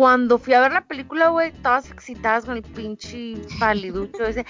[0.00, 4.46] cuando fui a ver la película, güey, todas excitadas con el pinche paliducho ese.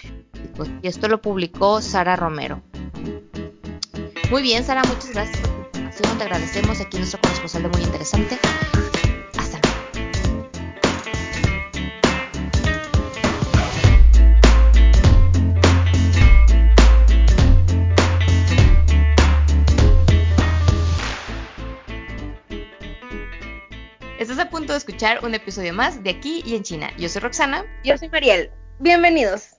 [0.54, 2.62] Pues, y esto lo publicó Sara Romero.
[4.30, 6.18] Muy bien, Sara, muchas gracias por tu.
[6.18, 8.38] Te agradecemos aquí nuestro corresponsal de muy interesante.
[25.22, 26.90] Un episodio más de Aquí y en China.
[26.98, 27.64] Yo soy Roxana.
[27.82, 28.50] Yo soy Mariel.
[28.80, 29.56] Bienvenidos.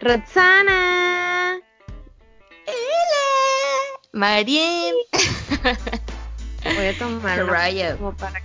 [0.00, 0.97] Roxana.
[4.18, 4.96] Hola, Mariel.
[6.76, 7.46] Voy a tomar
[7.96, 8.42] como para,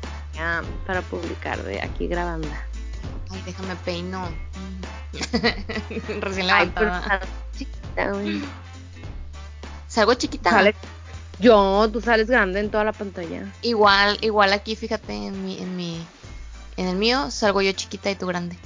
[0.86, 2.48] para publicar de aquí grabando.
[3.32, 4.30] Ay, déjame peino.
[6.22, 7.04] Recién levantada.
[7.04, 7.26] sale
[7.58, 8.42] chiquita, güey.
[9.88, 10.50] Salgo chiquita.
[10.52, 10.76] Sale-
[11.40, 13.52] Yo, tú sales grande en toda la pantalla.
[13.64, 16.06] Igual, igual aquí, fíjate, en mi, en mi,
[16.78, 18.58] en el mío salgo yo chiquita y tú grande.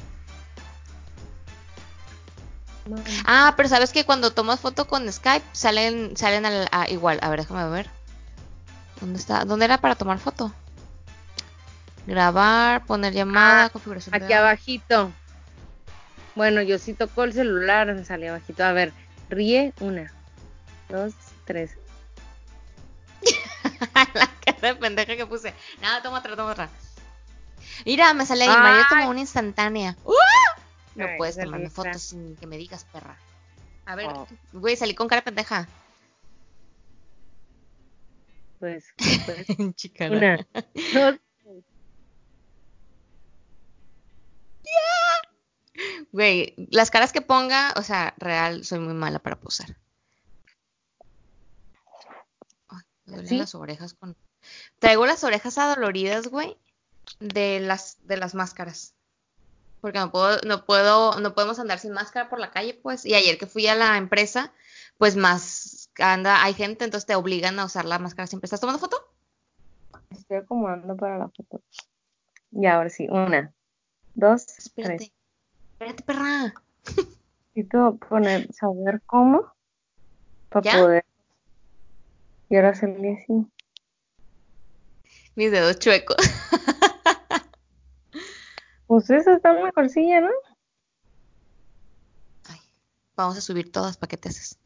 [3.26, 7.20] Ah, pero sabes que cuando tomas foto con Skype salen, salen al, a- igual.
[7.22, 7.90] A ver, déjame ver.
[9.02, 9.46] ¿Dónde está?
[9.46, 10.54] ¿Dónde era para tomar foto?
[12.06, 14.18] Grabar, poner llamada, Ah, configuración.
[14.18, 15.12] de Aquí abajito.
[16.36, 18.64] Bueno, yo sí toco el celular, me sale abajito.
[18.64, 18.94] A ver,
[19.30, 20.12] ríe, una,
[20.90, 21.14] dos,
[21.46, 21.72] tres.
[24.14, 25.54] la cara de pendeja que puse.
[25.82, 26.70] Nada, toma otra, toma otra.
[27.86, 28.58] Mira, me sale ahí.
[28.58, 29.96] María tomó una instantánea.
[30.06, 30.14] ¡Uh!
[30.98, 33.18] No Ay, puedes tomarme fotos sin que me digas, perra.
[33.86, 34.28] A ver, Oh.
[34.52, 35.68] güey, salí con cara de pendeja.
[38.60, 38.86] Pues,
[39.26, 39.48] pues,
[40.10, 40.48] una,
[40.94, 41.20] dos.
[46.12, 49.78] Güey, las caras que ponga, o sea, real, soy muy mala para posar.
[52.70, 53.38] Ay, me duelen ¿Sí?
[53.38, 54.16] las orejas con.
[54.80, 56.58] Traigo las orejas adoloridas, güey,
[57.20, 58.96] de las, de las máscaras.
[59.82, 63.06] Porque no puedo, no puedo, no podemos andar sin máscara por la calle, pues.
[63.06, 64.52] Y ayer que fui a la empresa,
[64.98, 68.48] pues más anda, hay gente, entonces te obligan a usar la máscara siempre.
[68.48, 68.98] ¿Estás tomando foto?
[70.10, 71.62] Estoy acomodando para la foto.
[72.52, 73.54] Y ahora sí, una,
[74.16, 74.66] dos, tres.
[74.66, 75.14] Espérate.
[75.74, 76.54] Espérate, perra.
[77.56, 79.54] Necesito poner, saber cómo
[80.50, 80.80] para ¿Ya?
[80.80, 81.06] poder.
[82.50, 83.46] Y ahora salí así.
[85.36, 86.18] Mis dedos chuecos.
[88.88, 90.30] Pues esa está mejorcilla, ¿no?
[92.50, 92.60] Ay,
[93.16, 94.58] vamos a subir todas para que te haces.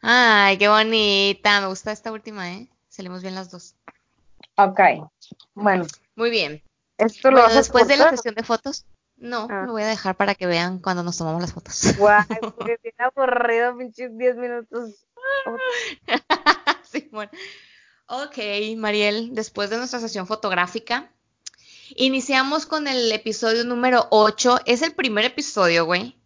[0.00, 1.60] Ay, qué bonita.
[1.60, 2.68] Me gusta esta última, ¿eh?
[2.88, 3.74] Salimos bien las dos.
[4.56, 4.80] Ok.
[5.54, 5.86] Bueno,
[6.16, 6.62] Muy bien.
[6.96, 8.86] esto lo Bueno, después de la sesión de fotos,
[9.16, 9.64] no, Ah.
[9.66, 11.96] lo voy a dejar para que vean cuando nos tomamos las fotos.
[11.98, 12.24] Guay,
[12.56, 15.04] porque tiene aburrido pinches 10 minutos.
[16.82, 17.28] Simón.
[18.06, 18.38] Ok,
[18.76, 21.12] Mariel, después de nuestra sesión fotográfica,
[21.96, 24.60] iniciamos con el episodio número 8.
[24.66, 26.16] Es el primer episodio, güey.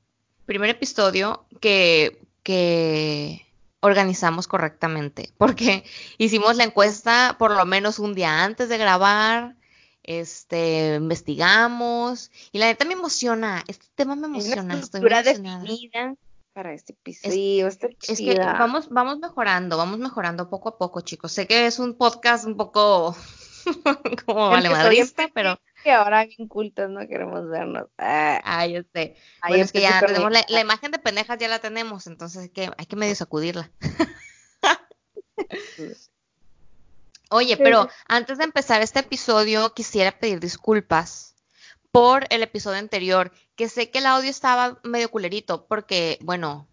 [0.47, 3.47] Primer episodio que, que
[3.81, 5.31] organizamos correctamente.
[5.39, 5.85] Porque
[6.19, 9.57] hicimos la encuesta por lo menos un día antes de grabar.
[10.03, 12.31] Este, investigamos.
[12.51, 13.63] Y la neta me emociona.
[13.69, 14.75] Este tema me una emociona.
[14.79, 15.63] Estoy muy estructura emocionada.
[15.63, 16.15] definida
[16.53, 17.67] para este episodio.
[17.67, 21.33] está Es que vamos, vamos mejorando, vamos mejorando poco a poco, chicos.
[21.33, 23.17] Sé que es un podcast un poco
[24.27, 27.89] como vale madrista, pero Que ahora bien cultas no queremos vernos.
[27.99, 29.17] Ah, ay, yo sé.
[29.41, 32.43] ahí Bueno, es que empecé ya tenemos la, imagen de pendejas ya la tenemos, entonces
[32.43, 33.71] hay que, hay que medio sacudirla.
[37.31, 41.35] Oye, pero antes de empezar este episodio, quisiera pedir disculpas
[41.91, 46.69] por el episodio anterior, que sé que el audio estaba medio culerito, porque, bueno,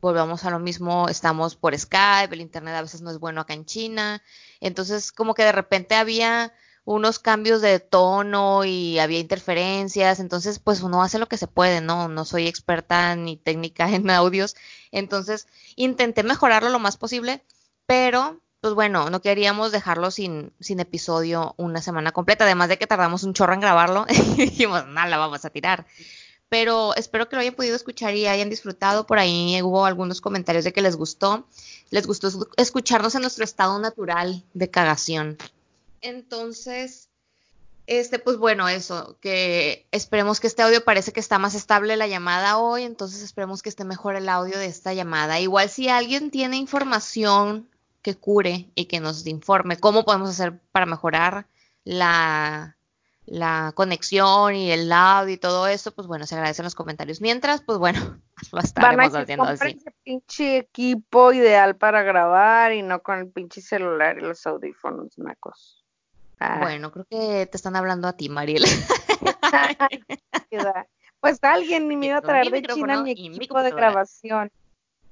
[0.00, 3.54] volvamos a lo mismo, estamos por Skype, el internet a veces no es bueno acá
[3.54, 4.22] en China,
[4.60, 6.52] entonces como que de repente había
[6.84, 11.80] unos cambios de tono y había interferencias, entonces pues uno hace lo que se puede,
[11.82, 12.08] ¿no?
[12.08, 14.56] No soy experta ni técnica en audios,
[14.90, 15.46] entonces
[15.76, 17.44] intenté mejorarlo lo más posible,
[17.86, 22.86] pero pues bueno, no queríamos dejarlo sin, sin episodio una semana completa, además de que
[22.86, 25.86] tardamos un chorro en grabarlo y dijimos, no, la vamos a tirar.
[26.48, 29.06] Pero espero que lo hayan podido escuchar y hayan disfrutado.
[29.06, 31.46] Por ahí hubo algunos comentarios de que les gustó.
[31.90, 35.36] Les gustó escu- escucharnos en nuestro estado natural de cagación.
[36.00, 37.08] Entonces,
[37.86, 42.06] este, pues bueno, eso, que esperemos que este audio parece que está más estable la
[42.06, 45.40] llamada hoy, entonces esperemos que esté mejor el audio de esta llamada.
[45.40, 47.68] Igual si alguien tiene información
[48.00, 51.46] que cure y que nos informe cómo podemos hacer para mejorar
[51.84, 52.76] la,
[53.30, 57.20] la conexión y el audio y todo eso, pues bueno, se agradecen los comentarios.
[57.20, 58.20] Mientras, pues bueno,
[58.52, 59.78] lo estaremos haciendo así.
[59.78, 65.18] ese pinche equipo ideal para grabar y no con el pinche celular y los audífonos
[65.18, 65.84] nacos.
[66.40, 66.58] Ah.
[66.60, 68.64] Bueno, creo que te están hablando a ti, Mariel.
[71.20, 74.50] pues alguien ni me iba a traer de China mi equipo de grabación.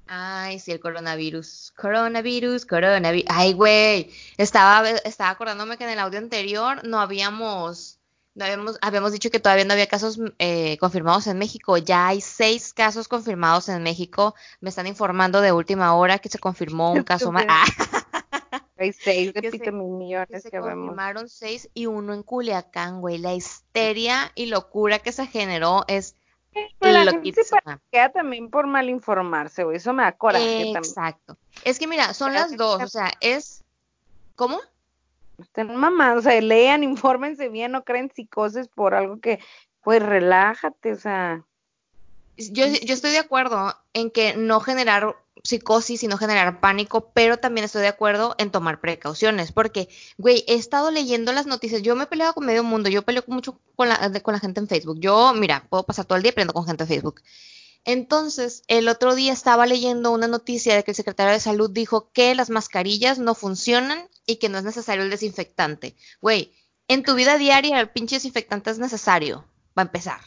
[0.07, 1.73] Ay, sí, el coronavirus.
[1.75, 3.29] Coronavirus, coronavirus.
[3.29, 4.09] Ay, güey.
[4.37, 7.96] Estaba, estaba acordándome que en el audio anterior no habíamos,
[8.37, 11.75] no habíamos, habíamos dicho que todavía no había casos eh, confirmados en México.
[11.77, 14.35] Ya hay seis casos confirmados en México.
[14.61, 17.45] Me están informando de última hora que se confirmó un caso más.
[18.79, 23.17] Hay seis de que millones que, se confirmaron seis y uno en Culiacán, güey.
[23.17, 26.15] La histeria y locura que se generó es
[26.79, 27.57] la gente se
[27.91, 29.77] queda también por mal informarse, güey.
[29.77, 30.77] Eso me da coraje también.
[30.77, 31.37] Exacto.
[31.63, 33.63] Es que mira, son las dos, o sea, es...
[34.35, 34.59] ¿Cómo?
[35.37, 39.39] Estén mamados, o sea, lean, infórmense bien, no creen psicosis por algo que,
[39.83, 41.45] pues relájate, o sea.
[42.37, 47.37] Yo, yo estoy de acuerdo en que no generar psicosis y no generar pánico, pero
[47.37, 51.95] también estoy de acuerdo en tomar precauciones, porque, güey, he estado leyendo las noticias, yo
[51.95, 54.67] me he peleado con medio mundo, yo peleo mucho con la, con la gente en
[54.67, 57.21] Facebook, yo, mira, puedo pasar todo el día peleando con gente en Facebook.
[57.85, 62.09] Entonces, el otro día estaba leyendo una noticia de que el secretario de salud dijo
[62.11, 65.95] que las mascarillas no funcionan y que no es necesario el desinfectante.
[66.21, 66.53] Güey,
[66.87, 69.45] en tu vida diaria el pinche desinfectante es necesario,
[69.77, 70.19] va a empezar.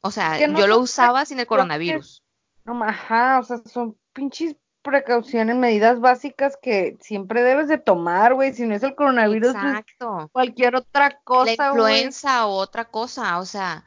[0.00, 2.22] O sea, yo lo usaba sin el coronavirus.
[2.64, 8.54] No, ajá, o sea, son pinches precauciones, medidas básicas que siempre debes de tomar, güey.
[8.54, 10.30] Si no es el coronavirus, Exacto.
[10.32, 11.54] cualquier otra cosa.
[11.56, 13.84] La influenza o otra cosa, o sea.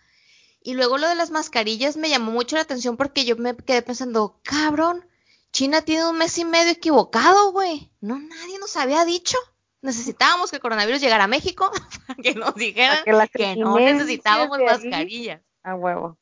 [0.62, 3.82] Y luego lo de las mascarillas me llamó mucho la atención porque yo me quedé
[3.82, 5.06] pensando, cabrón,
[5.52, 7.92] China tiene un mes y medio equivocado, güey.
[8.00, 9.38] No, nadie nos había dicho.
[9.84, 11.70] Necesitábamos que el coronavirus llegara a México
[12.08, 15.42] para que nos dijeran que, no necesitábamos mascarillas.
[15.62, 16.18] A huevo.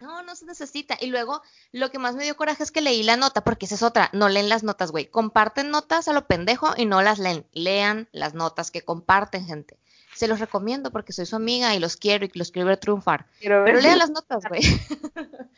[0.00, 0.96] No, no se necesita.
[1.00, 3.74] Y luego, lo que más me dio coraje es que leí la nota, porque esa
[3.74, 4.08] es otra.
[4.12, 5.06] No leen las notas, güey.
[5.06, 7.46] Comparten notas a lo pendejo y no las leen.
[7.52, 9.78] Lean las notas que comparten, gente.
[10.14, 13.26] Se los recomiendo porque soy su amiga y los quiero y los quiero ver triunfar.
[13.40, 14.62] Pero lean las notas, güey.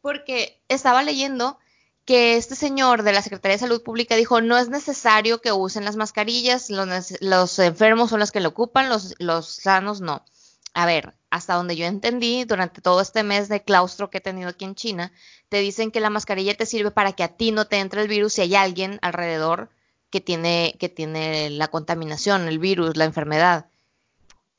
[0.00, 1.58] porque estaba leyendo
[2.10, 5.84] que este señor de la Secretaría de Salud Pública dijo, no es necesario que usen
[5.84, 10.24] las mascarillas, los, los enfermos son los que lo ocupan, los, los sanos no
[10.74, 14.48] a ver, hasta donde yo entendí, durante todo este mes de claustro que he tenido
[14.48, 15.12] aquí en China,
[15.48, 18.08] te dicen que la mascarilla te sirve para que a ti no te entre el
[18.08, 19.70] virus si hay alguien alrededor
[20.10, 23.69] que tiene, que tiene la contaminación, el virus, la enfermedad.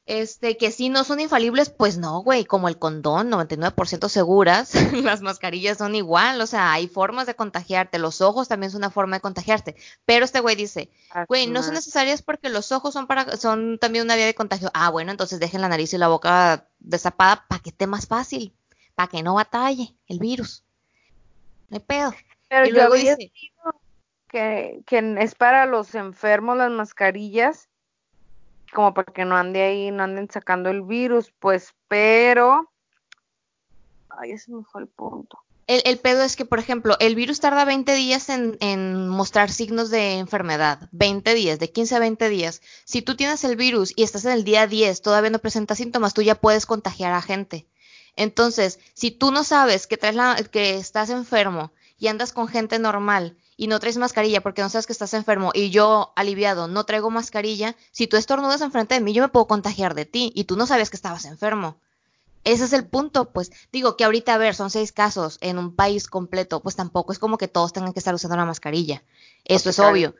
[0.07, 5.21] Este, que si no son infalibles, pues no, güey, como el condón, 99% seguras, las
[5.21, 9.17] mascarillas son igual, o sea, hay formas de contagiarte, los ojos también son una forma
[9.17, 9.75] de contagiarte,
[10.05, 10.89] pero este güey dice,
[11.27, 14.71] güey, no son necesarias porque los ojos son para, son también una vía de contagio.
[14.73, 18.55] Ah, bueno, entonces dejen la nariz y la boca destapada para que esté más fácil,
[18.95, 20.63] para que no batalle el virus.
[21.69, 22.13] No hay pedo.
[22.49, 23.31] Pero y luego dice
[24.27, 27.69] que, que es para los enfermos las mascarillas
[28.73, 32.71] como para que no ande ahí, no anden sacando el virus, pues, pero...
[34.09, 35.39] Ay, ese me fue el punto.
[35.67, 40.17] El, pedo es que, por ejemplo, el virus tarda 20 días en, mostrar signos de
[40.17, 40.89] enfermedad.
[40.91, 42.61] 20 días, de 15 a 20 días.
[42.83, 46.13] Si tú tienes el virus y estás en el día 10, todavía no presentas síntomas,
[46.13, 47.67] tú ya puedes contagiar a gente.
[48.17, 49.97] Entonces, si tú no sabes que
[50.75, 54.93] estás enfermo y andas con gente normal y no traes mascarilla porque no sabes que
[54.93, 59.21] estás enfermo y yo aliviado no traigo mascarilla, si tú estornudas enfrente de mí yo
[59.21, 61.77] me puedo contagiar de ti y tú no sabes que estabas enfermo.
[62.43, 65.75] Ese es el punto, pues digo que ahorita a ver, son seis casos en un
[65.75, 69.03] país completo, pues tampoco es como que todos tengan que estar usando la mascarilla.
[69.45, 70.15] Eso es obvio.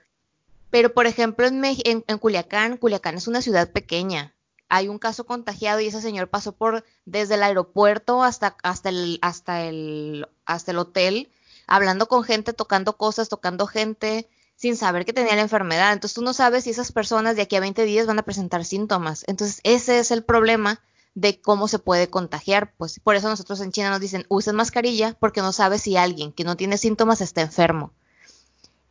[0.70, 4.36] Pero por ejemplo en, en, en Culiacán, Culiacán es una ciudad pequeña,
[4.72, 9.20] hay un caso contagiado y ese señor pasó por desde el aeropuerto hasta hasta el
[9.22, 11.30] hasta el hasta el hotel
[11.72, 15.94] hablando con gente, tocando cosas, tocando gente, sin saber que tenía la enfermedad.
[15.94, 18.66] Entonces tú no sabes si esas personas de aquí a 20 días van a presentar
[18.66, 19.24] síntomas.
[19.28, 20.82] Entonces ese es el problema
[21.16, 22.74] de cómo se puede contagiar.
[22.76, 26.34] Pues por eso nosotros en China nos dicen usen mascarilla porque no sabes si alguien
[26.34, 27.94] que no tiene síntomas está enfermo.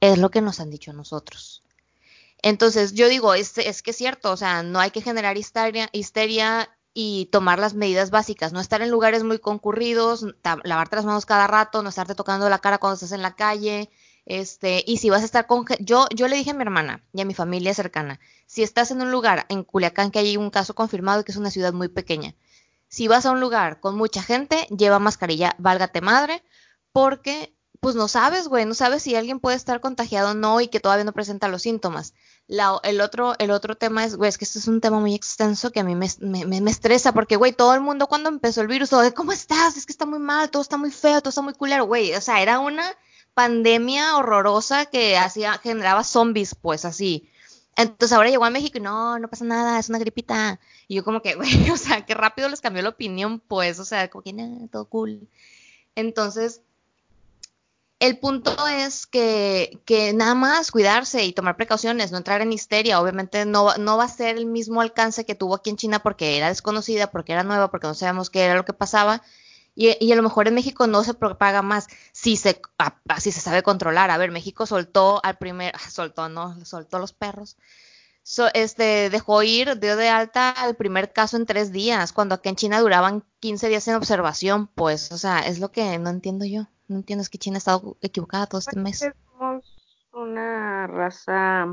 [0.00, 1.62] Es lo que nos han dicho nosotros.
[2.40, 5.90] Entonces yo digo, es, es que es cierto, o sea, no hay que generar histeria,
[5.92, 10.26] histeria y tomar las medidas básicas, no estar en lugares muy concurridos,
[10.64, 13.90] lavarte las manos cada rato, no estarte tocando la cara cuando estás en la calle,
[14.26, 17.20] este, y si vas a estar con yo yo le dije a mi hermana y
[17.20, 20.74] a mi familia cercana, si estás en un lugar en Culiacán que hay un caso
[20.74, 22.34] confirmado que es una ciudad muy pequeña,
[22.88, 26.42] si vas a un lugar con mucha gente, lleva mascarilla, válgate madre,
[26.92, 30.68] porque pues no sabes, güey, no sabes si alguien puede estar contagiado o no y
[30.68, 32.14] que todavía no presenta los síntomas.
[32.82, 35.70] El, otro, el otro tema es, güey, es que este es un tema muy extenso
[35.70, 38.66] que a mí me, me, me estresa porque, güey, todo el mundo cuando empezó el
[38.66, 39.76] virus, todo ¿cómo estás?
[39.76, 42.12] Es que está muy mal, todo está muy feo, todo está muy culero, güey.
[42.14, 42.84] O sea, era una
[43.34, 47.30] pandemia horrorosa que hacía, generaba zombies, pues así.
[47.76, 50.58] Entonces ahora llegó a México y no, no pasa nada, es una gripita.
[50.88, 53.84] Y yo como que, güey, o sea, qué rápido les cambió la opinión, pues, o
[53.84, 55.28] sea, como que, nada, todo cool.
[55.94, 56.62] Entonces,
[58.00, 63.00] el punto es que, que, nada más cuidarse y tomar precauciones, no entrar en histeria.
[63.00, 66.38] Obviamente no, no va a ser el mismo alcance que tuvo aquí en China porque
[66.38, 69.22] era desconocida, porque era nueva, porque no sabíamos qué era lo que pasaba.
[69.74, 72.60] Y, a lo mejor en México no se propaga más si se,
[73.32, 74.10] sabe controlar.
[74.10, 77.58] A ver, México soltó al primer, soltó, no, soltó los perros.
[78.54, 82.56] este, dejó ir, dio de alta al primer caso en tres días, cuando aquí en
[82.56, 86.66] China duraban 15 días en observación, pues, o sea, es lo que no entiendo yo.
[86.90, 88.98] No entiendo, es que China ha estado equivocada todo este mes.
[89.38, 89.78] Somos
[90.12, 91.72] una raza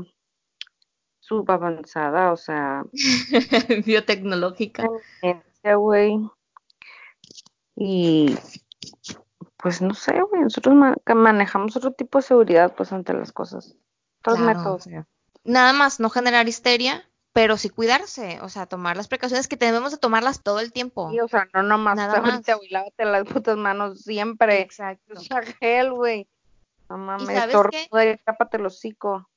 [1.18, 2.84] subavanzada, o sea.
[3.84, 4.86] biotecnológica.
[5.74, 6.20] güey.
[7.74, 8.38] Y
[9.56, 13.74] pues no sé, güey, nosotros manejamos otro tipo de seguridad pues ante las cosas.
[14.38, 14.86] Métodos.
[15.42, 19.92] Nada más no generar histeria, pero sí cuidarse, o sea, tomar las precauciones que tenemos
[19.92, 21.10] de tomarlas todo el tiempo.
[21.10, 24.60] Sí, o sea, no nomás Nada ahorita, güey, lávate las putas manos siempre.
[24.60, 25.14] Exacto.
[25.16, 26.28] O sea, gel, güey.
[26.88, 29.28] No mames, y tápate el hocico.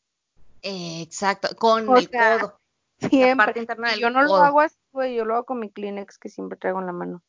[0.62, 2.60] exacto, con el codo.
[3.10, 3.66] Siempre.
[4.00, 6.80] yo no lo hago así, güey, yo lo hago con mi Kleenex que siempre traigo
[6.80, 7.22] en la mano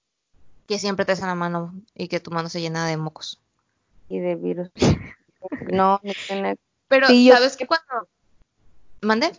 [0.66, 3.40] que siempre te en la mano y que tu mano se llena de mocos.
[4.08, 4.70] Y de virus.
[5.72, 6.56] no, no tiene...
[6.88, 8.08] Pero, ¿sabes qué cuando...
[9.00, 9.32] ¿Mande?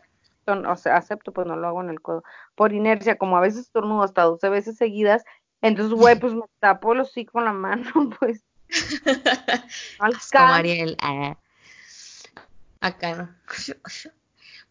[0.47, 2.23] O sea, acepto, pues no lo hago en el codo.
[2.55, 5.23] Por inercia, como a veces estornudo hasta 12 veces seguidas,
[5.62, 8.43] entonces, güey, pues me tapo los hocico con la mano, pues.
[10.00, 10.97] Asco, Mariel.
[11.01, 11.38] Ah.
[12.81, 13.29] Acá no.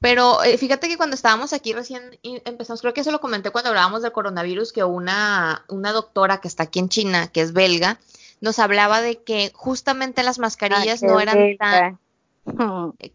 [0.01, 3.71] Pero eh, fíjate que cuando estábamos aquí recién empezamos, creo que eso lo comenté cuando
[3.71, 8.01] hablábamos del coronavirus, que una, una doctora que está aquí en China, que es belga,
[8.41, 12.01] nos hablaba de que justamente las mascarillas no eran tan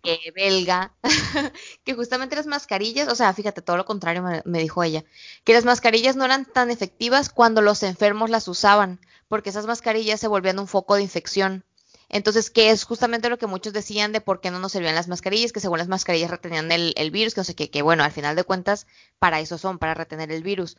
[0.03, 0.93] que belga,
[1.83, 5.03] que justamente las mascarillas, o sea, fíjate, todo lo contrario me, dijo ella,
[5.43, 10.19] que las mascarillas no eran tan efectivas cuando los enfermos las usaban, porque esas mascarillas
[10.19, 11.65] se volvían un foco de infección.
[12.09, 15.09] Entonces, que es justamente lo que muchos decían de por qué no nos servían las
[15.09, 18.13] mascarillas, que según las mascarillas retenían el, virus, que no sé qué, que bueno, al
[18.13, 18.87] final de cuentas,
[19.19, 20.77] para eso son, para retener el virus.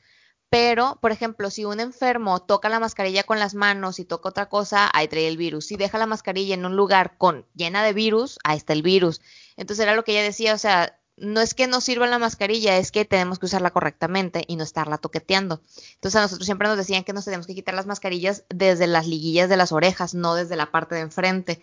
[0.51, 4.49] Pero, por ejemplo, si un enfermo toca la mascarilla con las manos y toca otra
[4.49, 5.67] cosa, ahí trae el virus.
[5.67, 9.21] Si deja la mascarilla en un lugar con llena de virus, ahí está el virus.
[9.57, 12.79] Entonces era lo que ella decía, o sea, no es que no sirva la mascarilla,
[12.79, 15.61] es que tenemos que usarla correctamente y no estarla toqueteando.
[15.95, 19.07] Entonces a nosotros siempre nos decían que nos tenemos que quitar las mascarillas desde las
[19.07, 21.61] liguillas de las orejas, no desde la parte de enfrente.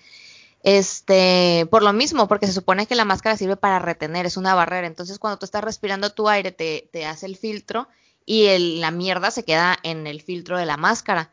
[0.62, 4.54] Este, por lo mismo, porque se supone que la máscara sirve para retener, es una
[4.54, 4.86] barrera.
[4.86, 7.88] Entonces cuando tú estás respirando tu aire, te, te hace el filtro
[8.26, 11.32] y la mierda se queda en el filtro de la máscara.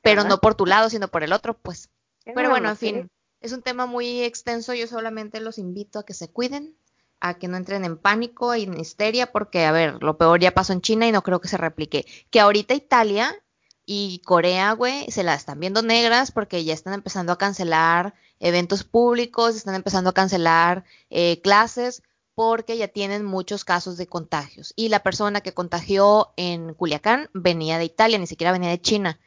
[0.00, 1.90] Pero no por tu lado, sino por el otro, pues.
[2.24, 4.74] Pero bueno, en fin, es un tema muy extenso.
[4.74, 6.76] Yo solamente los invito a que se cuiden,
[7.20, 10.52] a que no entren en pánico y en histeria, porque, a ver, lo peor ya
[10.52, 12.06] pasó en China y no creo que se replique.
[12.30, 13.34] Que ahorita Italia
[13.86, 18.84] y Corea, güey, se la están viendo negras porque ya están empezando a cancelar eventos
[18.84, 22.02] públicos, están empezando a cancelar eh, clases
[22.34, 24.72] porque ya tienen muchos casos de contagios.
[24.76, 29.18] Y la persona que contagió en Culiacán venía de Italia, ni siquiera venía de China.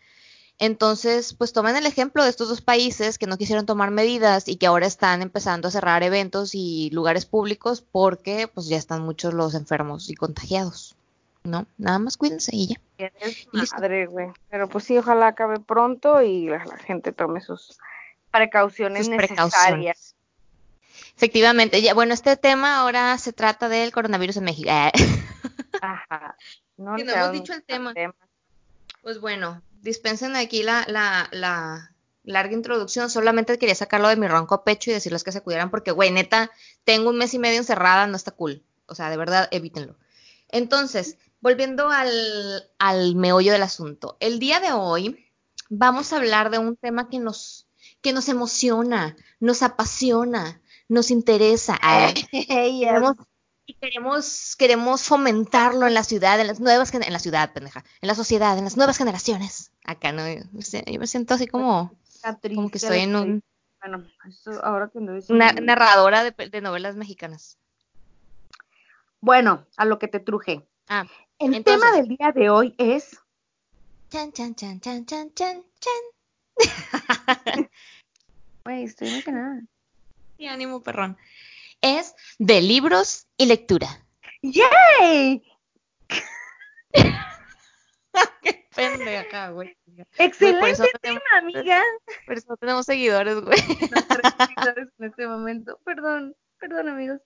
[0.60, 4.56] Entonces, pues tomen el ejemplo de estos dos países que no quisieron tomar medidas y
[4.56, 9.36] que ahora están empezando a cerrar eventos y lugares públicos porque pues ya están muchos
[9.36, 10.96] los enfermos y contagiados.
[11.44, 11.66] ¿No?
[11.78, 13.12] Nada más cuídense y ya.
[13.54, 14.30] Madre, güey.
[14.50, 17.78] Pero pues sí, ojalá acabe pronto y la, gente tome sus
[18.32, 20.17] precauciones necesarias.
[21.18, 21.82] Efectivamente.
[21.82, 24.70] Ya, bueno, este tema ahora se trata del coronavirus en México.
[25.82, 26.38] Ajá.
[26.78, 27.92] No, no hemos dicho el tema.
[29.02, 31.92] Pues bueno, dispensen aquí la, la, la
[32.24, 35.90] larga introducción, solamente quería sacarlo de mi ronco pecho y decirles que se cuidaran porque,
[35.90, 36.52] güey, neta,
[36.84, 38.62] tengo un mes y medio encerrada, no está cool.
[38.86, 39.96] O sea, de verdad, evítenlo.
[40.50, 44.18] Entonces, volviendo al, al meollo del asunto.
[44.20, 45.26] El día de hoy
[45.70, 47.66] vamos a hablar de un tema que nos,
[48.02, 51.80] que nos emociona, nos apasiona, nos interesa.
[53.66, 58.08] y queremos, queremos fomentarlo en la ciudad, en las nuevas en la ciudad, pendeja, en
[58.08, 59.72] la sociedad, en las nuevas generaciones.
[59.84, 61.92] Acá no, yo me siento así como,
[62.56, 63.44] como que estoy en un
[63.80, 64.04] bueno,
[64.64, 67.58] ahora que una narradora de, novelas mexicanas.
[69.22, 70.68] Bueno, a lo que te truje.
[70.88, 71.06] Ah,
[71.40, 73.18] el tema del día de hoy es
[74.10, 75.94] chan chan chan chan chan chan chan.
[78.66, 79.62] Güey, estoy emocionada.
[80.38, 81.18] Y ánimo, perrón.
[81.82, 83.88] Es de libros y lectura.
[84.42, 85.44] ¡Yay!
[88.42, 89.78] Qué pendeja, güey.
[90.18, 91.84] Excelente tema, tenemos- amiga.
[92.26, 93.60] Por eso no tenemos seguidores, güey.
[93.92, 95.80] No tenemos seguidores en este momento.
[95.84, 97.20] Perdón, perdón, amigos.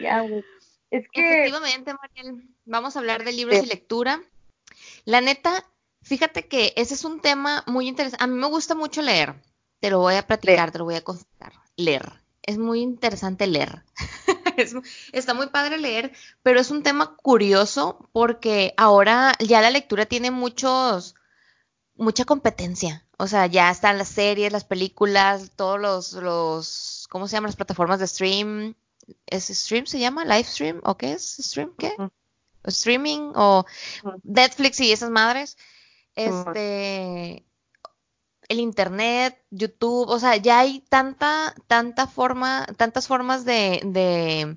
[0.00, 0.44] Ya, güey.
[0.90, 2.48] Es que Efectivamente, Mariel.
[2.64, 3.64] Vamos a hablar de libros Sí.
[3.64, 4.22] y lectura.
[5.04, 5.64] La neta,
[6.02, 8.22] fíjate que ese es un tema muy interesante.
[8.22, 9.34] A mí me gusta mucho leer.
[9.80, 11.52] Te lo voy a platicar, te lo voy a confesar.
[11.76, 12.21] Leer.
[12.42, 13.82] Es muy interesante leer.
[14.56, 14.74] Es
[15.12, 20.30] está muy padre leer, pero es un tema curioso porque ahora ya la lectura tiene
[20.30, 21.14] muchos,
[21.96, 23.06] mucha competencia.
[23.16, 27.56] O sea, ya están las series, las películas, todos los, los, ¿cómo se llaman las
[27.56, 28.74] plataformas de stream?
[29.26, 30.24] ¿Es stream se llama?
[30.24, 30.80] ¿Live stream?
[30.84, 31.36] ¿O qué es?
[31.40, 31.72] ¿Stream?
[31.78, 31.94] ¿Qué?
[31.96, 32.10] Ujú.
[32.64, 33.32] ¿O streaming?
[33.34, 33.64] ¿O.
[34.22, 35.56] Netflix y esas madres?
[36.14, 37.44] Este,
[38.52, 44.56] el internet, YouTube, o sea, ya hay tanta, tanta forma, tantas formas de, de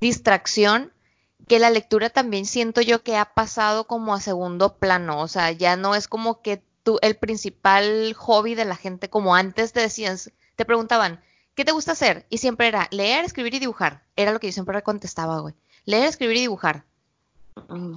[0.00, 0.92] distracción
[1.48, 5.52] que la lectura también siento yo que ha pasado como a segundo plano, o sea,
[5.52, 9.80] ya no es como que tú, el principal hobby de la gente, como antes te
[9.80, 11.20] decías, te preguntaban,
[11.54, 12.26] ¿qué te gusta hacer?
[12.30, 15.54] Y siempre era leer, escribir y dibujar, era lo que yo siempre contestaba, güey,
[15.84, 16.84] leer, escribir y dibujar.
[17.68, 17.96] mm,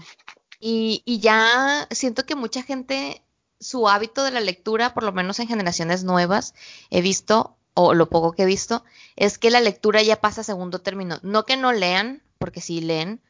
[0.60, 3.24] Y, y ya siento que mucha gente,
[3.60, 6.54] su hábito de la lectura, por lo menos en generaciones nuevas,
[6.90, 8.84] he visto, o lo poco que he visto,
[9.16, 11.20] es que la lectura ya pasa a segundo término.
[11.24, 13.22] No que no lean, porque sí leen,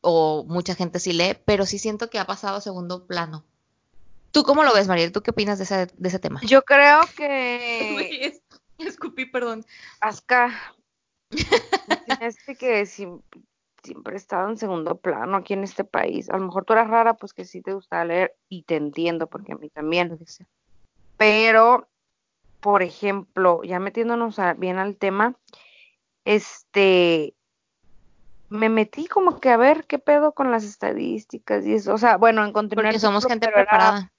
[0.00, 3.44] o mucha gente sí lee, pero sí siento que ha pasado a segundo plano.
[4.32, 5.12] ¿Tú cómo lo ves, Mariel?
[5.12, 6.40] ¿Tú qué opinas de ese, de ese tema?
[6.42, 8.40] yo creo que
[8.78, 9.64] Escupí, perdón.
[10.00, 10.74] Aska
[12.20, 13.22] este que sim-
[13.86, 16.28] siempre he estado en segundo plano aquí en este país.
[16.30, 19.26] A lo mejor tú eras rara, pues que sí te gustaba leer y te entiendo
[19.28, 20.18] porque a mí también.
[21.16, 21.88] Pero,
[22.60, 25.36] por ejemplo, ya metiéndonos a- bien al tema,
[26.24, 27.34] este,
[28.48, 31.94] me metí como que a ver qué pedo con las estadísticas y eso.
[31.94, 34.12] O sea, bueno, encontré Porque somos gente preparada.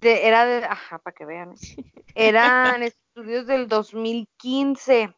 [0.00, 1.52] de- era de, ajá, para que vean.
[1.52, 1.56] ¿eh?
[2.14, 5.14] Eran estudios del 2015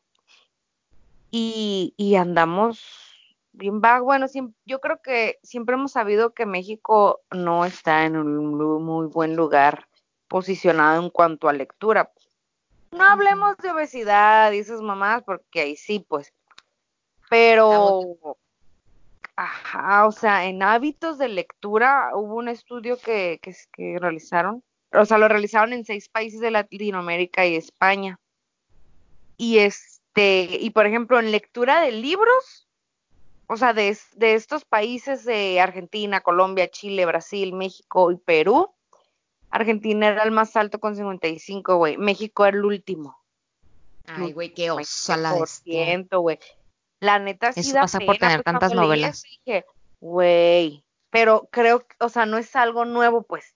[1.31, 3.08] y, y andamos
[3.59, 4.07] bien vago.
[4.07, 9.07] Bueno, siem- yo creo que siempre hemos sabido que México no está en un muy
[9.09, 9.87] buen lugar
[10.29, 12.11] posicionado en cuanto a lectura.
[12.92, 16.33] No hablemos de obesidad y esas mamás, porque ahí sí, pues.
[17.29, 18.01] Pero,
[19.37, 25.05] ajá, o sea, en hábitos de lectura hubo un estudio que, que, que realizaron, o
[25.05, 28.18] sea, lo realizaron en seis países de Latinoamérica y España.
[29.37, 32.67] Y este, y por ejemplo, en lectura de libros,
[33.48, 38.74] o sea, de, de estos países de Argentina, Colombia, Chile, Brasil, México y Perú,
[39.50, 41.96] Argentina era el más alto con 55, güey.
[41.96, 43.18] México era el último.
[44.06, 45.96] Ay, güey, qué oso a la bestia.
[45.96, 46.38] 20%, güey.
[47.00, 49.22] La neta sí Eso da pasa por pena, tener pues, tantas novelas.
[49.22, 49.64] dije,
[50.00, 53.54] güey, pero creo, que, o sea, no es algo nuevo, pues.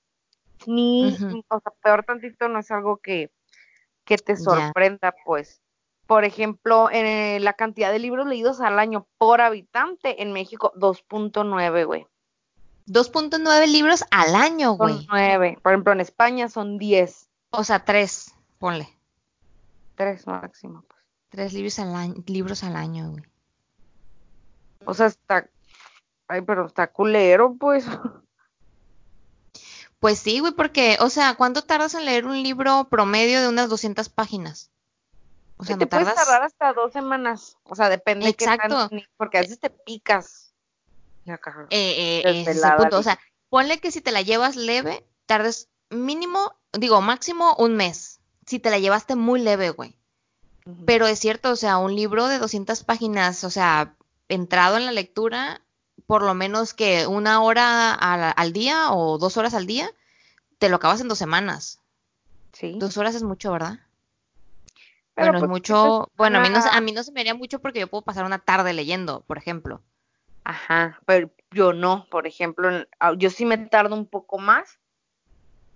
[0.66, 1.42] Ni, Ujú.
[1.48, 3.30] o sea, peor tantito no es algo que,
[4.04, 5.60] que te sorprenda, pues.
[6.06, 11.86] Por ejemplo, en la cantidad de libros leídos al año por habitante en México, 2.9,
[11.86, 12.06] güey.
[12.86, 15.06] 2.9 libros al año, Son güey.
[15.08, 15.58] 9.
[15.62, 17.28] Por ejemplo, en España son 10.
[17.50, 18.88] O sea, tres, ponle.
[19.94, 21.00] 3 máximo, pues.
[21.28, 23.24] Tres libros al año, libros al año, güey.
[24.84, 25.48] O sea, está,
[26.28, 27.86] ay, pero está culero, pues.
[30.00, 33.68] Pues sí, güey, porque, o sea, ¿cuánto tardas en leer un libro promedio de unas
[33.68, 34.72] 200 páginas?
[35.62, 36.24] O sea, te no puedes tardas.
[36.26, 37.56] tardar hasta dos semanas.
[37.64, 38.88] O sea, depende de qué Exacto.
[38.88, 40.52] tan- porque a veces te picas.
[41.70, 42.98] Eh, eh, ese punto.
[42.98, 48.20] O sea, ponle que si te la llevas leve, tardes mínimo, digo, máximo un mes.
[48.46, 49.96] Si te la llevaste muy leve, güey.
[50.86, 53.94] Pero es cierto, o sea, un libro de 200 páginas, o sea,
[54.28, 55.60] entrado en la lectura,
[56.06, 59.90] por lo menos que una hora al, al día o dos horas al día,
[60.58, 61.80] te lo acabas en dos semanas.
[62.52, 62.76] Sí.
[62.78, 63.80] Dos horas es mucho, ¿verdad?
[65.14, 66.10] Pero, bueno, es pues, mucho.
[66.16, 68.24] Bueno, a mí, no, a mí no se me haría mucho porque yo puedo pasar
[68.24, 69.82] una tarde leyendo, por ejemplo.
[70.44, 72.68] Ajá, pero yo no, por ejemplo,
[73.16, 74.80] yo sí me tardo un poco más,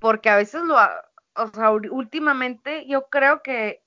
[0.01, 3.83] porque a veces lo, o sea, últimamente yo creo que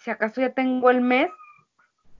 [0.00, 1.30] si acaso ya tengo el mes,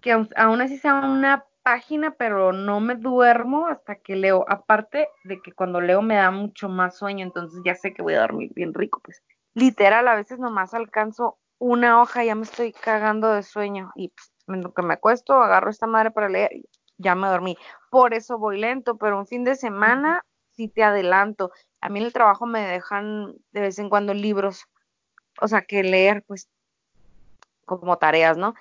[0.00, 5.42] que aún así sea una página, pero no me duermo hasta que leo, aparte de
[5.42, 8.52] que cuando leo me da mucho más sueño, entonces ya sé que voy a dormir
[8.54, 9.22] bien rico, pues
[9.54, 14.32] literal, a veces nomás alcanzo una hoja, ya me estoy cagando de sueño y pues,
[14.74, 16.50] que me acuesto, agarro esta madre para leer
[16.98, 17.56] ya me dormí.
[17.90, 21.52] Por eso voy lento, pero un fin de semana sí te adelanto.
[21.80, 24.64] A mí en el trabajo me dejan de vez en cuando libros,
[25.40, 26.48] o sea, que leer, pues
[27.64, 28.54] como tareas, ¿no?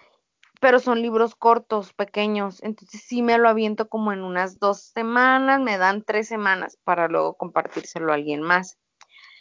[0.59, 5.59] Pero son libros cortos, pequeños, entonces sí me lo aviento como en unas dos semanas,
[5.61, 8.77] me dan tres semanas para luego compartírselo a alguien más.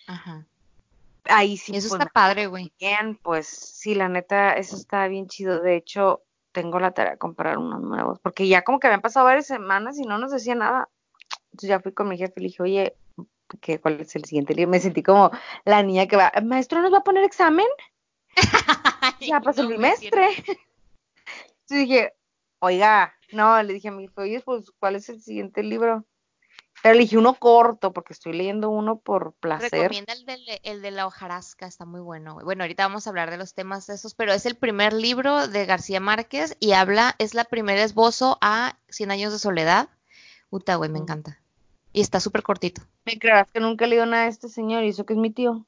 [0.07, 0.47] Ajá.
[1.29, 1.77] Ahí sí.
[1.77, 2.73] Eso pues, está padre, güey.
[2.79, 5.61] Bien, pues sí, la neta, eso está bien chido.
[5.61, 9.27] De hecho, tengo la tarea de comprar unos nuevos, porque ya como que habían pasado
[9.27, 10.89] varias semanas y no nos decía nada.
[11.53, 12.97] Entonces ya fui con mi jefe y le dije, oye,
[13.61, 14.71] ¿qué, ¿cuál es el siguiente libro?
[14.71, 15.31] Me sentí como
[15.65, 17.67] la niña que va, maestro, ¿nos va a poner examen?
[19.21, 20.29] ya pasó el No, bimestre.
[20.39, 22.15] Entonces dije,
[22.61, 26.05] oiga, no, le dije a mi jefe, oye, pues, ¿cuál es el siguiente libro?
[26.85, 29.73] Dije uno corto, porque estoy leyendo uno por placer.
[29.73, 32.35] Recomienda el de, el de la hojarasca, está muy bueno.
[32.35, 32.45] güey.
[32.45, 35.49] Bueno, ahorita vamos a hablar de los temas de esos, pero es el primer libro
[35.49, 39.89] de García Márquez y habla, es la primera esbozo a Cien años de soledad.
[40.51, 41.41] Uta, güey, me encanta.
[41.93, 42.83] Y está súper cortito.
[43.05, 45.31] Me creas que nunca he leído nada de este señor y eso que es mi
[45.31, 45.67] tío.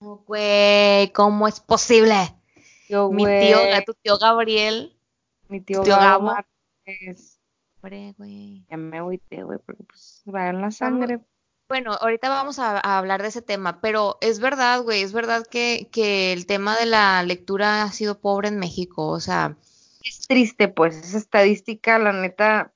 [0.00, 2.34] No, Güey, ¿cómo es posible?
[2.88, 4.96] Mi tío, tu tío Gabriel.
[5.48, 6.44] mi tío, tío Gabo Gabo.
[6.86, 7.33] Márquez.
[8.16, 8.64] Güey.
[8.70, 11.20] Ya me agüité, güey, porque pues va en la sangre.
[11.68, 15.46] Bueno, ahorita vamos a, a hablar de ese tema, pero es verdad, güey, es verdad
[15.46, 19.56] que, que el tema de la lectura ha sido pobre en México, o sea,
[20.04, 22.72] Es triste, pues, esa estadística, la neta.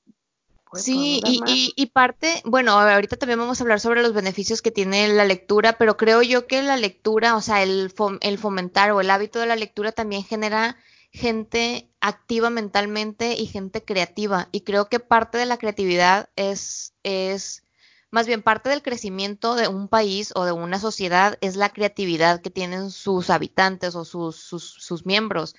[0.69, 4.61] güey, sí, y, y, y parte, bueno, ahorita también vamos a hablar sobre los beneficios
[4.61, 8.37] que tiene la lectura, pero creo yo que la lectura, o sea, el, fom- el
[8.37, 10.77] fomentar o el hábito de la lectura también genera
[11.11, 17.63] gente activa mentalmente y gente creativa, y creo que parte de la creatividad es, es
[18.11, 22.41] Más bien, parte del crecimiento de un país o de una sociedad es la creatividad
[22.41, 25.55] que tienen sus habitantes o sus, sus, sus miembros.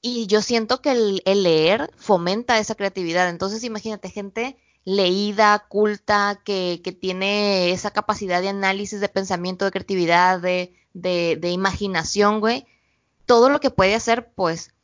[0.00, 3.28] Y yo siento que el, leer fomenta esa creatividad.
[3.28, 9.72] Entonces, imagínate, gente leída, culta, que, que, tiene esa capacidad de análisis, de pensamiento, de
[9.72, 12.66] creatividad, de, de, de imaginación, güey.
[13.28, 14.74] Todo lo que puede hacer, pues.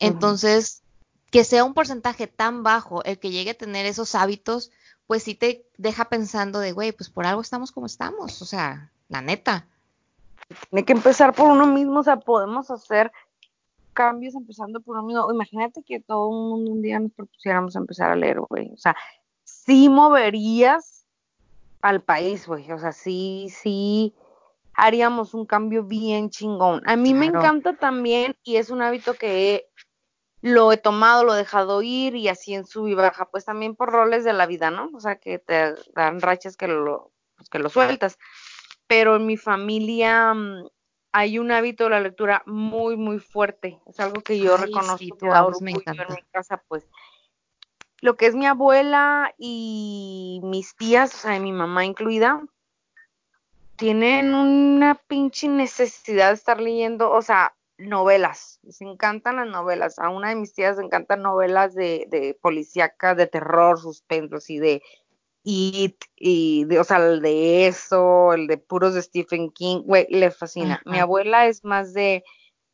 [0.00, 1.30] Entonces, uh -huh.
[1.30, 4.72] que sea un porcentaje tan bajo el que llegue a tener esos hábitos,
[5.06, 8.90] pues sí te deja pensando de, güey, pues por algo estamos como estamos, o sea,
[9.08, 9.68] la neta.
[10.70, 13.12] Tiene que empezar por uno mismo, o sea, podemos hacer
[13.92, 15.32] cambios empezando por uno mismo.
[15.32, 18.96] Imagínate que todo un mundo un día nos propusiéramos empezar a leer, güey, o sea,
[19.44, 21.04] sí moverías
[21.82, 24.14] al país, güey, o sea, sí, sí
[24.74, 26.82] haríamos un cambio bien chingón.
[26.86, 27.18] A mí claro.
[27.18, 29.72] me encanta también y es un hábito que he
[30.42, 33.76] lo he tomado, lo he dejado ir y así en sub y baja, pues también
[33.76, 34.90] por roles de la vida, ¿no?
[34.92, 38.18] O sea, que te dan rachas que lo, pues, que lo sueltas.
[38.88, 40.68] Pero en mi familia um,
[41.12, 43.80] hay un hábito de la lectura muy, muy fuerte.
[43.86, 46.88] Es algo que yo Ay, reconozco sí, en mi casa, pues.
[48.00, 52.42] Lo que es mi abuela y mis tías, o sea, mi mamá incluida,
[53.82, 59.98] tienen una pinche necesidad de estar leyendo, o sea, novelas, les encantan las novelas.
[59.98, 64.60] A una de mis tías le encantan novelas de, de policíacas, de terror, suspensos y
[64.60, 64.82] de
[65.42, 70.06] It, y de, o sea, el de eso, el de puros de Stephen King, güey,
[70.10, 70.80] le fascina.
[70.84, 72.22] Mi abuela es más de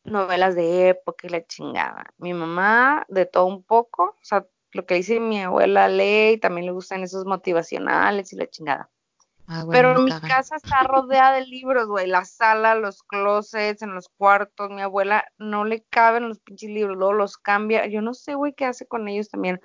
[0.03, 2.13] novelas de época y la chingada.
[2.19, 6.37] Mi mamá, de todo un poco, o sea, lo que dice mi abuela lee y
[6.37, 8.91] también le gustan esos motivacionales y la chingada.
[9.51, 10.29] Ah, bueno, Pero mi cagan.
[10.29, 12.05] casa está rodeada de libros, güey.
[12.05, 14.69] La sala, los closets, en los cuartos.
[14.69, 17.87] Mi abuela no le caben los pinches libros, luego los cambia.
[17.87, 19.59] Yo no sé, güey, qué hace con ellos también.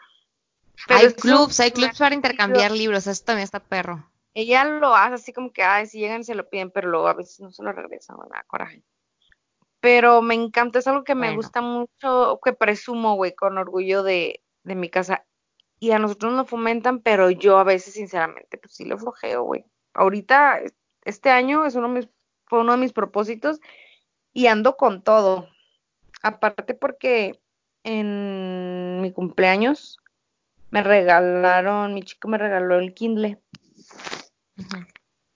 [0.88, 3.06] Pero hay clubs, hay clubs para intercambiar libros.
[3.06, 4.10] Eso también está perro.
[4.32, 7.08] Ella lo hace así como que, ay, si llegan y se lo piden, pero luego
[7.08, 8.82] a veces no se lo regresan, me da coraje.
[9.80, 11.28] Pero me encanta, es algo que bueno.
[11.28, 15.26] me gusta mucho, que presumo, güey, con orgullo de, de mi casa.
[15.78, 19.66] Y a nosotros nos fomentan, pero yo a veces, sinceramente, pues sí lo flojeo, güey
[19.94, 20.60] ahorita,
[21.04, 22.08] este año es uno de mis,
[22.46, 23.60] fue uno de mis propósitos
[24.32, 25.48] y ando con todo.
[26.22, 27.40] Aparte porque
[27.84, 29.98] en mi cumpleaños
[30.70, 33.40] me regalaron, mi chico me regaló el Kindle.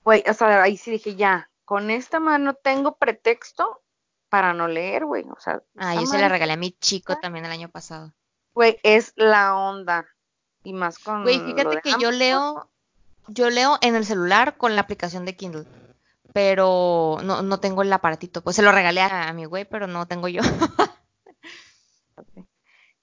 [0.02, 0.30] Güey, uh -huh.
[0.30, 3.82] o sea, ahí sí dije, ya, con esta mano tengo pretexto
[4.28, 5.24] para no leer, güey.
[5.30, 8.14] O sea, ah, yo se la regalé a mi chico también el año pasado.
[8.54, 10.06] Güey, es la onda.
[10.64, 11.22] Y más con.
[11.22, 12.70] Güey, fíjate que yo leo
[13.28, 15.66] yo leo en el celular con la aplicación de Kindle,
[16.32, 18.42] pero no, no tengo el aparatito.
[18.42, 20.42] Pues se lo regalé a, a mi güey, pero no tengo yo.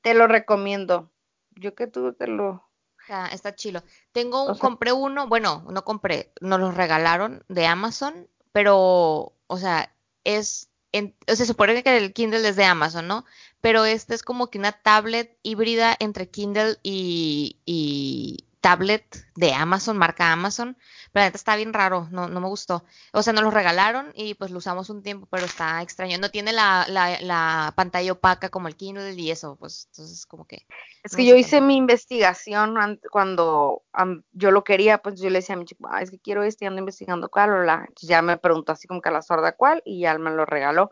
[0.06, 1.12] Te lo recomiendo.
[1.56, 2.70] Yo que tú te lo.
[3.02, 3.82] Está, está chilo.
[4.12, 9.58] Tengo, o sea, compré uno, bueno, no compré, nos los regalaron de Amazon, pero, o
[9.58, 9.92] sea,
[10.24, 13.26] es, en, o sea, se supone que el Kindle es de Amazon, ¿no?
[13.62, 19.96] Pero este es como que una tablet híbrida entre Kindle y, y tablet de Amazon,
[19.96, 20.76] marca Amazon,
[21.12, 22.84] pero la neta está bien raro, no, no me gustó.
[23.14, 26.18] O sea, nos lo regalaron y pues lo usamos un tiempo, pero está extraño.
[26.18, 30.48] No tiene la, la, la pantalla opaca como el Kindle y eso, pues entonces como
[30.48, 30.66] que...
[31.04, 33.84] Es que yo hice mi investigación cuando
[34.32, 36.66] yo lo quería, pues yo le decía a mi chico, ah, es que quiero este,
[36.66, 37.88] ando investigando cuál o la.
[38.02, 40.90] ya me preguntó así como que a la sorda cuál y ya me lo regaló.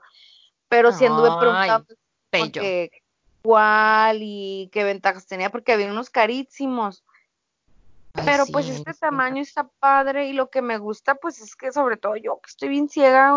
[0.67, 1.95] Pero sí anduve preguntando
[3.41, 7.03] cuál y qué ventajas tenía, porque había unos carísimos.
[8.13, 11.97] Pero pues este tamaño está padre y lo que me gusta pues es que sobre
[11.97, 13.33] todo yo que estoy bien ciega,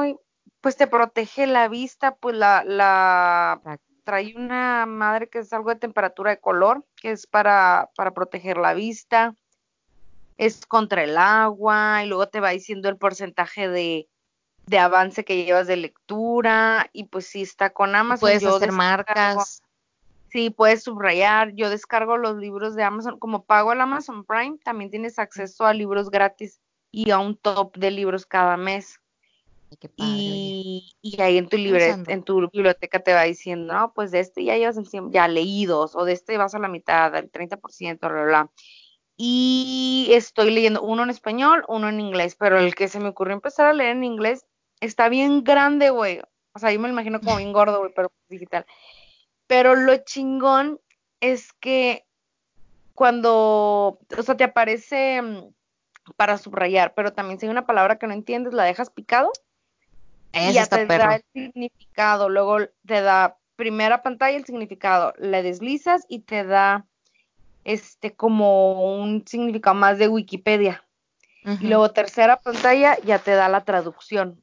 [0.61, 3.61] pues te protege la vista, pues la, la
[4.05, 8.59] trae una madre que es algo de temperatura de color, que es para, para proteger
[8.59, 9.35] la vista,
[10.37, 14.09] es contra el agua y luego te va diciendo el porcentaje de,
[14.67, 18.21] de avance que llevas de lectura y pues si está con Amazon.
[18.21, 19.62] puedes hacer marcas.
[20.29, 21.55] Sí, puedes subrayar.
[21.55, 23.19] Yo descargo los libros de Amazon.
[23.19, 26.61] Como pago el Amazon Prime, también tienes acceso a libros gratis
[26.91, 29.01] y a un top de libros cada mes.
[29.97, 34.45] y, y, ahí en tu en tu biblioteca te va diciendo, no, pues de este
[34.45, 34.79] ya llevas
[35.11, 38.51] ya leídos, o de este vas a la mitad, el 30%, bla, bla, bla.
[39.17, 43.35] Y estoy leyendo uno en español, uno en inglés, pero el que se me ocurrió
[43.35, 44.47] empezar a leer en inglés
[44.81, 46.21] está bien grande, güey.
[46.53, 48.67] O sea, yo me lo imagino como bien gordo, güey, pero digital.
[49.47, 50.81] Pero lo chingón
[51.21, 52.05] es que
[52.95, 55.53] cuando, o sea, te aparece mm,
[56.17, 59.33] para subrayar, pero también si hay una palabra que no entiendes, la dejas picado
[60.33, 62.29] y ya te da el significado.
[62.29, 66.87] Luego te da primera pantalla el significado, le deslizas y te da
[67.65, 70.83] este como un significado más de Wikipedia.
[71.61, 74.43] Y luego tercera pantalla ya te da la traducción.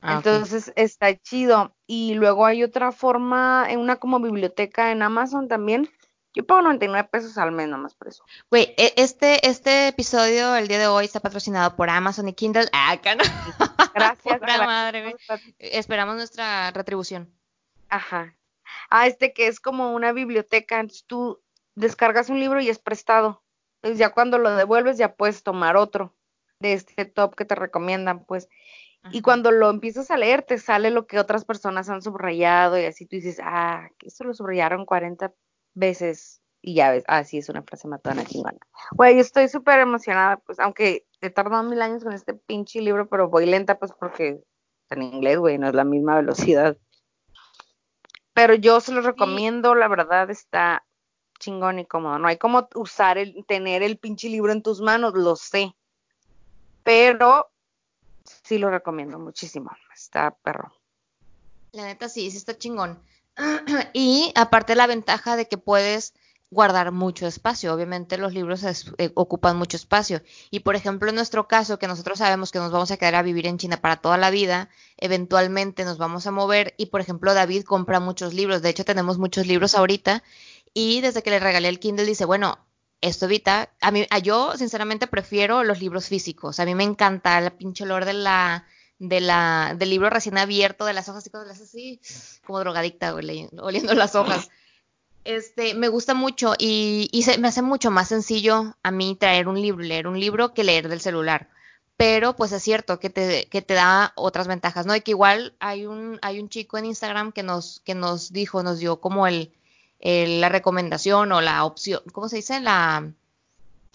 [0.00, 1.74] Ah, Entonces está chido.
[1.86, 5.88] Y luego hay otra forma, en una como biblioteca en Amazon también.
[6.36, 8.22] Yo pago 99 pesos al mes nomás por eso.
[8.50, 12.68] Güey, e, este, este episodio, el día de hoy, está patrocinado por Amazon y Kindle.
[12.74, 13.22] Ah, no.
[13.94, 14.40] Gracias.
[14.42, 15.16] madre,
[15.58, 17.32] Esperamos nuestra retribución.
[17.88, 18.36] Ajá.
[18.90, 20.78] Ah, este que es como una biblioteca.
[20.78, 21.40] Entonces tú
[21.74, 23.42] descargas un libro y es prestado.
[23.76, 26.14] Entonces ya cuando lo devuelves ya puedes tomar otro
[26.60, 28.48] de este top que te recomiendan, pues.
[29.10, 32.84] Y cuando lo empiezas a leer, te sale lo que otras personas han subrayado y
[32.84, 35.32] así tú dices, ah, esto lo subrayaron 40
[35.74, 38.58] veces y ya ves, ah, sí, es una frase matona chingona.
[38.92, 43.08] Güey, yo estoy súper emocionada, pues, aunque he tardado mil años con este pinche libro,
[43.08, 44.42] pero voy lenta, pues, porque
[44.90, 46.76] en inglés, güey, no es la misma velocidad.
[48.32, 50.84] Pero yo se lo recomiendo, la verdad está
[51.38, 52.18] chingón y cómodo.
[52.18, 55.74] No hay como usar el, tener el pinche libro en tus manos, lo sé.
[56.82, 57.50] Pero
[58.44, 59.70] sí lo recomiendo muchísimo.
[59.94, 60.72] Está perro.
[61.72, 62.98] La neta sí, sí está chingón.
[63.92, 66.14] y aparte la ventaja de que puedes
[66.50, 67.74] guardar mucho espacio.
[67.74, 70.22] Obviamente los libros eh, ocupan mucho espacio.
[70.50, 73.22] Y por ejemplo, en nuestro caso, que nosotros sabemos que nos vamos a quedar a
[73.22, 77.34] vivir en China para toda la vida, eventualmente nos vamos a mover y por ejemplo
[77.34, 78.62] David compra muchos libros.
[78.62, 80.22] De hecho, tenemos muchos libros ahorita
[80.72, 82.58] y desde que le regalé el Kindle dice, bueno,
[83.00, 87.38] esto evita, a mí, a yo sinceramente prefiero los libros físicos, a mí me encanta
[87.38, 88.66] el pinche olor de la,
[88.98, 92.00] de la, del libro recién abierto, de las hojas y cosas así,
[92.46, 94.48] como drogadicta, oliendo las hojas.
[95.24, 99.48] Este, me gusta mucho y, y se, me hace mucho más sencillo a mí traer
[99.48, 101.50] un libro, leer un libro que leer del celular.
[101.96, 104.94] Pero pues es cierto que te, que te da otras ventajas, ¿no?
[104.94, 108.62] Y que igual hay un, hay un chico en Instagram que nos, que nos dijo,
[108.62, 109.52] nos dio como el,
[110.00, 112.60] la recomendación o la opción, ¿cómo se dice?
[112.60, 113.10] La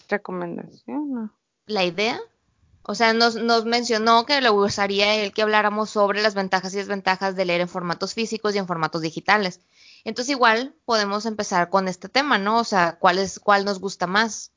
[0.08, 1.32] recomendación.
[1.66, 2.20] La idea.
[2.84, 6.78] O sea, nos, nos mencionó que le gustaría él que habláramos sobre las ventajas y
[6.78, 9.60] desventajas de leer en formatos físicos y en formatos digitales.
[10.04, 12.58] Entonces igual podemos empezar con este tema, ¿no?
[12.58, 14.50] O sea, ¿cuál es, cuál nos gusta más?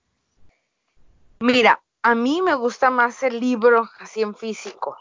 [1.40, 4.98] Mira, a mí me gusta más el libro así en físico.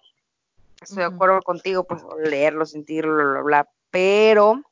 [0.80, 3.68] Estoy de acuerdo contigo, pues leerlo, sentirlo, bla, bla, bla.
[3.90, 4.62] Pero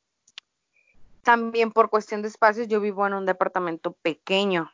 [1.23, 4.71] también por cuestión de espacios, yo vivo en un departamento pequeño.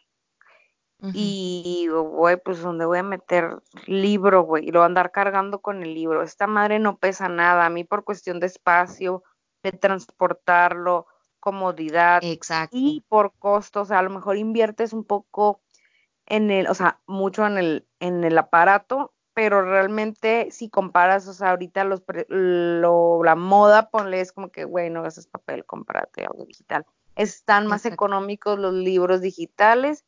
[1.13, 5.61] Y güey, pues donde voy a meter libro, güey, y lo voy a andar cargando
[5.61, 6.25] con el libro.
[6.25, 7.67] Esta madre no pesa nada.
[7.67, 9.23] A mí por cuestión de espacio,
[9.63, 11.07] de transportarlo,
[11.39, 12.21] comodidad.
[12.25, 12.77] Exacto.
[12.77, 15.61] Y por costos, o sea, a lo mejor inviertes un poco
[16.27, 21.33] en el, o sea, mucho en el, en el aparato, pero realmente si comparas, o
[21.33, 26.25] sea, ahorita los lo, la moda, ponle, es como que, güey, no gastas papel, cómprate
[26.25, 26.85] algo digital.
[27.15, 30.05] Están más económicos los libros digitales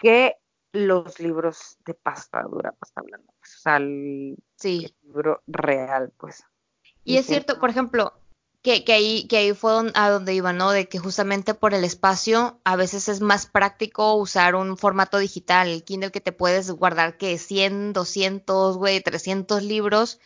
[0.00, 0.36] que
[0.70, 4.94] los libros de pasta dura, pues hablando, pues, o sea, el, sí.
[5.02, 6.44] libro real, pues.
[7.02, 8.12] Y es cierto, por ejemplo,
[8.64, 10.70] que, que, ahí, que ahí fue a donde iba, ¿no?
[10.70, 15.68] De que justamente por el espacio a veces es más práctico usar un formato digital,
[15.68, 20.18] el Kindle que te puedes guardar que 100, 200, güey, 300 libros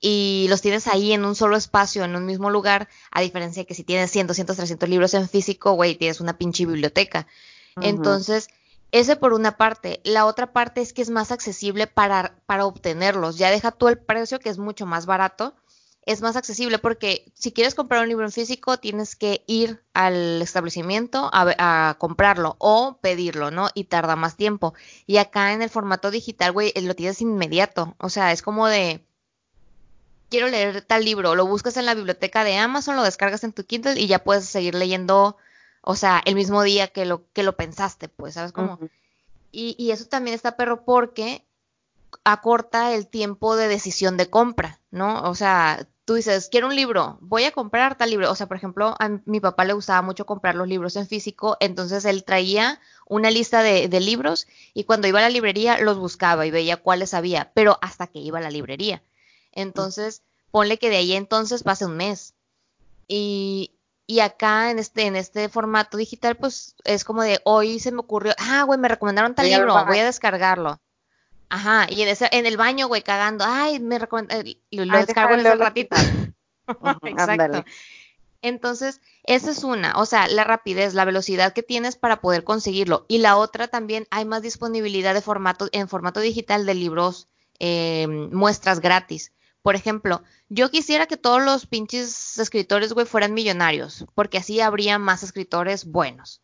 [0.00, 3.66] y los tienes ahí en un solo espacio, en un mismo lugar, a diferencia de
[3.66, 7.26] que si tienes 100, 200, 300 libros en físico, güey, tienes una pinche biblioteca.
[7.80, 8.48] Entonces,
[8.92, 10.02] ese por una parte.
[10.04, 13.38] La otra parte es que es más accesible para, para obtenerlos.
[13.38, 15.54] Ya deja tú el precio, que es mucho más barato
[16.08, 20.40] es más accesible porque si quieres comprar un libro en físico tienes que ir al
[20.40, 23.68] establecimiento a, comprarlo o pedirlo, ¿no?
[23.74, 24.72] Y tarda más tiempo.
[25.06, 27.94] Y acá en el formato digital, güey, lo tienes inmediato.
[27.98, 29.04] O sea, es como de,
[30.30, 33.66] quiero leer tal libro, lo buscas en la biblioteca de Amazon, lo descargas en tu
[33.66, 35.36] Kindle y ya puedes seguir leyendo,
[35.82, 38.78] o sea, el mismo día que lo, que lo pensaste, pues, ¿sabes cómo?
[39.52, 41.44] y, y eso también está perro porque
[42.24, 45.22] acorta el tiempo de decisión de compra, ¿no?
[45.28, 48.30] O sea, tú dices, quiero un libro, voy a comprar tal libro.
[48.30, 51.58] O sea, por ejemplo, a mi papá le gustaba mucho comprar los libros en físico,
[51.60, 56.46] entonces él traía una lista de, libros y cuando iba a la librería los buscaba
[56.46, 59.02] y veía cuáles había, pero hasta que iba a la librería.
[59.52, 62.32] Entonces, ponle que de ahí entonces pase un mes.
[63.06, 63.72] Y,
[64.06, 68.00] y acá en este, en este formato digital, pues es como de hoy se me
[68.00, 70.80] ocurrió, ah, güey, me recomendaron tal libro, voy a descargarlo.
[71.50, 75.40] Ajá, y en, ese, en el baño, güey, cagando, ay, me eh, lo descargo en
[75.40, 75.96] ese ratito.
[77.02, 77.64] Exacto.
[78.40, 83.04] Entonces, esa es una, o sea, la rapidez, la velocidad que tienes para poder conseguirlo.
[83.08, 88.06] Y la otra también, hay más disponibilidad de formato, en formato digital de libros, eh,
[88.06, 89.32] muestras gratis.
[89.62, 94.98] Por ejemplo, yo quisiera que todos los pinches escritores, güey, fueran millonarios, porque así habría
[94.98, 96.42] más escritores buenos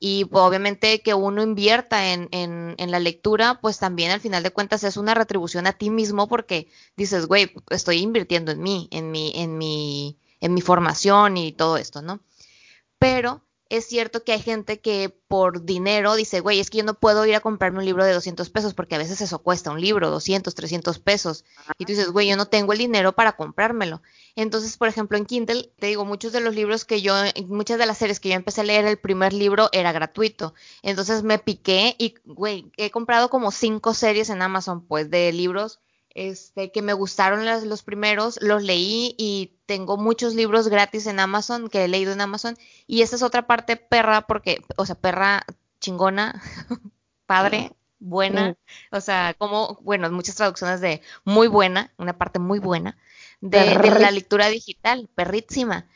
[0.00, 4.42] y pues, obviamente que uno invierta en, en, en, la lectura, pues también al final
[4.42, 8.88] de cuentas es una retribución a ti mismo porque dices, güey, estoy invirtiendo en mí,
[8.90, 12.20] en mi, en mi, en mi formación y todo esto, ¿no?
[12.98, 16.94] Pero es cierto que hay gente que por dinero dice, güey, es que yo no
[16.94, 19.80] puedo ir a comprarme un libro de 200 pesos porque a veces eso cuesta un
[19.80, 21.44] libro, 200, 300 pesos.
[21.78, 24.00] Y tú dices, güey, yo no tengo el dinero para comprármelo.
[24.36, 27.14] Entonces, por ejemplo, en Kindle, te digo, muchos de los libros que yo,
[27.46, 30.54] muchas de las series que yo empecé a leer, el primer libro era gratuito.
[30.82, 35.80] Entonces me piqué y, güey, he comprado como cinco series en Amazon, pues, de libros
[36.14, 41.68] este, que me gustaron los primeros, los leí y tengo muchos libros gratis en Amazon
[41.68, 45.44] que he leído en Amazon y esa es otra parte perra porque, o sea, perra
[45.80, 46.42] chingona,
[47.26, 48.56] padre, buena,
[48.90, 52.96] o sea, como, bueno, muchas traducciones de muy buena, una parte muy buena
[53.40, 55.86] de, de la lectura digital, perrísima.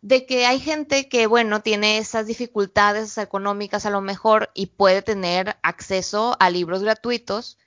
[0.00, 5.02] De que hay gente que, bueno, tiene esas dificultades económicas a lo mejor y puede
[5.02, 7.58] tener acceso a libros gratuitos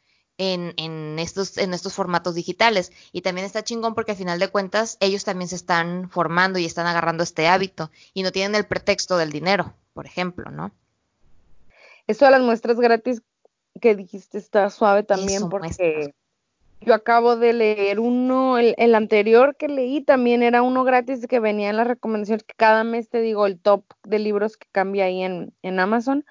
[0.41, 2.91] en, estos, en estos formatos digitales.
[3.12, 6.65] Y también está chingón porque al final de cuentas ellos también se están formando y
[6.65, 10.71] están agarrando este hábito y no tienen el pretexto del dinero, por ejemplo, ¿no?
[12.08, 13.21] Eso de las muestras gratis
[13.80, 16.13] que dijiste está suave también porque
[16.82, 21.69] yo acabo de leer uno, el, anterior que leí también era uno gratis que venía
[21.69, 25.21] en las recomendaciones que cada mes te digo el top de libros que cambia ahí
[25.21, 26.25] en, en Amazon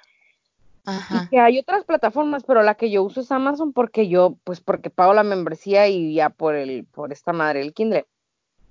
[0.87, 4.61] y que hay otras plataformas, pero la que yo uso es Amazon porque yo, pues
[4.61, 8.07] porque pago la membresía y ya por el, por esta madre, el Kindle.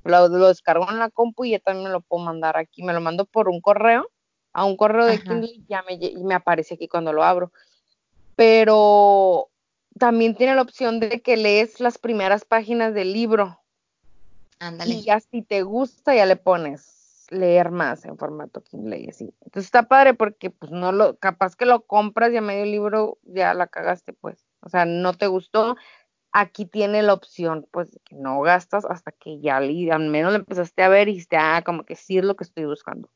[0.04, 2.84] Lo, lo descargo en la compu y ya también me lo puedo mandar aquí.
[2.84, 4.10] Me lo mando por un correo,
[4.54, 7.52] a un correo de Kindle y ya me, y me aparece aquí cuando lo abro.
[8.36, 9.50] Pero
[9.98, 13.60] también tiene la opción de que lees las primeras páginas del libro.
[14.60, 14.96] Ándale.
[14.96, 16.99] Y ya si te gusta, ya le pones
[17.30, 19.34] leer más en formato Kindle y así.
[19.42, 23.18] Entonces está padre porque pues no lo, capaz que lo compras y a medio libro
[23.24, 24.46] ya la cagaste pues.
[24.62, 25.76] O sea, no te gustó,
[26.32, 30.84] aquí tiene la opción pues que no gastas hasta que ya al menos lo empezaste
[30.84, 33.10] a ver y dijiste, ah, como que sí es lo que estoy buscando.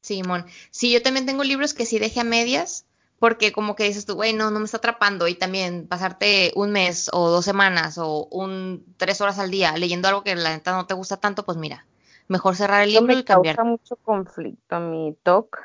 [0.00, 2.86] Simón, sí, yo también tengo libros que sí dejé a medias,
[3.18, 6.72] porque como que dices tú, güey, no, no me está atrapando, y también pasarte un
[6.72, 10.72] mes o dos semanas o un tres horas al día leyendo algo que la neta
[10.72, 11.86] no te gusta tanto, pues mira,
[12.30, 13.54] mejor cerrar el libro y cambiar.
[13.54, 15.58] Me causa mucho conflicto mi TOC.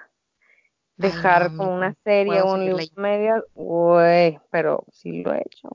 [0.98, 5.70] Dejar como una serie o un libro media, güey, pero sí lo he hecho.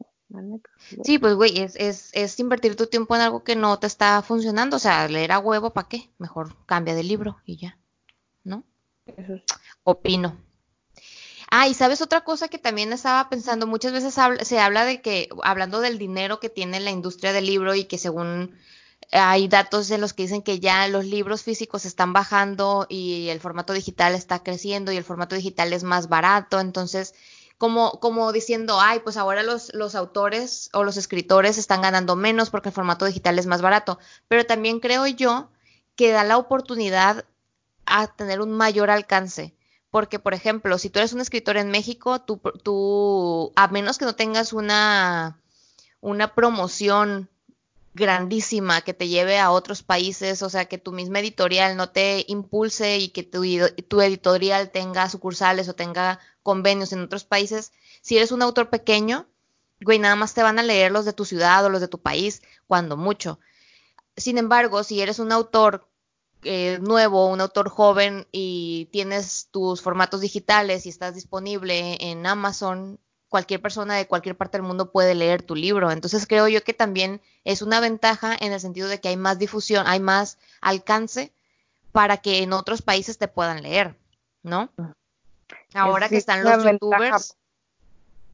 [1.04, 4.22] Sí, pues güey, es, es, es, invertir tu tiempo en algo que no te está
[4.22, 6.08] funcionando, o sea, leer a huevo, ¿para qué?
[6.18, 7.78] Mejor cambia de libro y ya,
[8.44, 8.64] ¿no?
[9.16, 9.34] Eso
[9.82, 10.36] Opino.
[11.50, 15.28] Ah, y sabes otra cosa que también estaba pensando, muchas veces se habla de que,
[15.42, 18.56] hablando del dinero que tiene la industria del libro y que según
[19.12, 23.40] hay datos en los que dicen que ya los libros físicos están bajando y el
[23.40, 27.14] formato digital está creciendo y el formato digital es más barato, entonces
[27.58, 32.48] como, como diciendo, ay, pues ahora los, los autores o los escritores están ganando menos
[32.48, 33.98] porque el formato digital es más barato,
[34.28, 35.50] pero también creo yo
[35.94, 37.26] que da la oportunidad
[37.84, 39.54] a tener un mayor alcance.
[39.90, 44.04] Porque, por ejemplo, si tú eres un escritor en México, tú, tú a menos que
[44.04, 45.40] no tengas una,
[46.00, 47.28] una promoción
[48.00, 52.24] grandísima que te lleve a otros países, o sea, que tu misma editorial no te
[52.26, 57.72] impulse y que tu, editorial tenga sucursales o tenga convenios en otros países.
[58.00, 59.28] Si eres un autor pequeño,
[59.80, 62.00] güey, nada más te van a leer los de tu ciudad o los de tu
[62.00, 63.38] país, cuando mucho.
[64.16, 65.88] Sin embargo, si eres un autor
[66.42, 72.98] eh, nuevo, un autor joven y tienes tus formatos digitales y estás disponible en Amazon,
[73.30, 75.90] cualquier persona de cualquier parte del mundo puede leer tu libro.
[75.90, 79.38] Entonces creo yo que también es una ventaja en el sentido de que hay más
[79.38, 81.32] difusión, hay más alcance
[81.92, 83.96] para que en otros países te puedan leer,
[84.42, 84.70] ¿no?
[85.72, 87.36] Ahora que están los youtubers,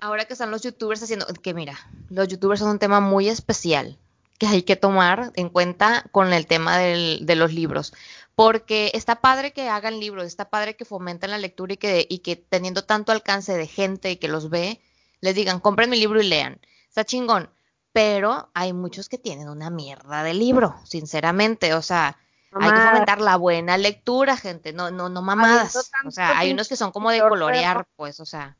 [0.00, 1.78] ahora que están los youtubers haciendo, que mira,
[2.08, 3.98] los youtubers son un tema muy especial
[4.38, 7.92] que hay que tomar en cuenta con el tema del, de los libros.
[8.34, 12.18] Porque está padre que hagan libros, está padre que fomenten la lectura y que, y
[12.18, 14.80] que teniendo tanto alcance de gente que los ve,
[15.20, 16.60] les digan, compren mi libro y lean.
[16.88, 17.50] Está chingón.
[17.92, 21.72] Pero hay muchos que tienen una mierda de libro, sinceramente.
[21.74, 22.18] O sea,
[22.52, 25.90] hay que fomentar la buena lectura, gente, no, no, no mamadas.
[26.04, 28.56] O sea, hay unos que son como de colorear, pues, o sea.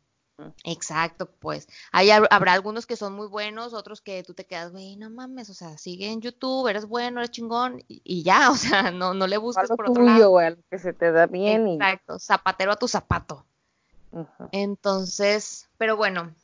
[0.64, 1.66] Exacto, pues.
[1.92, 5.48] Hay, habrá algunos que son muy buenos, otros que tú te quedas, güey, no mames,
[5.48, 9.26] o sea, sigue en YouTube, eres bueno, eres chingón, y, ya, o sea, no, no
[9.26, 10.30] le busques por otro lado.
[10.30, 11.66] Güey, que se te da bien.
[11.68, 13.46] Exacto, zapatero a tu zapato.
[14.52, 16.34] Entonces, pero bueno,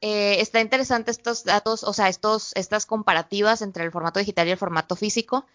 [0.00, 4.52] eh, está interesante estos datos, o sea, estos, estas comparativas entre el formato digital y
[4.52, 5.46] el formato físico,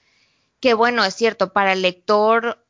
[0.59, 2.65] que bueno, es cierto, para el lector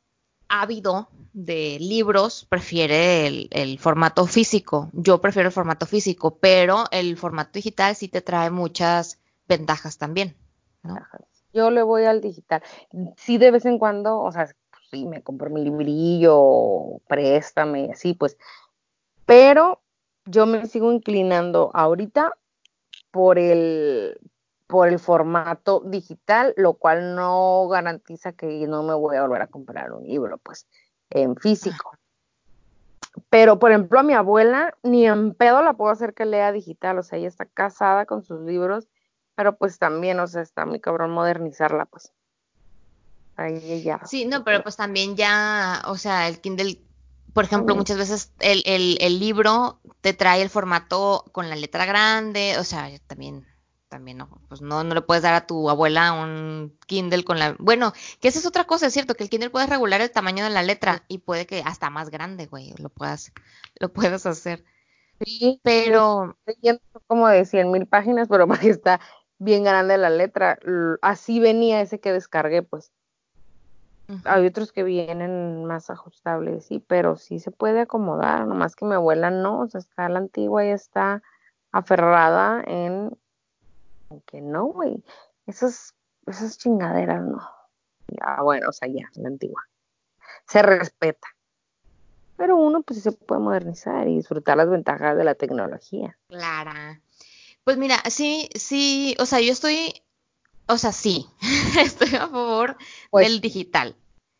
[0.48, 4.88] ávido de libros prefiere el, formato físico.
[4.94, 10.34] Yo prefiero el formato físico, pero el formato digital sí te trae muchas ventajas también.
[11.52, 12.62] Yo le voy al digital.
[13.16, 14.48] Sí, de vez en cuando, o sea,
[14.90, 18.38] sí, me compro mi librillo, préstame, así, pues.
[19.26, 19.82] Pero
[20.26, 22.36] yo me sigo inclinando ahorita
[23.10, 24.18] por el,
[24.66, 29.46] por el formato digital, lo cual no garantiza que no me voy a volver a
[29.46, 30.66] comprar un libro, pues
[31.10, 31.96] en físico.
[33.30, 36.98] Pero, por ejemplo, a mi abuela ni en pedo la puedo hacer que lea digital,
[36.98, 38.88] o sea, ella está casada con sus libros,
[39.34, 42.12] pero pues también, o sea, está muy cabrón modernizarla, pues.
[43.36, 44.00] Ahí ya.
[44.04, 46.78] Sí, no, pero pues también ya, o sea, el Kindle,
[47.36, 51.84] por ejemplo, muchas veces el, el, el libro te trae el formato con la letra
[51.84, 53.46] grande, o sea, también
[53.88, 57.54] también no, pues no, no le puedes dar a tu abuela un Kindle con la,
[57.58, 60.44] bueno, que esa es otra cosa, es cierto, que el Kindle puede regular el tamaño
[60.44, 63.32] de la letra y puede que hasta más grande, güey, lo puedas,
[63.78, 64.64] lo puedas hacer.
[65.20, 66.36] Sí, pero
[67.06, 69.00] como de 100 mil páginas, pero porque está
[69.38, 70.58] bien grande la letra.
[71.02, 72.92] Así venía ese que descargué, pues.
[74.24, 78.94] Hay otros que vienen más ajustables, sí, pero sí se puede acomodar, nomás que mi
[78.94, 81.22] abuela no, o sea, está la antigua y está
[81.72, 83.16] aferrada en
[84.10, 85.02] aunque no, güey.
[85.46, 85.94] Esas,
[86.26, 87.40] esas chingaderas no.
[88.08, 89.62] Ya, bueno, o sea, ya, la antigua.
[90.46, 91.28] Se respeta.
[92.36, 96.16] Pero uno, pues sí se puede modernizar y disfrutar las ventajas de la tecnología.
[96.28, 97.00] Clara.
[97.64, 100.02] Pues mira, sí, sí, o sea, yo estoy,
[100.66, 101.26] o sea, sí,
[101.80, 102.76] estoy a favor
[103.10, 103.96] pues del digital.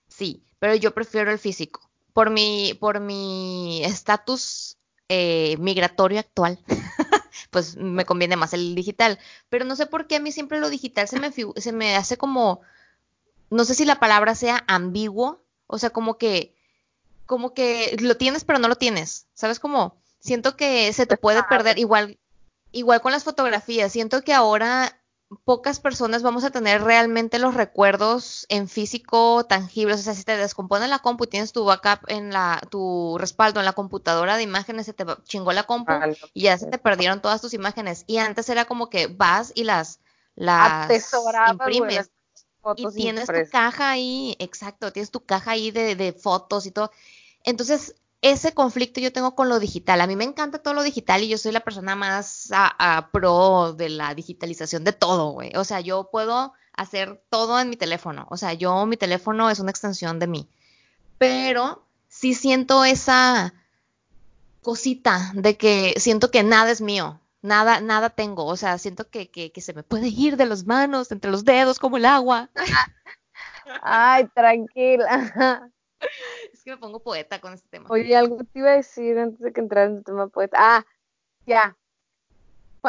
[0.09, 1.81] Sí, pero yo prefiero el físico.
[2.13, 6.59] Por mi, por mi estatus eh, migratorio actual.
[7.51, 9.19] pues me conviene más el digital.
[9.49, 12.17] Pero no sé por qué a mí siempre lo digital se me, se me hace
[12.17, 12.61] como,
[13.51, 16.55] no sé si la palabra sea ambiguo, o sea, como que,
[17.27, 19.61] como que lo tienes pero no lo tienes, ¿sabes?
[19.61, 22.19] Como, siento que se te puede perder igual,
[22.73, 25.01] igual con las fotografías, siento que ahora
[25.45, 30.01] pocas personas vamos a tener realmente los recuerdos en físico tangibles.
[30.01, 33.61] O sea, si te descompone la compu y tienes tu backup en la, tu respaldo
[33.61, 35.93] en la computadora de imágenes, se te chingó la compu
[36.33, 38.05] y ya se te perdieron todas tus imágenes.
[38.07, 40.01] Y antes era como que vas y las,
[40.37, 40.91] las
[41.51, 42.11] imprimes.
[42.77, 46.93] y tienes tu caja ahí, exacto, tienes tu caja ahí de, de fotos y todo.
[47.43, 47.97] Entonces,
[48.31, 50.01] ese conflicto yo tengo con lo digital.
[50.01, 53.73] A mí me encanta todo lo digital y yo soy la persona más a, pro
[53.73, 55.53] de la digitalización de todo, güey.
[55.57, 58.27] O sea, yo puedo hacer todo en mi teléfono.
[58.31, 60.49] O sea, yo, mi teléfono es una extensión de mí.
[61.19, 63.55] Pero sí siento esa
[64.63, 67.21] cosita de que siento que nada es mío.
[67.43, 68.47] Nada, nada tengo.
[68.47, 71.45] O sea, siento que, que, que se me puede ir de las manos, entre los
[71.45, 72.51] dedos, como el agua.
[73.83, 75.71] Ay, tranquila.
[76.67, 77.87] Que me pongo poeta con este tema.
[77.91, 80.57] Oye, algo te iba a decir antes de que entrara en el tema poeta.
[80.59, 80.87] Ah,
[81.47, 81.77] ya.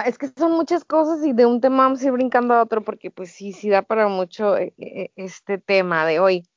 [0.04, 2.82] es que son muchas cosas y de un tema vamos a ir brincando a otro
[2.82, 6.50] porque pues sí, sí da para mucho eh, eh, este tema de hoy.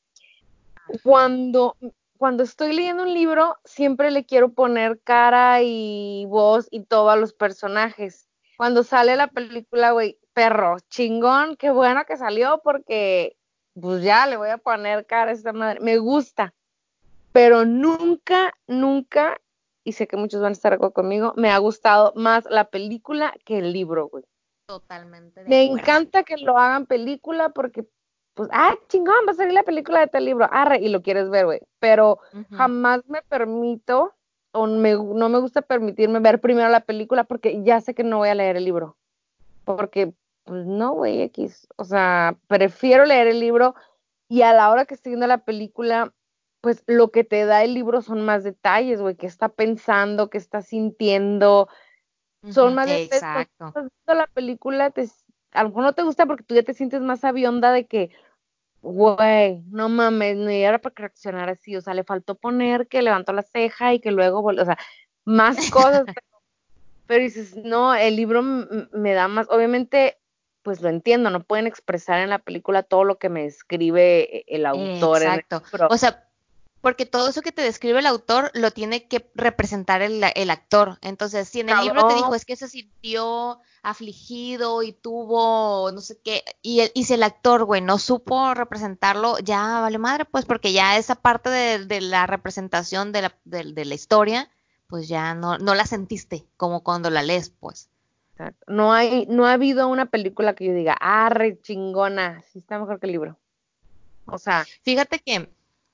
[1.03, 1.77] Cuando,
[2.17, 7.17] cuando estoy leyendo un libro, siempre le quiero poner cara y voz y todo a
[7.17, 8.31] los personajes.
[8.57, 13.37] Cuando sale la película, güey, perro, chingón, qué bueno que salió porque
[13.79, 15.81] pues ya le voy a poner cara a esta madre.
[15.81, 16.55] Me gusta,
[17.33, 19.39] pero nunca, nunca
[19.85, 23.59] y sé que muchos van a estar conmigo, me ha gustado más la película que
[23.59, 24.25] el libro, güey.
[24.67, 25.45] Totalmente.
[25.49, 27.85] me encanta que lo hagan película porque,
[28.35, 31.29] pues, ah, chingón, va a salir la película de tal libro, arre, y lo quieres
[31.29, 31.61] ver, güey.
[31.81, 32.21] Pero
[32.53, 34.15] jamás me permito,
[34.53, 38.29] o no me gusta permitirme ver primero la película porque ya sé que no voy
[38.29, 38.97] a leer el libro.
[39.65, 40.13] Porque,
[40.45, 41.67] pues, no, güey, X.
[41.77, 43.75] O sea, prefiero leer el libro
[44.29, 46.15] y a la hora que estoy viendo la película,
[46.61, 50.39] pues lo que te da el libro son más detalles, güey, que está pensando, que
[50.39, 51.69] está sintiendo,
[52.51, 53.13] son más detalles.
[53.13, 53.73] Exacto.
[54.07, 55.09] La película, te,
[55.53, 58.11] a lo mejor no te gusta porque tú ya te sientes más avionda de que,
[58.83, 63.33] güey, no mames, ni era para reaccionar así, o sea, le faltó poner que levantó
[63.33, 64.79] la ceja y que luego, o sea,
[65.25, 66.05] más cosas,
[67.07, 70.19] pero, dices, no, el libro me da más, obviamente,
[70.63, 74.45] pues lo entiendo, no pueden expresar en la película todo lo que me escribe e,
[74.49, 75.23] el autor.
[75.23, 75.63] Exacto.
[75.89, 76.30] o sea,
[76.81, 80.99] porque todo eso que te describe el autor lo tiene que representar el, actor.
[81.03, 86.01] Entonces, si en el libro te dijo es que se sintió afligido y tuvo no
[86.01, 90.25] sé qué, y, el, y si el actor, güey, no supo representarlo, ya vale madre,
[90.25, 94.49] pues porque ya esa parte de, la representación de la, de, la historia,
[94.87, 97.91] pues ya no, no la sentiste como cuando la lees, pues.
[98.67, 102.79] No hay, no ha habido una película que yo diga, ah, re chingona, sí está
[102.79, 103.37] mejor que el libro.
[104.25, 105.51] O sea, fíjate que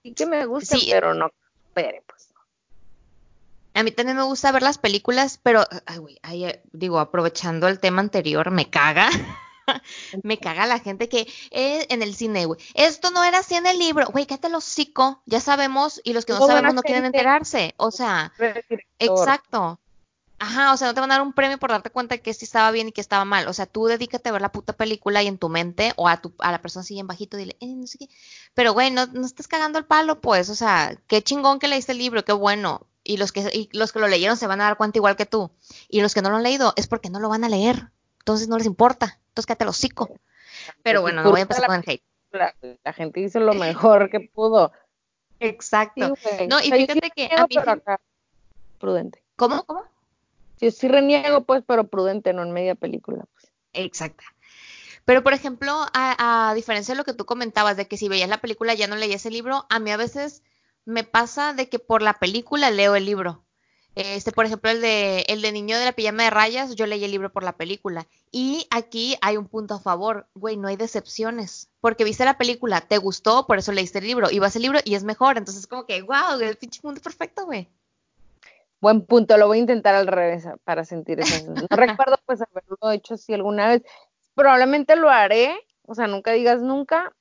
[0.07, 1.31] sí que me gusta, pero no,
[1.75, 2.29] pero pues.
[3.75, 7.81] A mí también me gusta ver las películas, pero, ay, güey, eh, digo, aprovechando el
[7.81, 9.11] tema anterior, me caga.
[10.23, 12.61] me caga la gente que eh, en el cine, güey.
[12.75, 14.07] Esto no era así en el libro.
[14.07, 17.75] Güey, quédate los psico, ya sabemos, y los que no sabemos no quieren enterarse.
[17.77, 18.33] O sea,
[18.99, 19.81] exacto.
[20.39, 22.35] Ajá, o sea, no te van a dar un premio por darte cuenta de que
[22.35, 23.49] sí estaba bien y que estaba mal.
[23.49, 26.21] O sea, tú dedícate a ver la puta película y en tu mente, o a
[26.21, 28.09] tu, a la persona así en bajito, dile, eh, no sé qué.
[28.53, 30.51] Pero, güey, no, no estés cagando el palo, pues.
[30.51, 32.87] O sea, qué chingón que leíste el libro, qué bueno.
[33.03, 35.25] Y los que, y los que lo leyeron se van a dar cuenta igual que
[35.25, 35.51] tú.
[35.89, 37.91] Y los que no lo han leído es porque no lo van a leer.
[38.19, 39.19] Entonces no les importa.
[39.29, 40.11] Entonces quédate los hocico.
[40.83, 42.03] Pero bueno, no voy a empezar con el hate.
[42.33, 44.73] La, gente hizo lo mejor que pudo.
[45.41, 46.15] Exacto.
[46.49, 47.57] no, y fíjate que a mí...
[48.79, 49.23] Prudente.
[49.37, 49.65] ¿Cómo?
[49.65, 49.85] ¿Cómo?
[50.61, 53.25] Yo sí reniego, pues, pero prudente, no en media película.
[53.33, 53.53] Pues.
[53.73, 54.25] Exacto.
[55.07, 58.41] Pero, por ejemplo, a, diferencia de lo que tú comentabas, de que si veías la
[58.41, 60.43] película ya no leías el libro, a mí a veces
[60.85, 63.45] me pasa de que por la película leo el libro.
[63.95, 67.05] Este, por ejemplo, el de, el de Niño de la Pijama de Rayas, yo leí
[67.05, 68.09] el libro por la película.
[68.33, 71.71] Y aquí hay un punto a favor, güey, no hay decepciones.
[71.81, 74.29] Porque viste la película, te gustó, por eso leíste el libro.
[74.31, 75.39] Y vas el libro y es mejor.
[75.39, 77.71] Entonces, como que, wow, el pinche mundo perfecto, güey.
[78.81, 81.53] Buen punto, lo voy a intentar al revés para sentir eso.
[81.53, 83.83] No recuerdo pues haberlo hecho así alguna vez.
[84.35, 85.57] Probablemente lo haré,
[85.87, 87.15] o sea, nunca digas nunca,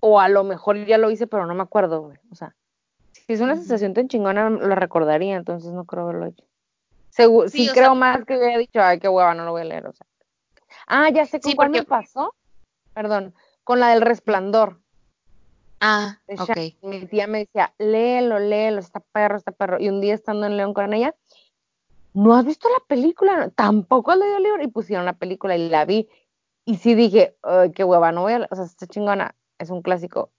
[0.00, 2.18] o a lo mejor ya lo hice, pero no me acuerdo, güey.
[2.30, 2.54] O sea,
[3.12, 6.44] si es una sensación tan chingona, lo recordaría, entonces no creo haberlo hecho.
[7.48, 9.92] sí, creo más que hubiera dicho, ay, qué hueva, no lo voy a leer, o
[9.92, 10.06] sea.
[10.86, 12.34] Ah, ya sé con cuál me pasó.
[12.94, 13.34] Perdón,
[13.64, 14.80] con la del resplandor.
[15.80, 16.56] Ah, ok.
[16.82, 19.78] Mi tía me decía, léelo, léelo, está perro, está perro.
[19.80, 21.14] Y un día estando en León con ella,
[22.14, 23.50] ¿no has visto la película?
[23.50, 24.62] Tampoco has leído el libro.
[24.62, 26.08] Y pusieron la película y la vi.
[26.64, 29.82] Y sí dije, Ay, qué hueva, no voy a, o sea, está chingona, es un
[29.82, 30.30] clásico.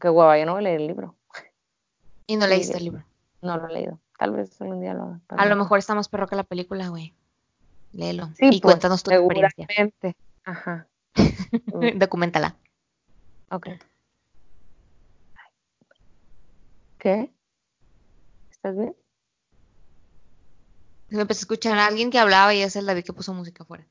[0.00, 1.16] Qué hueva, yo no voy a leer el libro.
[2.26, 3.04] ¿Y no leíste el libro?
[3.40, 3.98] No lo he leído.
[4.18, 5.20] Tal vez algún día lo haga.
[5.28, 7.14] A lo mejor está más perro que la película, güey.
[7.92, 8.28] Léelo.
[8.36, 9.66] Sí, y pues, cuéntanos tu experiencia.
[10.44, 10.86] Ajá.
[11.96, 12.56] Documentala.
[13.50, 13.68] Ok.
[17.02, 17.34] ¿Qué?
[18.52, 18.94] ¿Estás bien?
[21.08, 23.64] Me empecé a escuchar a alguien que hablaba y es el David que puso música
[23.64, 23.84] afuera.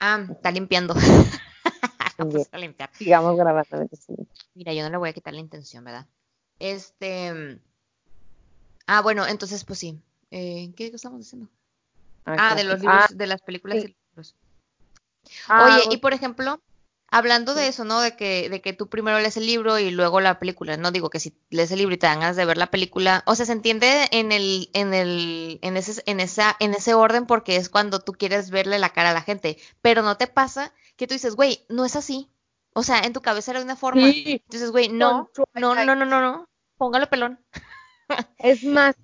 [0.00, 0.94] Ah, está limpiando.
[2.52, 2.88] a limpiar.
[2.94, 3.86] Sigamos grabando.
[4.54, 6.06] Mira, yo no le voy a quitar la intención, ¿verdad?
[6.58, 7.60] Este.
[8.86, 10.00] Ah, bueno, entonces, pues sí.
[10.30, 11.50] Eh, ¿Qué estamos diciendo?
[12.24, 14.36] Ah, de los libros, ah, de las películas y libros.
[15.48, 16.62] Ah, Oye, y por ejemplo,
[17.14, 18.00] Hablando de eso, ¿no?
[18.00, 20.78] De que, de que tú primero lees el libro y luego la película.
[20.78, 23.22] No digo que si lees el libro y te dan ganas de ver la película.
[23.26, 27.26] O sea, se entiende en el, en el, en ese, en esa, en ese orden
[27.26, 29.58] porque es cuando tú quieres verle la cara a la gente.
[29.82, 32.30] Pero no te pasa que tú dices, güey, no es así.
[32.72, 34.10] O sea, en tu cabeza era de una forma.
[34.10, 34.40] Sí.
[34.46, 36.48] Entonces, güey, no, no, no, no, no, no.
[36.78, 37.38] Póngalo pelón.
[38.38, 38.96] Es más,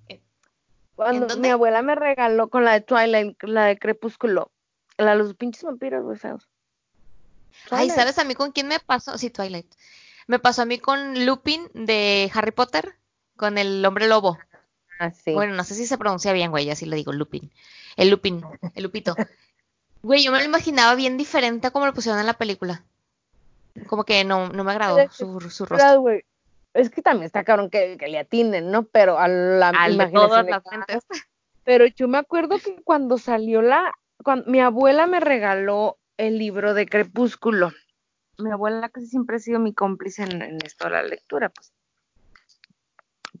[0.95, 4.51] cuando mi abuela me regaló con la de Twilight, la de Crepúsculo,
[4.97, 6.49] La, los pinches vampiros, güey, feos.
[7.71, 7.89] Ay.
[7.89, 9.17] ¿sabes a mí con quién me pasó?
[9.17, 9.71] Sí, Twilight.
[10.27, 12.95] Me pasó a mí con Lupin de Harry Potter,
[13.35, 14.37] con el hombre lobo.
[14.99, 15.33] Ah, sí.
[15.33, 17.51] Bueno, no sé si se pronuncia bien, güey, así le digo, Lupin.
[17.95, 18.43] El Lupin,
[18.75, 19.15] el Lupito.
[20.01, 22.83] Güey, yo me lo imaginaba bien diferente a como lo pusieron en la película.
[23.87, 26.01] Como que no, no me agradó su, su rostro.
[26.01, 26.23] güey.
[26.73, 28.83] Es que también está cabrón que, que le atinen, ¿no?
[28.83, 30.99] Pero a la de imaginación todas de.
[31.63, 33.91] Pero yo me acuerdo que cuando salió la,
[34.23, 37.71] cuando mi abuela me regaló el libro de Crepúsculo.
[38.37, 41.73] Mi abuela casi siempre ha sido mi cómplice en, en esto de la lectura, pues.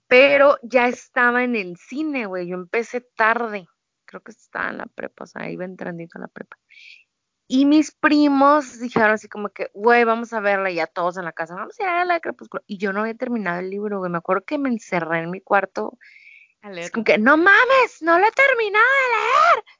[0.07, 2.47] Pero ya estaba en el cine, güey.
[2.47, 3.67] Yo empecé tarde.
[4.05, 6.57] Creo que estaba en la prepa, o sea, iba entrandito a la prepa.
[7.49, 11.25] Y mis primos dijeron así como que, güey, vamos a verla, y ya todos en
[11.25, 12.63] la casa, vamos a ir a la de Crepúsculo.
[12.65, 14.09] Y yo no había terminado el libro, güey.
[14.09, 15.97] Me acuerdo que me encerré en mi cuarto
[16.61, 16.91] A es leer.
[16.91, 19.78] como que, no mames, no lo he terminado de leer.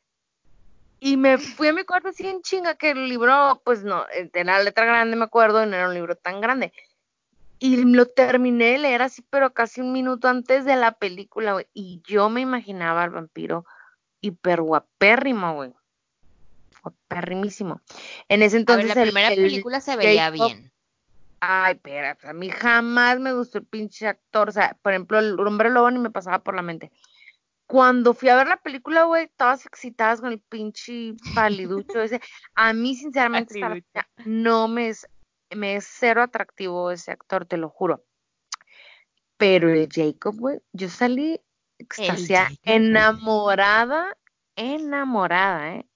[1.00, 4.30] Y me fui a mi cuarto así en chinga, que el libro, pues no, eh,
[4.34, 6.74] era letra grande, me acuerdo, y no era un libro tan grande.
[7.58, 11.68] Y lo terminé de leer así, pero casi un minuto antes de la película, güey.
[11.74, 13.66] Y yo me imaginaba al vampiro
[14.22, 15.74] hiper guapérrimo, güey.
[16.82, 17.82] Guapérrimísimo.
[18.30, 20.72] En ese ver, entonces la el- primera el película se veía bien.
[21.42, 24.50] Ay, espérate, a mí jamás me gustó el pinche actor.
[24.50, 26.92] O sea, por ejemplo, el hombre lobo ni me pasaba por la mente.
[27.70, 32.20] Cuando fui a ver la película, güey, todas excitadas con el pinche paliducho ese.
[32.56, 33.62] A mí, sinceramente,
[34.26, 35.08] no me es,
[35.56, 38.04] me es cero atractivo ese actor, te lo juro.
[39.38, 41.40] Pero el Jacob, güey, yo salí
[41.78, 44.18] extasiada, enamorada,
[44.56, 45.90] enamorada, ¿eh?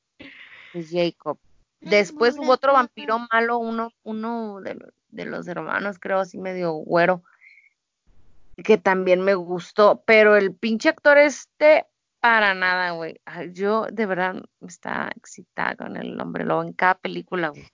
[0.75, 1.39] De Jacob.
[1.81, 7.23] Después hubo otro vampiro malo, uno, uno de los hermanos, creo, así medio güero,
[8.63, 11.85] que también me gustó, pero el pinche actor este,
[12.19, 13.19] para nada, güey.
[13.51, 17.67] Yo de verdad estaba excitada con el hombre lobo en cada película, güey.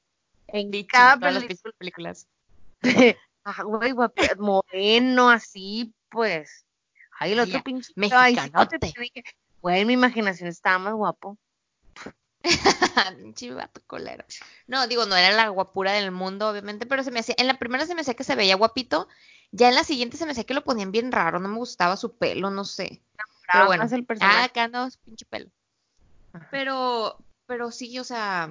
[0.47, 1.73] En cada todas las película.
[1.77, 2.27] películas.
[3.45, 6.65] Ah, güey, guapi- moreno, así, pues.
[7.19, 7.93] Ay, el otro Vaya, pinche.
[8.11, 8.93] ay, sí, mexicanote.
[9.61, 11.37] Güey, mi imaginación estaba más guapo.
[13.17, 14.23] Pinche vato colero.
[14.67, 17.57] No, digo, no era la guapura del mundo, obviamente, pero se me hacía, en la
[17.57, 19.07] primera se me hacía que se veía guapito,
[19.51, 21.97] ya en la siguiente se me hacía que lo ponían bien raro, no me gustaba
[21.97, 23.01] su pelo, no sé.
[23.51, 25.49] Pero bueno, el ah, acá no, es pinche pelo.
[26.33, 26.47] Ajá.
[26.51, 28.49] Pero, pero sí, o sea,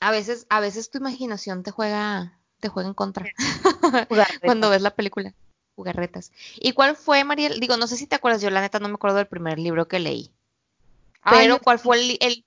[0.00, 3.26] a veces, a veces tu imaginación te juega, te juega en contra
[4.44, 5.34] cuando ves la película.
[5.76, 6.30] Jugarretas.
[6.56, 7.58] ¿Y cuál fue, Mariel?
[7.58, 9.88] Digo, no sé si te acuerdas, yo la neta no me acuerdo del primer libro
[9.88, 10.30] que leí.
[11.28, 12.44] Pero ¿cuál fue el, el-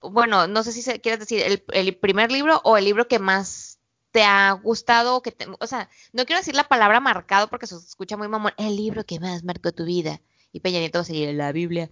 [0.00, 3.18] bueno, no sé si se, quieres decir el, el primer libro o el libro que
[3.18, 3.69] más
[4.10, 7.66] te ha gustado o que te, o sea, no quiero decir la palabra marcado porque
[7.66, 10.20] se escucha muy mamón, el libro que más marcó tu vida.
[10.52, 11.90] Y Peña Nieto va a seguir la Biblia.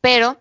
[0.00, 0.38] Pero,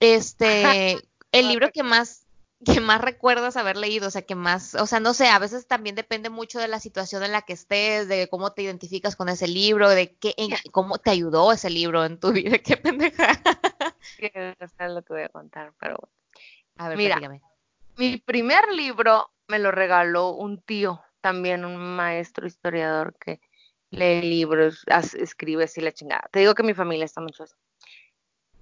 [0.00, 0.98] este,
[1.32, 2.26] el libro que más,
[2.64, 5.66] que más recuerdas haber leído, o sea, que más, o sea, no sé, a veces
[5.66, 9.28] también depende mucho de la situación en la que estés, de cómo te identificas con
[9.28, 13.40] ese libro, de qué, en- cómo te ayudó ese libro en tu vida, qué pendeja.
[14.78, 16.14] no lo que voy a contar, pero bueno.
[16.76, 17.16] A ver, Mira.
[17.16, 17.42] platícame.
[17.96, 23.40] Mi primer libro me lo regaló un tío, también un maestro historiador que
[23.90, 26.28] lee libros, as- escribe así la chingada.
[26.30, 27.54] Te digo que mi familia está mucho así.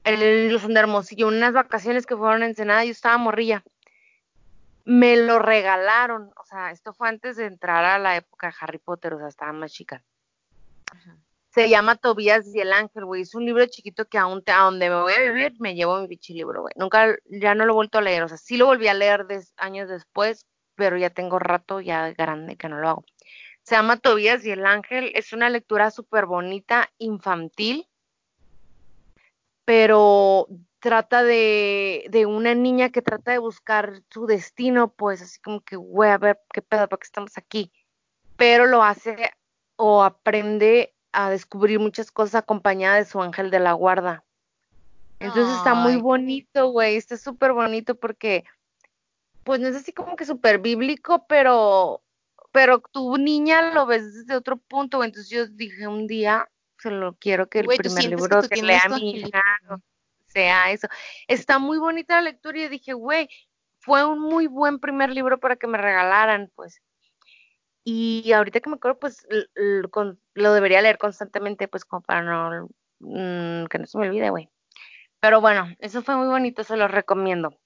[0.05, 3.65] El, los de Hermosillo, unas vacaciones que fueron en Ensenada, yo estaba morrilla.
[4.85, 8.79] Me lo regalaron, o sea, esto fue antes de entrar a la época de Harry
[8.79, 10.05] Potter, o sea, estaba más chica.
[10.93, 11.17] Ajá.
[11.51, 13.23] Se llama Tobías y el Ángel, güey.
[13.23, 15.99] Es un libro chiquito que aún te- a donde me voy a vivir me llevo
[16.01, 16.73] mi bichi libro, güey.
[16.77, 18.23] Nunca, ya no lo he vuelto a leer.
[18.23, 20.47] O sea, sí lo volví a leer des- años después,
[20.77, 23.05] pero ya tengo rato ya grande que no lo hago.
[23.63, 25.11] Se llama Tobías y el Ángel.
[25.15, 27.89] Es una lectura súper bonita, infantil,
[29.65, 30.47] pero
[30.79, 35.75] trata de, de una niña que trata de buscar su destino, pues así como que,
[35.75, 37.73] güey, a ver, qué pedo, ¿para qué estamos aquí?
[38.37, 39.31] Pero lo hace
[39.75, 44.25] o aprende a descubrir muchas cosas acompañada de su ángel de la guarda.
[45.19, 48.45] Entonces está muy bonito, güey, está súper bonito porque,
[49.47, 52.03] pues no es así como que súper bíblico, pero,
[52.51, 55.05] pero tu niña lo ves desde otro punto.
[55.05, 58.89] Entonces yo dije un día, se lo quiero que el Güey, primer libro que lea
[58.89, 59.45] mi hija
[60.27, 60.89] sea eso.
[61.29, 63.29] Está muy bonita la lectura y dije, güey,
[63.79, 66.83] fue un muy buen primer libro para que me regalaran, pues.
[67.85, 69.29] Y ahorita que me acuerdo, pues
[70.35, 72.69] lo debería leer constantemente, pues como para no,
[72.99, 74.51] mm, que no se me olvide, güey.
[75.21, 77.57] Pero bueno, eso fue muy bonito, se los recomiendo.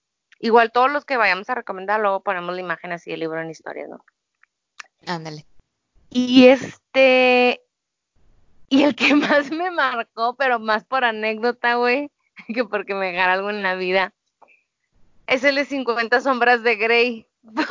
[0.41, 3.51] Igual todos los que vayamos a recomendar, luego ponemos la imagen así del libro en
[3.51, 4.05] historias, ¿no?
[5.07, 5.47] Ándale.
[6.09, 7.63] Y este,
[8.69, 12.11] y el que más me marcó, pero más por anécdota, güey,
[12.55, 14.15] que porque me dejara algo en la vida,
[15.27, 17.27] Es el de 50 sombras de Grey.
[17.43, 17.63] no,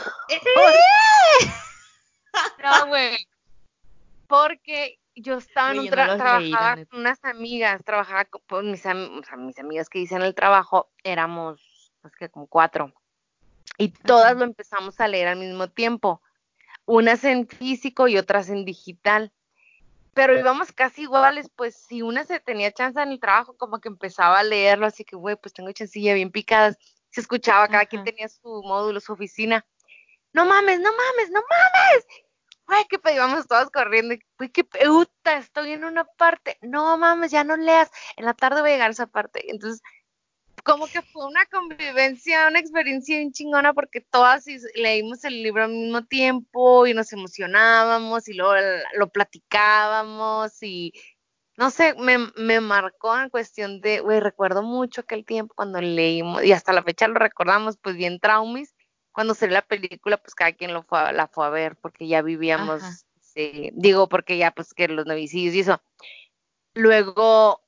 [2.87, 3.27] güey.
[4.27, 9.99] Porque yo estaba en un trabajaba con unas amigas, trabajaba con mis, mis amigas que
[9.99, 11.59] dicen el trabajo, éramos,
[12.01, 12.93] pues que como cuatro.
[13.77, 16.21] Y todas lo empezamos a leer al mismo tiempo.
[16.85, 19.31] Unas en físico y otras en digital.
[20.13, 23.87] Pero íbamos casi iguales, pues si una se tenía chance en el trabajo, como que
[23.87, 26.77] empezaba a leerlo, así que, güey, pues tengo chancilla bien picadas.
[27.09, 29.65] Se escuchaba, cada quien tenía su módulo, su oficina.
[30.33, 32.05] No mames, no mames, no mames
[32.87, 37.43] qué pedo, íbamos todos corriendo, güey, qué puta, estoy en una parte, no mames, ya
[37.43, 39.51] no leas, en la tarde voy a llegar a esa parte.
[39.51, 39.81] Entonces,
[40.63, 44.45] como que fue una convivencia, una experiencia bien chingona porque todas
[44.75, 48.53] leímos el libro al mismo tiempo y nos emocionábamos y luego
[48.95, 50.93] lo platicábamos y
[51.57, 56.43] no sé, me, me marcó en cuestión de, güey, recuerdo mucho aquel tiempo cuando leímos
[56.43, 58.73] y hasta la fecha lo recordamos, pues bien traumis
[59.11, 62.21] cuando salió la película, pues cada quien lo fue, la fue a ver porque ya
[62.21, 62.81] vivíamos,
[63.73, 65.81] digo, porque ya pues que los novicidios y eso.
[66.73, 67.61] Luego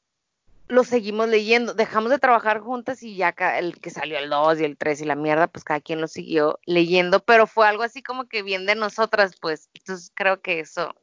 [0.71, 4.63] lo seguimos leyendo, dejamos de trabajar juntas y ya el que salió el 2 y
[4.63, 8.01] el 3 y la mierda, pues cada quien lo siguió leyendo, pero fue algo así
[8.01, 9.69] como que bien de nosotras, pues.
[9.73, 10.95] Entonces creo que eso,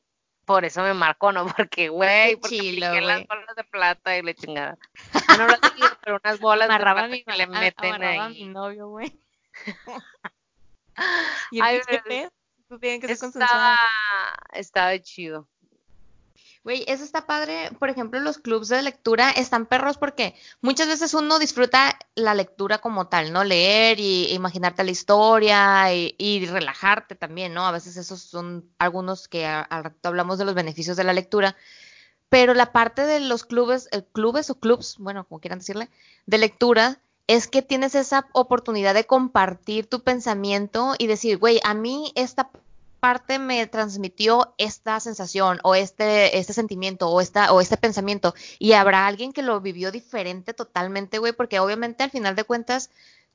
[0.46, 1.46] por eso me marcó, ¿no?
[1.56, 4.78] Porque, güey, porque Chilo, las bolas de plata y le chingada.
[5.38, 5.58] No, lo he
[6.02, 8.18] pero unas bolas de plata que le meten ahí.
[8.18, 9.20] A mi novio, güey.
[11.50, 11.82] y el
[12.80, 13.30] tienen que ser
[14.54, 15.46] Estaba chido.
[16.68, 17.70] Güey, eso está padre.
[17.78, 22.76] Por ejemplo, los clubs de lectura están perros porque muchas veces uno disfruta la lectura
[22.76, 23.42] como tal, ¿no?
[23.42, 27.66] Leer y imaginarte la historia y, relajarte también, ¿no?
[27.66, 31.56] A veces esos son algunos que al rato hablamos de los beneficios de la lectura.
[32.28, 35.88] Pero la parte de los clubes, eh, clubes o clubs, bueno, como quieran decirle,
[36.26, 41.72] de lectura, es que tienes esa oportunidad de compartir tu pensamiento y decir, güey, a
[41.72, 42.50] mí esta
[42.98, 48.72] parte me transmitió esta sensación o este, este sentimiento o, esta, o este pensamiento y
[48.72, 52.90] habrá alguien que lo vivió diferente totalmente, güey, porque obviamente al final de cuentas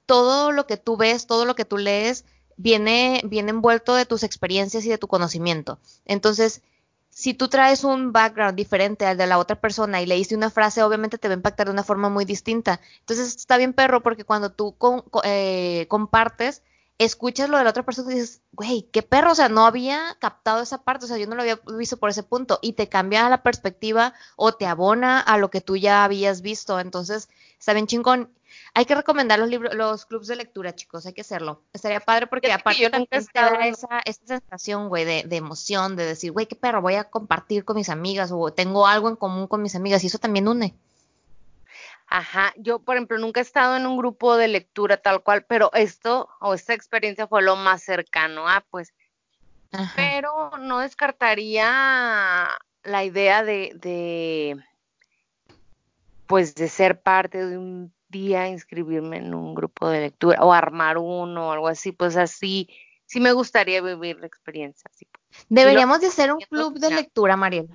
[0.05, 2.25] todo lo que tú ves, todo lo que tú lees
[2.57, 5.79] viene, viene envuelto de tus experiencias y de tu conocimiento.
[6.05, 6.61] Entonces,
[7.09, 10.81] si tú traes un background diferente al de la otra persona y leíste una frase,
[10.81, 12.81] obviamente te va a impactar de una forma muy distinta.
[13.01, 14.75] Entonces está bien perro porque cuando tú
[15.23, 16.63] eh, compartes,
[17.03, 20.17] escuchas lo de la otra persona y dices, güey, qué perro, o sea, no había
[20.19, 22.89] captado esa parte, o sea, yo no lo había visto por ese punto y te
[22.89, 26.79] cambia la perspectiva o te abona a lo que tú ya habías visto.
[26.79, 27.29] Entonces
[27.59, 28.29] está bien chingón.
[28.75, 31.61] Hay que recomendar los libros, los clubs de lectura, chicos, hay que hacerlo.
[31.73, 36.05] Estaría padre porque aparte también te da esa, esa sensación, güey, de, de, emoción, de
[36.05, 39.47] decir, güey, qué perro, voy a compartir con mis amigas o tengo algo en común
[39.47, 40.75] con mis amigas y eso también une.
[42.15, 45.73] Ajá, yo por ejemplo nunca he estado en un grupo de lectura tal cual, pero
[45.73, 48.93] esto o esta experiencia fue lo más cercano a pues.
[49.95, 52.49] Pero no descartaría
[52.83, 54.63] la idea de, de,
[56.27, 60.99] pues de ser parte de un día inscribirme en un grupo de lectura o armar
[60.99, 62.69] uno o algo así, pues así,
[63.07, 64.87] sí me gustaría vivir la experiencia.
[64.93, 65.07] Así.
[65.49, 67.67] Deberíamos de hacer un club de lectura, Mariel.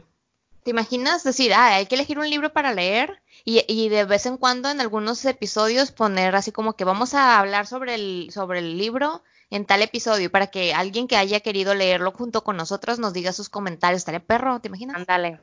[0.68, 4.26] ¿Te imaginas decir, ah, hay que elegir un libro para leer y, y, de vez
[4.26, 8.58] en cuando en algunos episodios poner así como que vamos a hablar sobre el, sobre
[8.58, 12.98] el libro en tal episodio para que alguien que haya querido leerlo junto con nosotros
[12.98, 14.00] nos diga sus comentarios?
[14.00, 14.60] ¿Estaría perro?
[14.60, 14.96] ¿Te imaginas?
[14.96, 15.40] Ándale.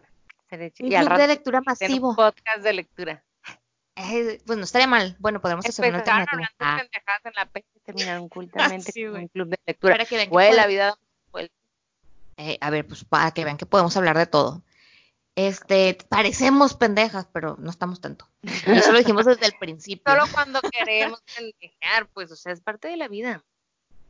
[0.51, 2.09] Un club de lectura masivo.
[2.09, 3.23] Un podcast de lectura.
[3.95, 5.15] Eh, pues no estaría mal.
[5.17, 6.51] Bueno, podemos hacer una alternativa.
[6.59, 6.84] Ah.
[7.23, 7.49] en la
[7.84, 9.95] terminaron cultamente con un club de lectura.
[9.95, 10.95] Para que vean que la vida
[12.38, 14.61] eh, a ver, pues para que vean que podemos hablar de todo.
[15.36, 18.27] Este, parecemos pendejas, pero no estamos tanto.
[18.43, 20.13] Eso lo dijimos desde el principio.
[20.13, 23.43] Solo cuando queremos pendejar, pues, o sea, es parte de la vida.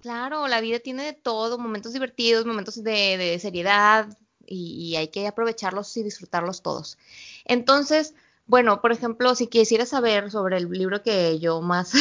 [0.01, 4.07] Claro, la vida tiene de todo, momentos divertidos, momentos de, de seriedad,
[4.45, 6.99] y, y, hay que aprovecharlos y disfrutarlos todos.
[7.45, 8.13] Entonces,
[8.45, 11.93] bueno, por ejemplo, si quisiera saber sobre el libro que yo más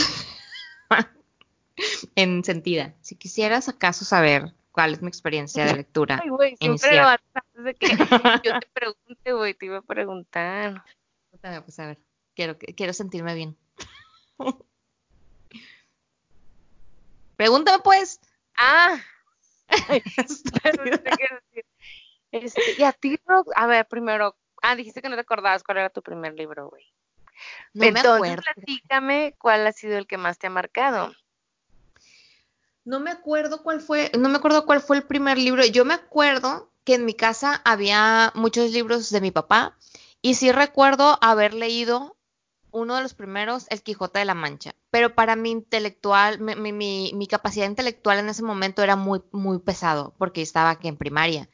[2.15, 6.21] en sentida, si quisieras acaso saber cuál es mi experiencia de lectura.
[6.23, 7.87] Ay, güey, siempre lo antes de que
[8.45, 10.85] yo te pregunte, güey, te iba a preguntar.
[11.31, 11.99] Pues a ver,
[12.35, 13.57] quiero, quiero sentirme bien.
[17.37, 18.21] Pregúntame pues.
[18.57, 19.01] Ah.
[22.31, 23.19] este, y a ti,
[23.57, 26.91] a ver, primero, Ah, dijiste que no te acordabas cuál era tu primer libro, güey.
[27.75, 28.43] No Entonces, me acuerdo.
[28.55, 31.13] platícame cuál ha sido el que más te ha marcado.
[32.85, 35.65] No me acuerdo cuál fue, no me acuerdo cuál fue el primer libro.
[35.65, 39.77] Yo me acuerdo que en mi casa había muchos libros de mi papá
[40.21, 42.17] y sí recuerdo haber leído
[42.73, 44.75] uno de los primeros, El Quijote de la Mancha.
[44.91, 49.59] Pero para mi intelectual, mi, mi- mi- capacidad intelectual en ese momento era muy, muy
[49.61, 51.49] pesado, porque estaba aquí en primaria.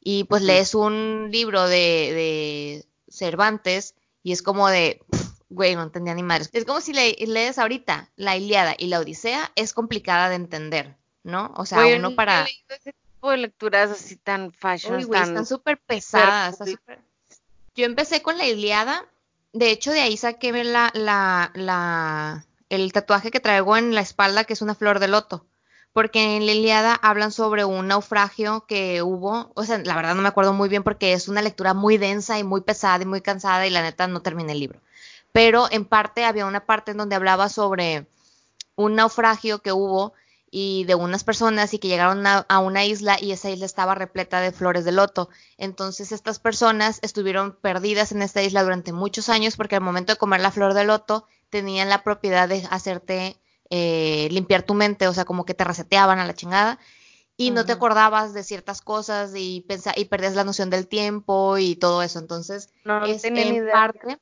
[0.00, 5.02] Y pues lees un libro de, de Cervantes y es como de,
[5.50, 6.48] güey, no entendía ni madres.
[6.52, 10.96] Es como si le- lees ahorita la Ilíada y la Odisea, es complicada de entender,
[11.22, 11.52] ¿no?
[11.56, 12.46] O sea, Güey, uno para...
[12.68, 15.28] ese tipo de lecturas así tan fashion, Uy, güey, tan...
[15.30, 16.52] están súper pesadas.
[16.54, 17.00] está súper-
[17.74, 19.04] Yo empecé con la Ilíada.
[19.52, 24.44] De hecho, de ahí saqué la, la, la, el tatuaje que traigo en la espalda,
[24.44, 25.44] que es una flor de loto.
[25.92, 29.50] Porque en la Ilíada hablan sobre un naufragio que hubo.
[29.56, 32.38] O sea, la verdad no me acuerdo muy bien porque es una lectura muy densa
[32.38, 34.80] y muy pesada y muy cansada y la neta no terminé el libro.
[35.32, 38.06] Pero en parte había una parte en donde hablaba sobre
[38.76, 40.14] un naufragio que hubo
[40.52, 43.94] y de unas personas y que llegaron a, a una isla y esa isla estaba
[43.94, 45.28] repleta de flores de loto.
[45.58, 50.18] Entonces estas personas estuvieron perdidas en esta isla durante muchos años porque al momento de
[50.18, 53.36] comer la flor de loto tenían la propiedad de hacerte
[53.70, 56.80] eh, limpiar tu mente, o sea, como que te reseteaban a la chingada
[57.36, 59.64] y no te acordabas de ciertas cosas y,
[59.96, 62.18] y perdías la noción del tiempo y todo eso.
[62.18, 63.72] Entonces, No es tenía ni en idea.
[63.72, 64.18] parte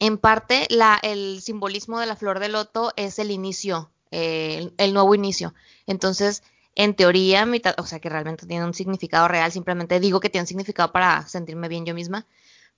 [0.00, 4.94] en parte, la, el simbolismo de la flor de loto es el inicio, eh, el,
[4.94, 5.54] nuevo inicio.
[5.86, 6.42] Entonces,
[6.74, 10.30] en teoría, mi ta- o sea, que realmente tiene un significado real, simplemente digo que
[10.30, 12.26] tiene un significado para sentirme bien yo misma,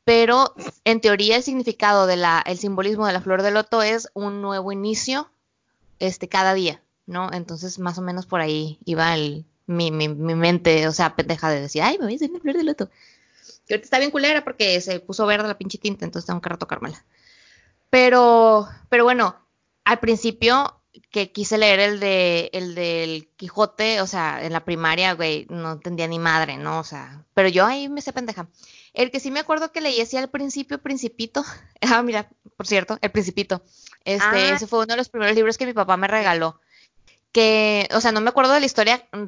[0.05, 0.55] pero
[0.85, 4.43] en teoría el significado de la, el simbolismo de la flor de loto es un
[4.43, 5.31] nuevo inicio,
[5.99, 7.31] este, cada día, ¿no?
[7.33, 11.51] Entonces, más o menos por ahí iba el, mi, mi, mi mente, o sea, pendeja
[11.51, 12.91] de decir, ay, me voy a hacer una flor de loto.
[13.71, 16.49] Que ahorita está bien culera porque se puso verde la pinche tinta, entonces tengo que
[16.49, 17.05] retocármela.
[17.89, 19.37] Pero, pero bueno,
[19.85, 25.13] al principio que quise leer el de el del Quijote, o sea, en la primaria,
[25.13, 26.81] güey, no entendía ni madre, ¿no?
[26.81, 28.49] O sea, pero yo ahí me sé pendeja.
[28.93, 31.45] El que sí me acuerdo que leí así al principio, Principito.
[31.81, 33.63] Ah, mira, por cierto, El Principito.
[34.05, 34.55] Este, Ah.
[34.57, 36.61] ese fue uno de los primeros libros que mi papá me regaló.
[37.31, 39.27] Que, o sea, no me acuerdo de la historia mm,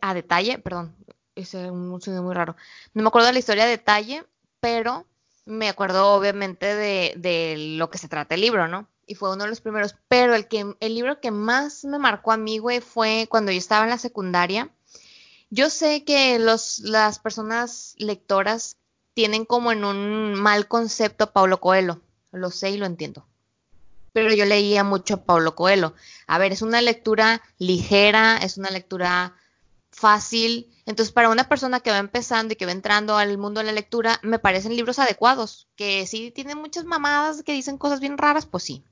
[0.00, 0.96] a detalle, perdón,
[1.42, 2.56] es un sonido muy raro.
[2.94, 4.24] No me acuerdo de la historia a detalle,
[4.60, 5.06] pero
[5.44, 8.88] me acuerdo obviamente de, de lo que se trata el libro, ¿no?
[9.06, 9.96] Y fue uno de los primeros.
[10.08, 13.58] Pero el, que, el libro que más me marcó a mí, güey, fue cuando yo
[13.58, 14.70] estaba en la secundaria.
[15.50, 18.76] Yo sé que los, las personas lectoras
[19.14, 22.00] tienen como en un mal concepto a Paulo Coelho.
[22.30, 23.26] Lo sé y lo entiendo.
[24.12, 25.94] Pero yo leía mucho a Paulo Coelho.
[26.28, 29.34] A ver, es una lectura ligera, es una lectura
[29.90, 30.70] fácil.
[30.86, 33.72] Entonces, para una persona que va empezando y que va entrando al mundo de la
[33.72, 35.68] lectura, me parecen libros adecuados.
[35.76, 38.84] Que sí tienen muchas mamadas que dicen cosas bien raras, pues sí.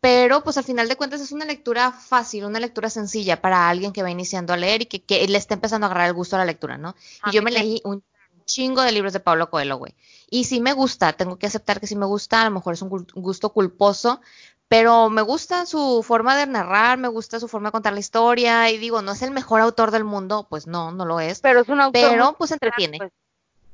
[0.00, 3.92] Pero, pues al final de cuentas es una lectura fácil, una lectura sencilla para alguien
[3.92, 6.36] que va iniciando a leer y que, que le está empezando a agarrar el gusto
[6.36, 6.94] a la lectura, ¿no?
[7.22, 8.04] A Y yo mí me leí un
[8.44, 9.94] chingo de libros de Pablo Coelho, güey.
[10.30, 12.82] Y sí me gusta, tengo que aceptar que sí me gusta, a lo mejor es
[12.82, 14.20] un gusto culposo,
[14.68, 18.70] pero me gusta su forma de narrar, me gusta su forma de contar la historia
[18.70, 21.60] y digo, no es el mejor autor del mundo, pues no, no lo es, Pero
[21.60, 22.98] es un autor pero pues entretiene.
[22.98, 23.12] pues.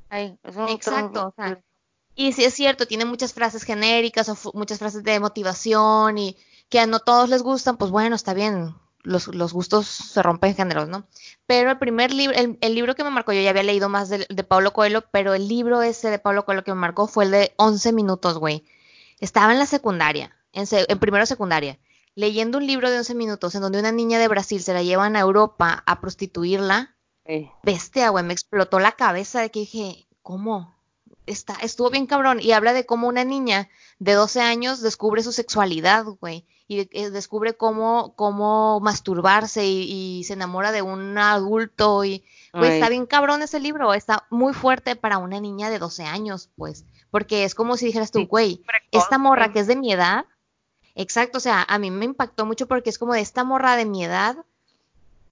[0.09, 1.61] Ay, es un autor Exacto, muy- o sea,
[2.15, 6.37] y sí es cierto, tiene muchas frases genéricas o muchas frases de motivación y
[6.69, 10.55] que a no todos les gustan, pues bueno, está bien, los, los gustos se rompen
[10.55, 11.07] géneros, ¿no?
[11.47, 14.09] Pero el primer libro, el, el libro que me marcó, yo ya había leído más
[14.09, 17.25] de, de Pablo Coelho, pero el libro ese de Pablo Coelho que me marcó fue
[17.25, 18.63] el de 11 minutos, güey.
[19.19, 21.79] Estaba en la secundaria, en, en primero secundaria,
[22.15, 25.15] leyendo un libro de 11 minutos en donde una niña de Brasil se la llevan
[25.15, 26.95] a Europa a prostituirla
[27.25, 30.75] Eh, bestia, güey, me explotó la cabeza de que dije, ¿cómo?
[31.25, 32.41] Está, estuvo bien cabrón.
[32.41, 36.45] Y habla de cómo una niña de 12 años descubre su sexualidad, güey.
[36.67, 42.03] Y eh, descubre cómo, cómo masturbarse y, y se enamora de un adulto.
[42.03, 43.93] Y, güey, está bien cabrón ese libro.
[43.93, 46.83] Está muy fuerte para una niña de 12 años, pues.
[47.09, 50.25] Porque es como si dijeras tú, güey, esta morra que es de mi edad.
[50.95, 53.85] Exacto, o sea, a mí me impactó mucho porque es como de esta morra de
[53.85, 54.37] mi edad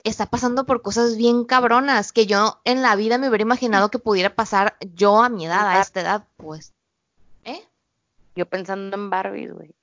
[0.04, 4.00] está pasando por cosas bien cabronas que yo en la vida me hubiera imaginado que
[4.00, 6.74] pudiera pasar yo a mi edad, a esta edad, pues.
[7.44, 7.64] ¿Eh?
[8.36, 9.76] Yo pensando en Barbie, güey.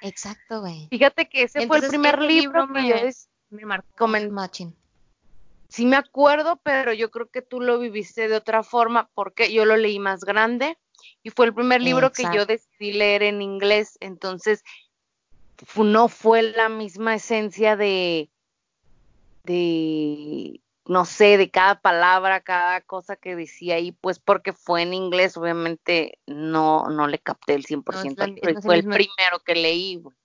[0.00, 0.88] Exacto, güey.
[0.90, 4.74] Fíjate que ese fue el primer ese libro, que me- yo des- Me marcó machín.
[5.68, 9.66] sí me acuerdo, pero yo creo que tú lo viviste de otra forma porque yo
[9.66, 10.78] lo leí más grande
[11.22, 14.62] y fue el primer libro que yo decidí leer en inglés, entonces
[15.76, 18.30] no fue la misma esencia de,
[19.44, 24.94] de, no sé, de cada palabra, cada cosa que decía ahí, pues porque fue en
[24.94, 28.84] inglés, obviamente no, no le capté el 100% la- al no es el fue el
[28.84, 30.16] mismo- primero que leí, güey.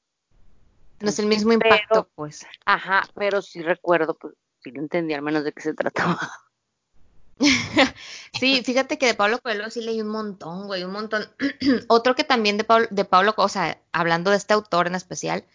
[1.01, 2.45] No es el mismo impacto, pues.
[2.65, 6.19] Ajá, pero sí recuerdo, pues sí lo entendí al menos de qué se trataba.
[8.39, 11.29] sí, fíjate que de Pablo Coelho sí leí un montón, güey, un montón.
[11.87, 15.45] Otro que también de Pablo, de Pablo, o sea, hablando de este autor en especial,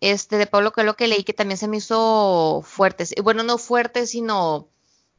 [0.00, 4.06] este de Pablo Coelho que leí que también se me hizo fuerte, bueno, no fuerte,
[4.06, 4.68] sino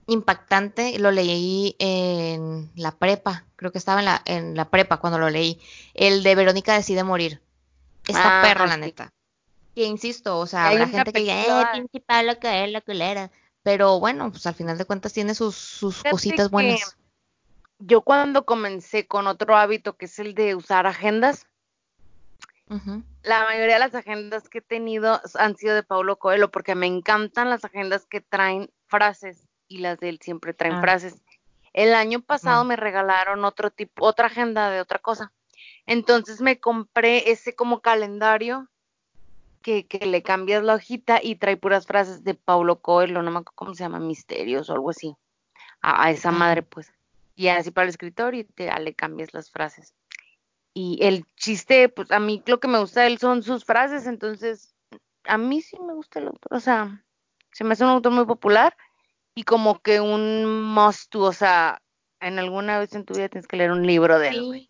[0.08, 5.18] impactante, lo leí en la prepa, creo que estaba en la, en la prepa cuando
[5.18, 5.60] lo leí,
[5.94, 7.42] el de Verónica decide morir.
[8.08, 9.14] Está ah, perro, la neta.
[9.74, 13.32] Que insisto, o sea, la gente que diga, eh, pinche Pablo Coelho, culera.
[13.64, 16.98] Pero bueno, pues al final de cuentas tiene sus, sus cositas buenas.
[17.80, 21.48] Yo cuando comencé con otro hábito que es el de usar agendas,
[23.24, 26.88] la mayoría de las agendas que he tenido han sido de Paulo Coelho porque me
[26.88, 30.82] encantan las agendas que traen frases y las de él siempre traen ah.
[30.82, 31.22] frases.
[31.74, 32.66] El año pasado ah.
[32.66, 35.32] me regalaron otro tipo, otra agenda de otra cosa.
[35.86, 38.70] Entonces me compré ese como calendario
[39.64, 43.56] que, le cambias la hojita y trae puras frases de Paulo Coelho, no me acuerdo
[43.56, 45.16] cómo se llama, Misterios o algo así,
[45.82, 46.94] a, esa madre, pues.
[47.36, 49.96] Y así para el escritor y te, le cambias las frases.
[50.76, 54.06] Y el chiste, pues a mí lo que me gusta de él son sus frases,
[54.06, 54.76] entonces
[55.26, 57.04] a mí sí me gusta el autor, o sea,
[57.52, 58.76] se me hace un autor muy popular
[59.36, 61.82] y como que un must, o sea,
[62.20, 64.70] en alguna vez en tu vida tienes que leer un libro de él.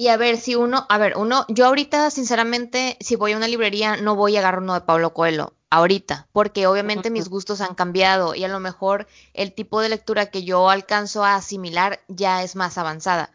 [0.00, 3.46] Y a ver, si uno, a ver, uno, yo ahorita, sinceramente, si voy a una
[3.46, 7.74] librería, no voy a agarrar uno de Pablo Coelho, ahorita, porque obviamente mis gustos han
[7.74, 12.42] cambiado y a lo mejor el tipo de lectura que yo alcanzo a asimilar ya
[12.42, 13.34] es más avanzada,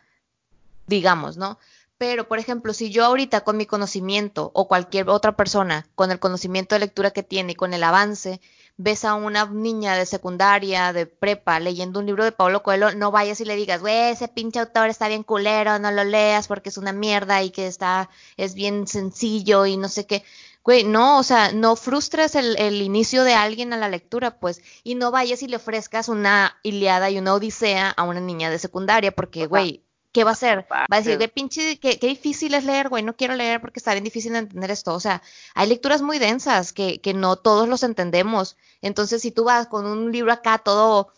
[0.88, 1.60] digamos, ¿no?
[2.00, 6.18] Pero, por ejemplo, si yo ahorita con mi conocimiento o cualquier otra persona con el
[6.18, 8.42] conocimiento de lectura que tiene y con el avance,
[8.78, 13.12] ves a una niña de secundaria, de prepa, leyendo un libro de Pablo Coelho, no
[13.12, 16.70] vayas y le digas, güey, ese pinche autor está bien culero, no lo leas porque
[16.70, 20.24] es una mierda y que está, es bien sencillo y no sé qué.
[20.64, 24.62] Güey, no, o sea, no frustres el, el inicio de alguien a la lectura, pues,
[24.84, 28.58] y no vayas y le ofrezcas una Iliada y una Odisea a una niña de
[28.60, 29.85] secundaria, porque, güey,
[30.16, 30.66] ¿qué va a hacer?
[30.72, 33.92] Va a decir, qué pinche, qué, difícil es leer, güey, no quiero leer porque está
[33.92, 34.94] bien difícil de entender esto.
[34.94, 35.22] O sea,
[35.54, 38.56] hay lecturas muy densas que, que no todos los entendemos.
[38.82, 41.10] Entonces, si tú vas con un libro acá todo,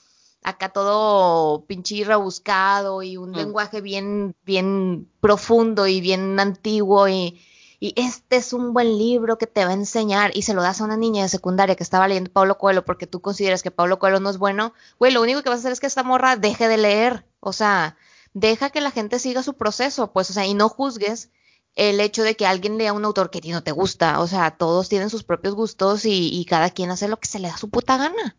[0.41, 3.35] acá todo pinche rebuscado y un mm.
[3.35, 7.39] lenguaje bien, bien profundo y bien antiguo y,
[7.79, 10.81] y este es un buen libro que te va a enseñar y se lo das
[10.81, 13.99] a una niña de secundaria que estaba leyendo Pablo Coelho porque tú consideras que Pablo
[13.99, 16.35] Coelho no es bueno, güey, lo único que vas a hacer es que esta morra
[16.35, 17.25] deje de leer.
[17.39, 17.95] O sea,
[18.39, 21.31] deja que la gente siga su proceso, pues, o sea, y no juzgues
[21.75, 24.27] el hecho de que alguien lea un autor que a ti no te gusta, o
[24.27, 27.57] sea, todos tienen sus propios gustos y, cada quien hace lo que se le da
[27.57, 28.35] su puta gana.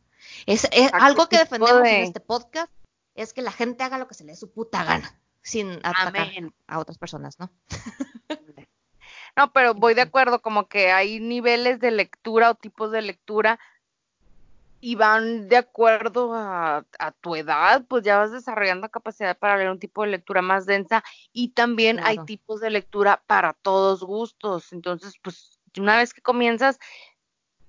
[0.46, 2.72] Es, algo que defendemos en este podcast,
[3.14, 6.28] es que la gente haga lo que se le dé su puta gana, sin atacar
[6.68, 7.50] a otras personas, ¿no?
[9.36, 13.58] no, pero voy de acuerdo, como que hay niveles de lectura o tipos de lectura
[14.80, 16.84] y van de acuerdo a,
[17.20, 21.02] tu edad, pues ya vas desarrollando capacidad para leer un tipo de lectura más densa
[21.32, 24.72] y también hay tipos de lectura para todos gustos.
[24.72, 26.78] Entonces, pues una vez que comienzas,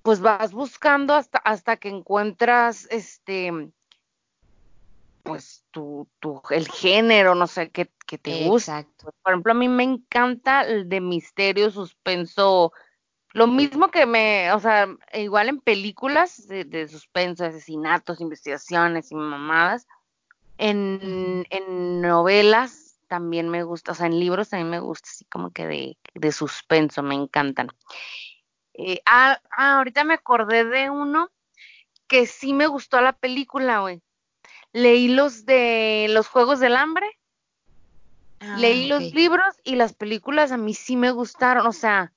[0.02, 3.70] pues vas buscando hasta, hasta que encuentras este
[5.22, 8.86] pues tu, tu el género, no sé, que, que te gusta.
[9.02, 12.72] Por ejemplo, a mí me encanta el de misterio, suspenso,
[13.32, 19.14] lo mismo que me, o sea, igual en películas de, de suspenso, asesinatos, investigaciones y
[19.14, 19.86] mamadas,
[20.58, 25.50] en, en novelas también me gusta, o sea, en libros también me gusta, así como
[25.50, 27.68] que de, de suspenso, me encantan.
[28.74, 31.30] Eh, ah, ah, ahorita me acordé de uno
[32.06, 34.00] que sí me gustó la película, güey.
[34.72, 37.18] Leí los de los Juegos del Hambre,
[38.58, 42.12] leí ah, los libros y las películas a mí sí me gustaron, o sea,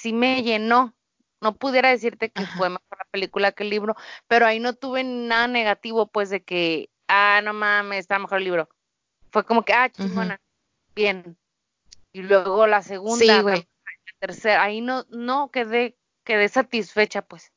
[0.00, 0.94] sí me llenó.
[1.40, 3.94] No pudiera decirte que fue mejor la película que el libro,
[4.26, 8.44] pero ahí no tuve nada negativo, pues, de que, ah, no mames, está mejor el
[8.44, 8.68] libro.
[9.30, 10.40] Fue como que, ah, chingona,
[10.96, 11.38] bien.
[12.12, 13.64] Y luego la segunda, la,
[14.18, 17.52] tercera, ahí no, no quedé, quedé satisfecha, pues.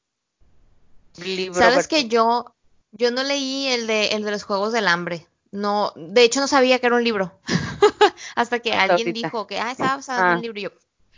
[1.54, 2.54] Sabes que yo,
[2.92, 5.28] yo no leí el de, el de los Juegos del Hambre.
[5.52, 7.40] No, de hecho no sabía que era un libro.
[8.36, 10.72] Hasta que alguien dijo que, ah, estaba basado en un libro y yo,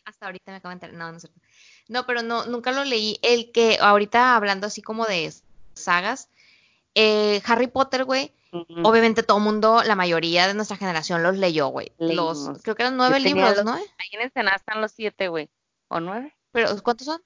[0.06, 0.96] hasta ahorita me acabo de enterar.
[0.96, 1.30] No, no sé.
[1.88, 3.20] No, pero no, nunca lo leí.
[3.22, 5.34] El que ahorita hablando así como de
[5.74, 6.30] sagas,
[6.96, 8.34] eh, Harry Potter, güey.
[8.84, 11.92] Obviamente todo el mundo, la mayoría de nuestra generación los leyó, güey.
[11.98, 13.74] Los, creo que eran nueve libros, ¿no?
[13.74, 15.50] Ahí en el Senado están los siete, güey.
[15.88, 16.36] ¿O nueve?
[16.52, 17.24] Pero, ¿cuántos son?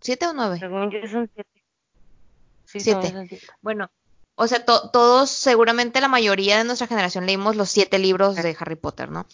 [0.00, 0.58] ¿Siete o nueve?
[0.58, 1.64] Según yo son siete.
[2.66, 3.40] Sí, siete.
[3.62, 3.90] Bueno,
[4.38, 8.76] o sea, todos, seguramente la mayoría de nuestra generación leímos los siete libros de Harry
[8.76, 9.26] Potter, ¿no?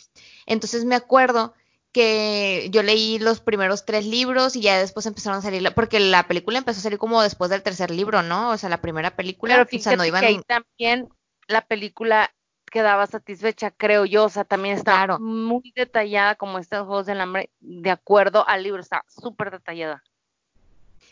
[0.46, 1.54] Entonces me acuerdo
[1.92, 6.26] que yo leí los primeros tres libros y ya después empezaron a salir, porque la
[6.26, 8.50] película empezó a salir como después del tercer libro, ¿no?
[8.50, 10.20] O sea, la primera película, Pero o fíjate sea, no iban...
[10.20, 11.08] que ahí también
[11.48, 12.32] la película
[12.70, 15.18] quedaba satisfecha, creo yo, o sea, también está Claro.
[15.20, 20.02] muy detallada como estos Juegos del Hambre, de acuerdo al libro, está súper detallada.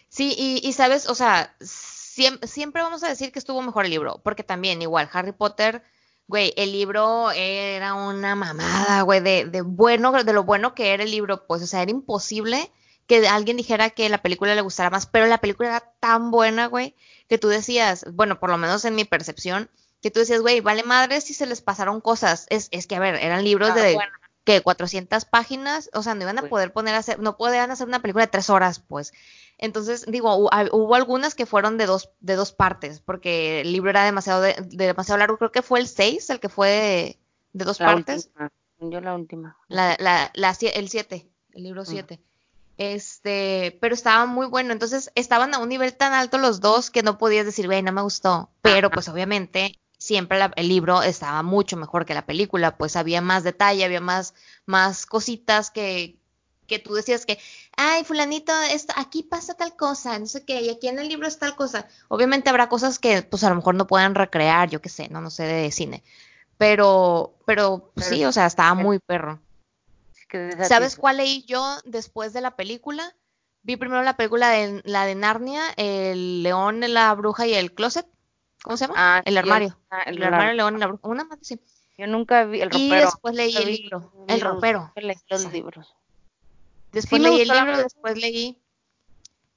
[0.09, 3.91] Sí, y, y sabes, o sea, siem- siempre vamos a decir que estuvo mejor el
[3.91, 5.83] libro, porque también igual Harry Potter,
[6.31, 11.03] güey, el libro era una mamada, güey, de, de bueno, de lo bueno que era
[11.03, 12.73] el libro, pues, o sea, era imposible
[13.07, 16.67] que alguien dijera que la película le gustara más, pero la película era tan buena,
[16.67, 16.95] güey,
[17.29, 19.69] que tú decías, bueno, por lo menos en mi percepción,
[20.01, 23.01] que tú decías, güey, vale madre si se les pasaron cosas, es, es que, a
[23.01, 24.13] ver, eran libros Ah, de, bueno.
[24.45, 26.51] que 400 páginas, o sea, no iban a Pues.
[26.51, 29.13] poder poner a hacer, no podían hacer una película de tres horas, pues.
[29.63, 34.05] Entonces, digo, hubo algunas que fueron de dos, de dos partes, porque el libro era
[34.05, 35.37] demasiado, de- de- demasiado largo.
[35.37, 37.19] Creo que fue el 6 el que fue de,
[37.53, 38.27] de dos La partes.
[38.27, 38.51] última,
[38.81, 39.57] yo la última.
[39.69, 42.19] La, la, la el 7, el libro 7.
[42.79, 44.73] Este, pero estaba muy bueno.
[44.73, 47.93] Entonces, estaban a un nivel tan alto los dos que no podías decir, güey, no
[47.93, 48.49] me gustó.
[48.63, 52.79] Pero, pues, obviamente, siempre la- el libro estaba mucho mejor que la película.
[52.79, 54.33] Pues había más detalle, había más,
[54.65, 56.17] más cositas que,
[56.71, 57.39] que tú decías que,
[57.77, 61.27] ay, fulanito, esto, aquí pasa tal cosa, no sé qué, y aquí en el libro
[61.27, 61.87] es tal cosa.
[62.09, 65.21] Obviamente habrá cosas que, pues, a lo mejor no puedan recrear, yo qué sé, no,
[65.21, 66.03] no sé de cine.
[66.57, 69.41] Pero, pero, pues, Pero sí, o sea, estaba es- muy perro.
[70.29, 73.15] Que ¿Sabes cuál leí yo después de la película?
[73.63, 78.07] Vi primero la película de la de Narnia, El león, la bruja y el closet.
[78.63, 78.95] ¿Cómo se llama?
[78.97, 79.77] Ah, el armario.
[79.91, 81.09] ah, El, el armario, el león y la bruja.
[81.09, 81.61] Una más, sí.
[81.99, 83.07] Yo nunca vi el Y ropero.
[83.07, 84.13] después leí el libro.
[84.29, 84.93] El ropero.
[85.29, 85.97] los libros.
[86.93, 88.59] Después Sí leí el libro, después leí.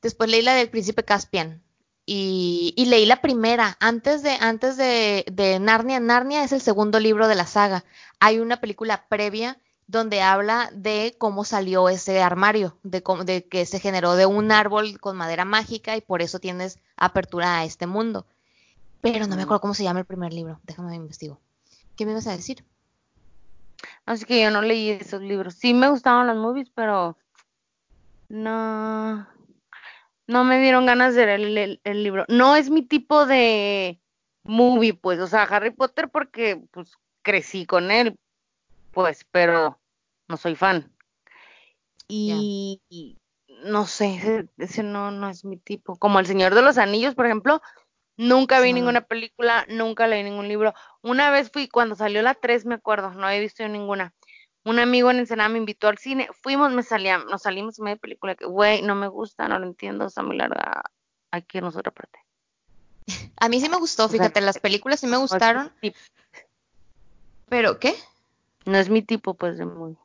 [0.02, 1.62] Después leí la del príncipe Caspian.
[2.06, 3.78] Y, y leí la primera.
[3.80, 6.00] Antes de, antes de, de Narnia.
[6.00, 7.86] Narnia es el segundo libro de la saga.
[8.20, 9.58] Hay una película previa
[9.88, 14.52] donde habla de cómo salió ese armario, de, cómo, de que se generó de un
[14.52, 18.26] árbol con madera mágica y por eso tienes apertura a este mundo.
[19.02, 20.60] Pero no me acuerdo cómo se llama el primer libro.
[20.64, 21.40] Déjame investigo.
[21.96, 22.64] ¿Qué me ibas a decir?
[24.06, 25.56] Así que yo no leí esos libros.
[25.56, 27.18] Sí me gustaban las movies, pero
[28.34, 29.28] no,
[30.28, 32.26] no me dieron ganas de leer el, el- el libro.
[32.28, 34.00] No es mi tipo de
[34.44, 38.18] movie, pues, o sea, Harry Potter porque pues crecí con él,
[38.92, 39.80] pues, pero
[40.28, 40.92] no soy fan.
[42.08, 43.18] Y, y
[43.66, 45.96] no sé, ese, ese no, no es mi tipo.
[45.98, 47.62] Como El Señor de los Anillos, por ejemplo,
[48.18, 48.74] nunca vi Sí.
[48.74, 50.74] ninguna película, nunca leí ningún libro.
[51.02, 54.14] Una vez fui, cuando salió la 3, me acuerdo, no había visto ninguna.
[54.66, 57.98] Un amigo en Ensenada me invitó al cine, fuimos, me salía, nos salimos en media
[57.98, 60.84] película, que, güey, no me gusta, no lo entiendo, está muy larga,
[61.32, 62.20] hay que irnos a otra parte.
[63.38, 65.74] A mí sí me gustó, O sea, fíjate, las películas sí me gustaron,
[67.50, 67.96] pero ¿qué?
[68.66, 69.98] No es mi tipo, pues, de muy.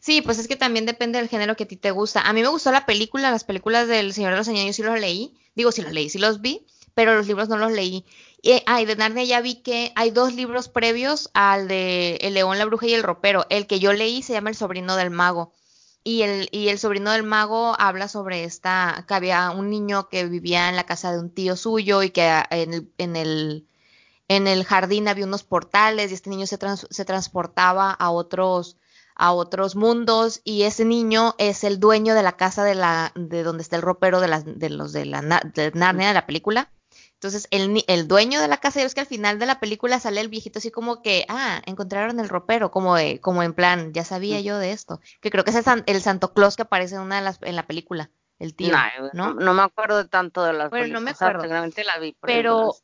[0.00, 2.22] Sí, pues es que también depende del género que a ti te gusta.
[2.22, 4.98] A mí me gustó la película, las películas del Señor de los Anillos sí los
[4.98, 5.34] leí.
[5.54, 8.04] Digo, sí los leí, sí los vi, pero los libros no los leí.
[8.42, 12.58] Y, ay, de Narnia ya vi que hay dos libros previos al de El León,
[12.58, 13.46] la Bruja y el Ropero.
[13.50, 15.52] El que yo leí se llama El Sobrino del Mago.
[16.06, 20.26] Y el, y el sobrino del mago habla sobre esta, que había un niño que
[20.26, 23.66] vivía en la casa de un tío suyo y que ah, en el, en el,
[24.28, 28.76] en el jardín había unos portales y este niño se, trans- se transportaba a otros,
[29.14, 33.42] a otros mundos y ese niño es el dueño de la casa de la, de
[33.42, 35.22] donde está el ropero de, las, de los de la
[35.54, 36.70] de Narnia de la película.
[37.24, 39.98] Entonces, el, el dueño de la casa, ya ves que al final de la película
[39.98, 43.94] sale el viejito así como que, ah, encontraron el ropero, como, de- como en plan,
[43.94, 45.00] ya sabía yo de esto.
[45.22, 47.38] Que creo que es el, San- el Santo Claus que aparece en una de las,
[47.40, 49.32] en la película, el tío, Nah, ¿no?
[49.32, 51.42] no, no me acuerdo tanto de las Bueno, no me películas, o sea, acuerdo.
[51.44, 52.12] seguramente la vi.
[52.12, 52.74] por Pero,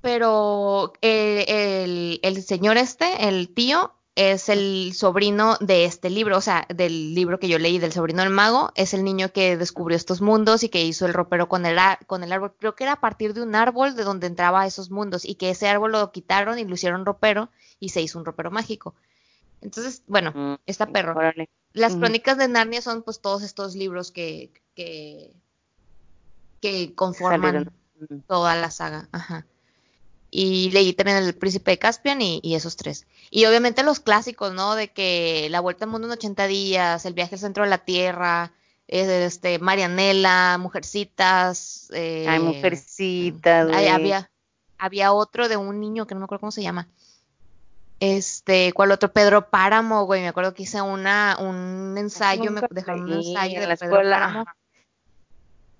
[0.00, 6.40] pero eh, el, el señor este, el tío, es el sobrino de este libro, o
[6.42, 9.96] sea, del libro que yo leí, del sobrino del mago, es el niño que descubrió
[9.96, 12.52] estos mundos y que hizo el ropero con el, con el árbol.
[12.58, 15.36] Creo que era a partir de un árbol de donde entraba a esos mundos y
[15.36, 17.48] que ese árbol lo quitaron y lo hicieron ropero
[17.80, 18.94] y se hizo un ropero mágico.
[19.62, 21.16] Entonces, bueno, Mm, está perro.
[21.16, 21.48] órale.
[21.72, 25.32] Las crónicas de Narnia son pues todos estos libros que, que,
[26.60, 27.74] que conforman Salieron.
[28.10, 28.18] Mm.
[28.26, 29.08] toda la saga.
[29.12, 29.46] Ajá.
[30.34, 33.06] Y leí también El Príncipe de Caspian y, y esos tres.
[33.30, 34.74] Y obviamente los clásicos, ¿no?
[34.74, 37.84] De que La Vuelta al Mundo en 80 días, El Viaje al Centro de la
[37.84, 38.50] Tierra,
[38.88, 41.90] eh, este, Marianela, Mujercitas.
[41.92, 43.88] eh, Ay, mujercitas, ay, güey.
[43.88, 44.30] había,
[44.78, 46.88] había otro de un niño que no me acuerdo cómo se llama.
[48.00, 49.12] Este, ¿cuál otro?
[49.12, 50.22] Pedro Páramo, güey.
[50.22, 53.96] Me acuerdo que hice una, un ensayo, me dejaron un ensayo en de la Pedro
[53.96, 54.44] escuela, Páramo.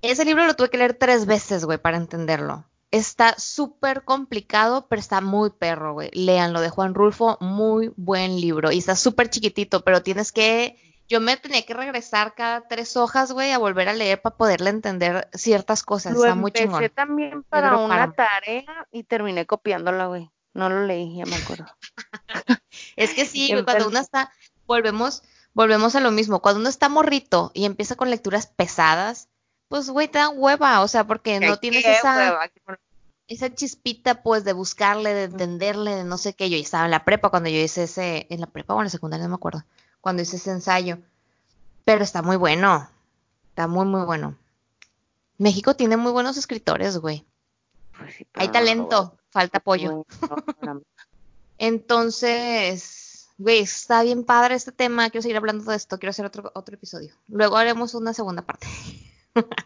[0.03, 2.65] Ese libro lo tuve que leer tres veces, güey, para entenderlo.
[2.93, 6.11] Está súper complicado, pero está muy perro, güey.
[6.13, 8.71] Leanlo de Juan Rulfo, muy buen libro.
[8.71, 10.79] Y está súper chiquitito, pero tienes que
[11.13, 14.71] yo me tenía que regresar cada tres hojas, güey, a volver a leer para poderle
[14.71, 16.15] entender ciertas cosas.
[16.15, 16.91] Lo Está muy empecé chingón.
[16.95, 20.31] también para lo una tarea y terminé copiándola, güey.
[20.55, 21.67] No lo leí, ya me acuerdo.
[22.97, 24.33] Es que sí, güey, cuando uno está,
[24.67, 26.41] volvemos, volvemos a lo mismo.
[26.41, 29.29] Cuando uno está morrito y empieza con lecturas pesadas,
[29.73, 32.51] pues, güey, te dan hueva, o sea, porque no tienes esa, hueva,
[33.27, 36.51] esa chispita, pues, de buscarle, de entenderle, de no sé qué.
[36.51, 38.85] Yo ya estaba en la prepa cuando yo hice ese, en la prepa o en
[38.85, 39.65] la secundaria, no me acuerdo,
[40.03, 40.99] cuando hice ese ensayo.
[41.87, 42.87] Pero está muy bueno,
[43.49, 44.37] está muy, muy bueno.
[45.39, 47.25] México tiene muy buenos escritores, güey.
[47.97, 50.05] Pues sí, Hay talento, falta apoyo.
[51.57, 55.09] Entonces, güey, está bien padre este tema.
[55.09, 55.99] Quiero seguir hablando de esto.
[55.99, 57.15] Quiero hacer otro, otro episodio.
[57.29, 58.67] Luego haremos una segunda parte.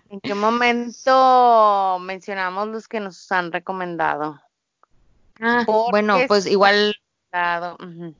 [0.09, 4.41] ¿En qué momento mencionamos los que nos han recomendado?
[5.41, 6.95] Ah, Porque bueno, pues igual
[7.33, 8.15] Dado, ujú.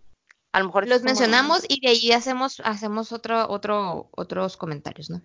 [0.53, 5.21] A lo mejor los mencionamos y de ahí hacemos, hacemos otro, otro, otros comentarios, ¿no?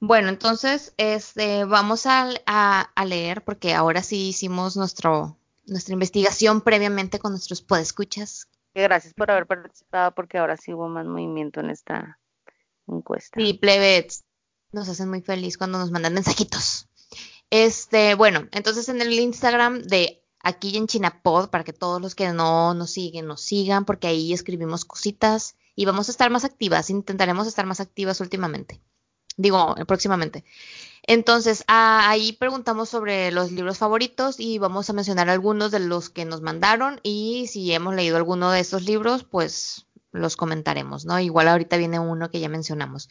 [0.00, 6.60] Bueno, entonces, este, vamos a, a- a leer, porque ahora sí hicimos nuestro, nuestra investigación
[6.60, 8.48] previamente con nuestros podescuchas.
[8.74, 12.18] Gracias por haber participado porque ahora sí hubo más movimiento en esta
[12.86, 13.40] encuesta.
[13.40, 14.24] Sí, plebets,
[14.76, 16.88] nos hacen muy feliz cuando nos mandan mensajitos.
[17.50, 22.28] Este, bueno, entonces en el Instagram de aquí en Chinapod, para que todos los que
[22.32, 26.90] no nos siguen, nos sigan, porque ahí escribimos cositas y vamos a estar más activas,
[26.90, 28.80] intentaremos estar más activas últimamente.
[29.36, 30.44] Digo, próximamente.
[31.02, 36.10] Entonces, ah, ahí preguntamos sobre los libros favoritos y vamos a mencionar algunos de los
[36.10, 39.85] que nos mandaron y si hemos leído alguno de estos libros, pues
[40.16, 41.18] los comentaremos, ¿no?
[41.20, 43.08] Igual ahorita viene uno que ya mencionamos.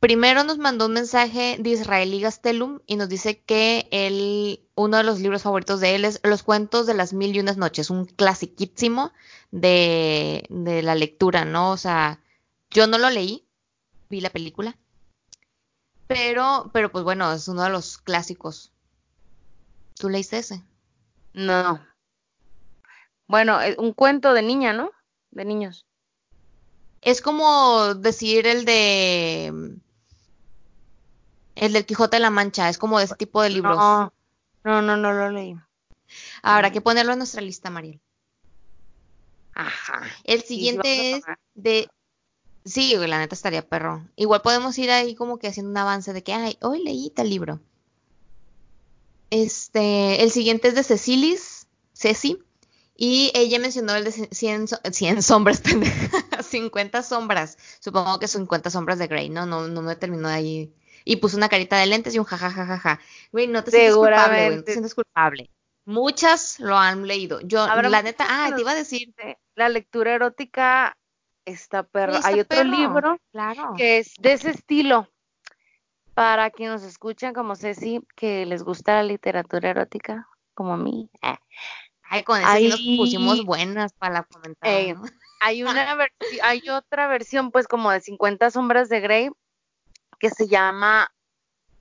[0.00, 4.98] Primero nos mandó un mensaje de Israel y Gastelum y nos dice que él, uno
[4.98, 7.90] de los libros favoritos de él es Los cuentos de las mil y unas noches,
[7.90, 9.12] un clasiquísimo
[9.50, 11.70] de, de la lectura, ¿no?
[11.70, 12.20] O sea,
[12.70, 13.46] yo no lo leí,
[14.08, 14.76] vi la película,
[16.10, 18.72] pero, pero pues bueno, es uno de los clásicos.
[19.94, 20.64] ¿Tú leíste ese?
[21.34, 21.80] No.
[23.28, 24.90] Bueno, eh, un cuento de niña, ¿no?
[25.30, 25.86] De niños.
[27.02, 29.76] Es como decir el de...
[31.56, 33.76] El del Quijote de la Mancha, es como de ese tipo de libros.
[33.76, 34.12] No,
[34.64, 35.56] no, no, no lo leí.
[36.42, 38.00] Habrá que ponerlo en nuestra lista, Mariel.
[39.54, 40.02] Ajá.
[40.24, 41.24] El sí, siguiente es
[41.54, 41.88] de...
[42.64, 44.06] Sí, la neta estaría perro.
[44.16, 47.28] Igual podemos ir ahí como que haciendo un avance de que, ay, hoy leí tal
[47.30, 47.60] libro.
[49.30, 52.38] Este, el siguiente es de Cecilis, Ceci,
[52.96, 57.56] y ella mencionó el de 100, so- 100 sombras, pendeja, 50 sombras.
[57.80, 59.46] Supongo que 50 sombras de Grey, ¿no?
[59.46, 60.74] No, no me terminó de ahí.
[61.04, 63.00] Y puso una carita de lentes y un jajajajaja.
[63.32, 65.50] Güey, no te sientes culpable, güey, no te sientes culpable.
[65.86, 67.40] Muchas lo han leído.
[67.40, 69.14] Yo, la neta, ah, te iba a decir.
[69.54, 70.96] La lectura erótica
[71.44, 72.14] está perro.
[72.14, 72.70] Está Hay otro perro.
[72.70, 73.72] libro Claro.
[73.76, 75.08] que es de ese estilo.
[76.14, 81.08] Para quienes nos escuchan, como Ceci, que les gusta la literatura erótica, como a mí.
[82.10, 84.94] Eh, Ay, con sí nos pusimos buenas para la comentada, Ey.
[84.94, 85.04] ¿no?
[85.40, 85.96] Hay una
[86.42, 89.30] hay otra versión, pues, como de 50 sombras de Grey,
[90.18, 91.10] que se llama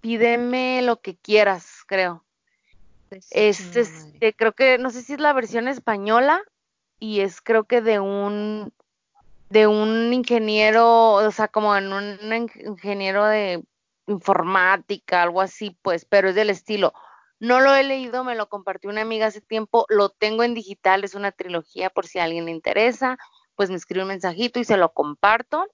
[0.01, 2.25] Pídeme lo que quieras, creo.
[3.31, 6.41] Es, este, creo que, no sé si es la versión española,
[6.99, 8.71] y es creo que de un,
[9.49, 13.63] de un ingeniero, o sea, como en un ing- ingeniero de
[14.07, 16.93] informática, algo así, pues, pero es del estilo.
[17.39, 21.03] No lo he leído, me lo compartió una amiga hace tiempo, lo tengo en digital,
[21.03, 23.17] es una trilogía por si a alguien le interesa,
[23.55, 25.65] pues me escribe un mensajito y se lo comparto.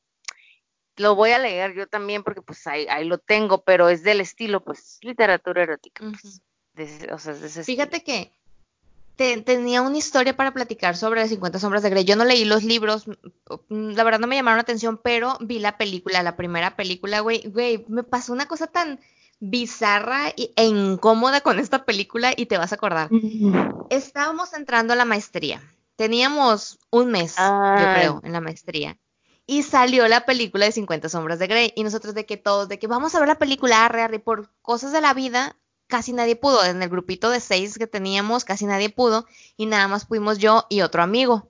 [0.98, 4.22] Lo voy a leer yo también porque pues ahí, ahí lo tengo, pero es del
[4.22, 6.44] estilo, pues, literatura erótica, pues, Ujú.
[6.74, 8.32] de ese- o sea, es de ese Fíjate que
[9.18, 12.06] te- tenía una historia para platicar sobre 50 sombras de Grey.
[12.06, 13.06] Yo no leí los libros,
[13.70, 17.42] la verdad no me llamaron la atención, pero vi la película, la primera película, güey.
[17.48, 19.00] Güey, me pasó una cosa tan
[19.49, 23.09] bizarra e incómoda con esta película y te vas a acordar.
[23.89, 25.61] Estábamos entrando a la maestría.
[25.95, 28.97] Teníamos un mes, yo creo, en la maestría.
[29.47, 31.73] Y salió la película de 50 sombras de Grey.
[31.76, 34.49] Y nosotros de que todos, de que vamos a ver la película, arre, arre, por
[34.61, 35.55] cosas de la vida,
[35.88, 36.65] casi nadie pudo.
[36.65, 39.27] En el grupito de seis que teníamos, casi nadie pudo.
[39.55, 41.49] Y nada más pudimos yo y otro amigo.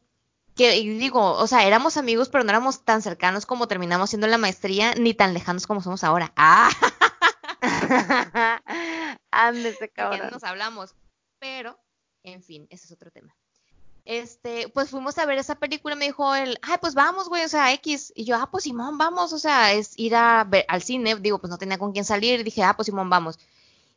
[0.56, 4.28] Que y digo, o sea, éramos amigos, pero no éramos tan cercanos como terminamos siendo
[4.28, 6.34] en la maestría, ni tan lejanos como somos ahora.
[6.36, 6.70] Ah,
[9.32, 10.30] Ándese, cabrón.
[10.32, 10.96] nos hablamos.
[11.40, 11.80] Pero,
[12.24, 13.36] en fin, ese es otro tema.
[14.06, 17.50] Este, pues fuimos a ver esa película, me dijo él, ay, pues vamos, güey, o
[17.50, 18.14] sea, X.
[18.16, 21.16] Y yo, ah, pues Simón, vamos, o sea, es ir a ver al cine.
[21.16, 22.40] Digo, pues no tenía con quién salir.
[22.40, 23.40] Y dije, ah, pues Simón, vamos.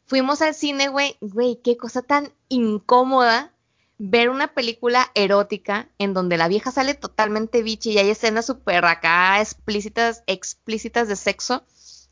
[0.07, 3.53] Fuimos al cine, güey, güey, qué cosa tan incómoda
[3.99, 8.85] ver una película erótica en donde la vieja sale totalmente bichi y hay escenas súper
[8.85, 11.65] acá explícitas, explícitas de sexo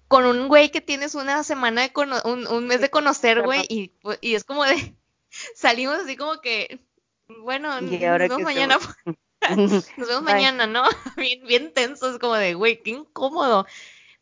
[0.08, 1.92] con un güey que tienes una semana de
[2.24, 4.94] un, un, mes de conocer, güey, y, y, es como de
[5.54, 6.80] salimos así como que
[7.28, 8.78] bueno, nos vemos mañana.
[9.56, 10.84] nos vemos mañana, ¿no?
[11.16, 13.66] Bien, bien tenso, es como de, güey, qué incómodo.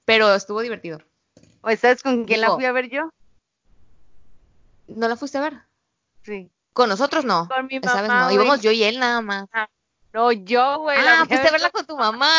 [0.04, 1.00] Pero estuvo divertido.
[1.62, 3.10] ¿O sabes con quién la fui a ver yo?
[4.86, 5.62] ¿No la fuiste a ver?
[6.22, 6.50] Sí.
[6.74, 7.48] Con nosotros no.
[7.48, 8.04] Con mi mamá.
[8.04, 8.32] Esa no.
[8.32, 9.48] Íbamos yo y él nada más.
[9.52, 9.68] Ah,
[10.12, 10.98] no, yo, güey.
[10.98, 12.30] Ah, fuiste a verla con tu mamá.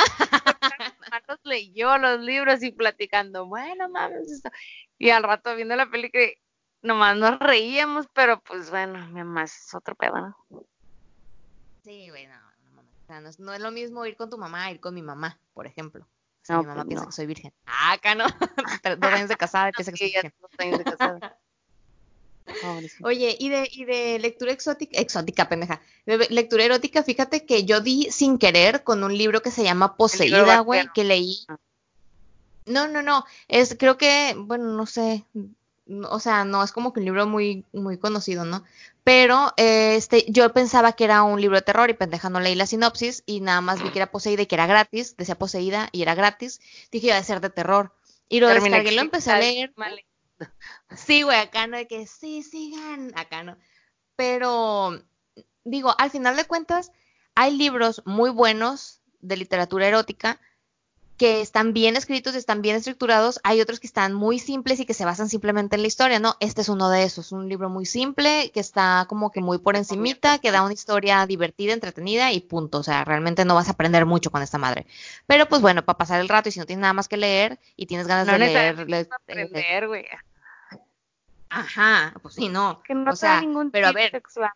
[1.27, 4.41] Nos leyó los libros y platicando, bueno, mames,
[4.97, 6.25] y al rato viendo la película,
[6.81, 10.65] nomás nos reíamos, pero pues bueno, mi mamá es otro pedo, ¿no?
[11.83, 12.35] Sí, güey, no,
[13.09, 16.07] no, no, es lo mismo ir con tu mamá ir con mi mamá, por ejemplo.
[16.41, 17.53] Si mi mamá pues piensa que soy virgen.
[17.65, 18.25] Ah, acá no.
[18.99, 20.33] Dos años de casada piensa que soy virgen.
[20.39, 21.39] Dos años de casada.
[23.03, 27.81] Oye, y de, y de lectura exótica, exótica, pendeja, de lectura erótica, fíjate que yo
[27.81, 31.45] di sin querer con un libro que se llama Poseída, güey, que leí.
[31.47, 31.57] Ah.
[32.65, 35.23] No, no, no, es, creo que, bueno, no sé,
[36.09, 38.63] o sea, no es como que un libro muy, muy conocido, ¿no?
[39.03, 42.65] Pero este, yo pensaba que era un libro de terror y pendeja no leí la
[42.65, 46.01] sinopsis y nada más vi que era poseída y que era gratis, decía poseída y
[46.01, 46.59] era gratis.
[46.91, 47.91] Dije, iba a ser de terror.
[48.29, 49.73] Y lo descargué, lo empecé a leer.
[50.95, 53.57] Sí, güey, acá no de que sí, sigan, acá no.
[54.15, 55.01] Pero,
[55.63, 56.91] digo, al final de cuentas,
[57.35, 60.39] hay libros muy buenos de literatura erótica
[61.17, 64.93] que están bien escritos, están bien estructurados, hay otros que están muy simples y que
[64.93, 66.35] se basan simplemente en la historia, ¿no?
[66.41, 69.77] Este es uno de esos, un libro muy simple, que está como que muy por
[69.77, 73.71] encimita, que da una historia divertida, entretenida y punto, o sea, realmente no vas a
[73.71, 74.87] aprender mucho con esta madre.
[75.25, 77.59] Pero pues bueno, para pasar el rato y si no tienes nada más que leer
[77.77, 79.07] y tienes ganas de leer...
[79.11, 80.05] Aprender, güey.
[81.55, 82.81] Ajá, pues sí, no.
[82.83, 84.51] Que no o sea, ningún pero a ver, sexual.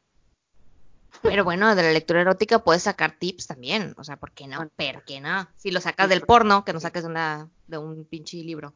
[1.21, 4.69] Pero bueno, de la lectura erótica puedes sacar tips también, o sea, ¿por qué no?
[4.75, 5.47] ¿Por qué no?
[5.55, 8.73] Si lo sacas del porno, que no saques de, una, de un pinche libro.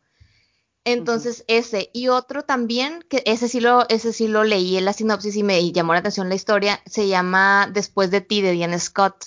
[0.85, 1.89] Entonces, ese.
[1.91, 5.43] Y otro también, que ese sí, lo, ese sí lo leí en la sinopsis y
[5.43, 9.25] me llamó la atención la historia, se llama Después de ti, de Diane Scott.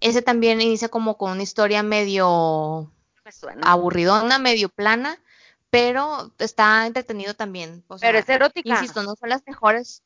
[0.00, 2.92] Ese también inicia como con una historia medio
[3.62, 5.18] aburridona, medio plana,
[5.70, 7.84] pero está entretenido también.
[8.00, 8.68] pero es erótica.
[8.68, 10.02] Insisto, no son las mejores,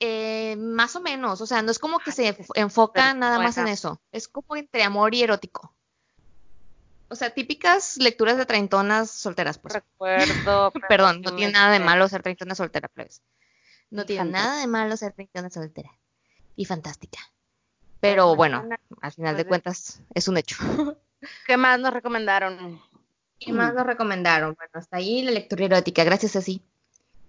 [0.00, 3.68] eh, más o menos, o sea, no es como que se enfoca nada más en
[3.68, 5.74] eso, es como entre amor y erótico.
[7.08, 9.74] O sea, típicas lecturas de treintonas solteras, pues.
[9.74, 10.72] Recuerdo.
[10.88, 13.20] Perdón, no tiene nada de malo ser treintona soltera, plebes.
[13.90, 15.90] No tiene nada de malo ser treintona soltera.
[16.56, 17.18] Y fantástica.
[18.00, 18.66] Pero bueno,
[19.02, 20.56] al final de cuentas, es un hecho.
[21.46, 22.82] ¿Qué más nos recomendaron?
[23.44, 24.54] ¿Qué más nos recomendaron?
[24.54, 26.62] Bueno, hasta ahí la lectura erótica, gracias a sí.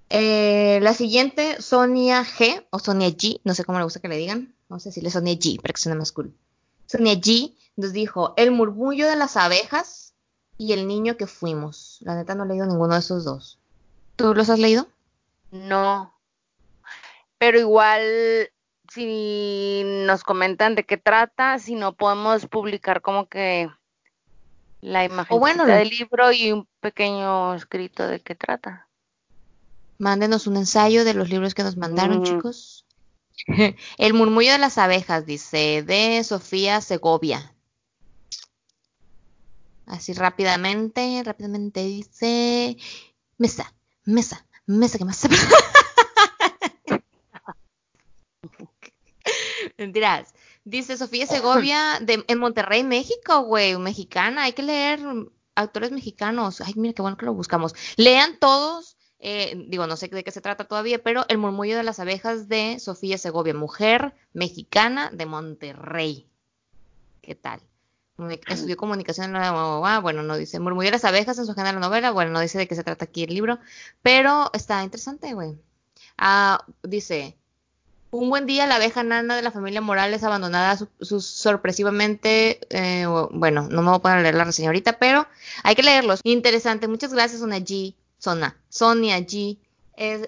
[0.10, 4.18] Eh, la siguiente, Sonia G, o Sonia G, no sé cómo le gusta que le
[4.18, 6.34] digan, no sé si le Sonia G, para que suene más cool.
[6.86, 10.14] Sonia G nos dijo, El murmullo de las abejas
[10.58, 11.98] y El niño que fuimos.
[12.02, 13.60] La neta no he leído ninguno de esos dos.
[14.16, 14.88] ¿Tú los has leído?
[15.52, 16.14] No.
[17.40, 18.52] Pero igual,
[18.94, 23.70] si nos comentan de qué trata, si no podemos publicar como que
[24.84, 28.88] la imagen del libro y un pequeño escrito de qué trata.
[29.98, 32.86] Mándenos un ensayo de los libros que nos mandaron, chicos.
[33.98, 37.56] El murmullo de las abejas, dice, de Sofía Segovia.
[39.86, 42.78] Así rápidamente, rápidamente dice,
[43.38, 43.74] mesa,
[44.04, 45.30] mesa, mesa, que más se...
[49.78, 50.34] Mentiras.
[50.66, 54.44] Dice Sofía Segovia de, en Monterrey, México, güey, mexicana.
[54.44, 55.00] Hay que leer
[55.56, 56.62] autores mexicanos.
[56.62, 57.76] Ay, mira qué bueno que lo buscamos.
[57.98, 61.84] Lean todos eh, digo, no sé de qué se trata todavía, pero El murmullo de
[61.84, 66.28] las abejas de Sofía Segovia, mujer mexicana de Monterrey.
[67.22, 67.62] ¿Qué tal?
[68.50, 72.12] Estudió comunicación en la bueno, no dice murmullo de las abejas en su género novela,
[72.12, 73.60] bueno, no dice de qué se trata aquí el libro,
[74.02, 75.58] pero está interesante, güey.
[76.18, 77.38] Ah, dice,
[78.14, 83.82] un buen día la abeja nana de la familia Morales abandonada sorpresivamente, eh, bueno, no
[83.82, 85.28] me voy a poner a leer la reseña ahorita, pero
[85.64, 86.22] hay que leerlos.
[86.24, 87.96] Interesante, muchas gracias, una G.
[88.20, 89.58] Sonia, Sonia G.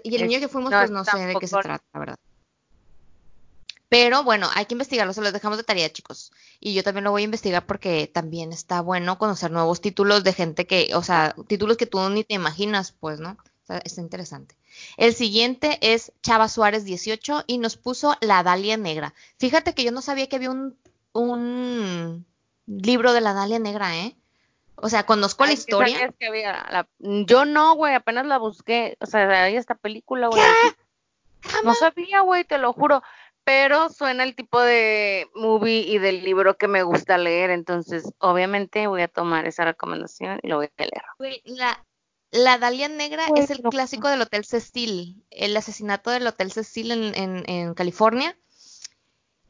[0.04, 2.16] y el niño que fuimos, pues no sé de qué se trata, la verdad.
[3.88, 6.32] Pero bueno, hay que investigarlo, se los dejamos de tarea, chicos.
[6.60, 10.34] Y yo también lo voy a investigar porque también está bueno conocer nuevos títulos de
[10.34, 13.38] gente que, o sea, títulos que tú ni te imaginas, pues, ¿no?
[13.64, 14.56] O sea, está interesante.
[14.98, 19.14] El siguiente es Chava Suárez 18 y nos puso La Dalia Negra.
[19.38, 20.78] Fíjate que yo no sabía que había un,
[21.14, 22.26] un
[22.68, 24.16] libro de la Dalia Negra, ¿eh?
[24.78, 25.96] O sea, conozco la Ay, ¿qué historia.
[25.96, 28.98] sabías que había la- Yo no, güey, apenas la busqué.
[29.00, 30.42] O sea, hay esta película, güey.
[31.64, 33.02] No sabía, güey, te lo juro.
[33.46, 37.52] Pero suena el tipo de movie y del libro que me gusta leer.
[37.52, 41.04] Entonces, obviamente, voy a tomar esa recomendación y lo voy a leer.
[41.20, 41.82] Güey, la,
[42.32, 43.70] la Dalia Negra es el loco.
[43.70, 45.24] clásico del Hotel Cecil.
[45.32, 48.38] El asesinato del Hotel Cecil en, en- en California.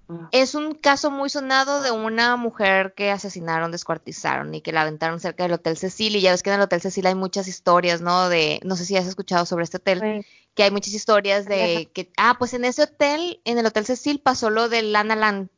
[0.07, 0.25] Mm.
[0.31, 5.19] Es un caso muy sonado de una mujer que asesinaron, descuartizaron y que la aventaron
[5.19, 6.15] cerca del Hotel Cecil.
[6.15, 8.29] Y ya ves que en el Hotel Cecil hay muchas historias, ¿no?
[8.29, 10.23] De, no sé si has escuchado sobre este hotel,
[10.53, 14.19] que hay muchas historias de que, ah, pues en ese hotel, en el Hotel Cecil
[14.19, 15.49] pasó lo del Lana Land.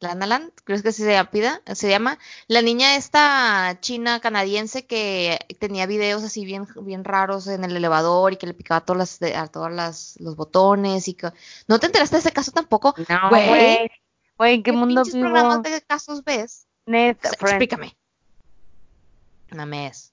[0.00, 1.30] Lana Land, creo que así se llama,
[1.74, 2.18] se llama.
[2.46, 8.32] La niña esta china canadiense que tenía videos así bien, bien raros en el elevador
[8.32, 11.30] y que le picaba a todas las, a todas las, los botones y que,
[11.68, 12.94] ¿no te enteraste de ese caso tampoco?
[13.08, 13.90] No, Güey,
[14.36, 14.54] güey.
[14.56, 15.28] ¿en qué, mundo pinches vivo?
[15.30, 16.66] programas de casos ves?
[16.86, 17.62] Neta, O sea, friend.
[17.62, 17.96] explícame.
[19.52, 20.12] Mames.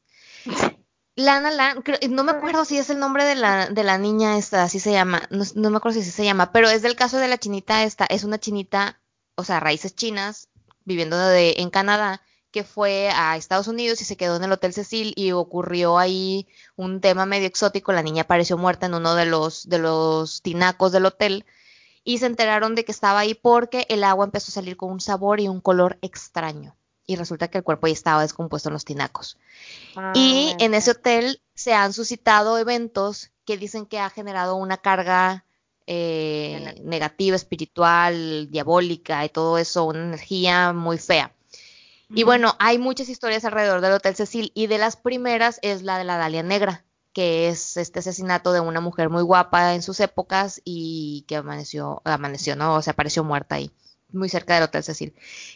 [1.15, 4.63] Lana creo- no me acuerdo si es el nombre de la, de la niña esta,
[4.63, 7.17] así se llama, no, no me acuerdo si así se llama, pero es del caso
[7.17, 9.00] de la chinita esta, es una chinita,
[9.35, 10.49] o sea, raíces chinas,
[10.85, 12.21] viviendo de, en Canadá,
[12.51, 16.47] que fue a Estados Unidos y se quedó en el Hotel Cecil y ocurrió ahí
[16.75, 20.91] un tema medio exótico, la niña apareció muerta en uno de los, de los tinacos
[20.91, 21.45] del hotel
[22.03, 25.01] y se enteraron de que estaba ahí porque el agua empezó a salir con un
[25.01, 26.75] sabor y un color extraño.
[27.05, 29.37] Y resulta que el cuerpo ya estaba descompuesto en los tinacos.
[30.13, 30.55] Y Mames.
[30.59, 35.45] en ese hotel se han suscitado eventos que dicen que ha generado una carga
[35.87, 41.33] eh, negativa, espiritual, diabólica y todo eso, una energía muy fea.
[42.13, 45.97] Y bueno, hay muchas historias alrededor del Hotel Cecil y de las primeras es la
[45.97, 46.83] de la Dalia Negra,
[47.13, 52.01] que es este asesinato de una mujer muy guapa en sus épocas y que amaneció,
[52.03, 52.75] amaneció, ¿no?
[52.75, 53.71] O sea, apareció muerta ahí,
[54.13, 55.13] muy cerca del Hotel Cecil.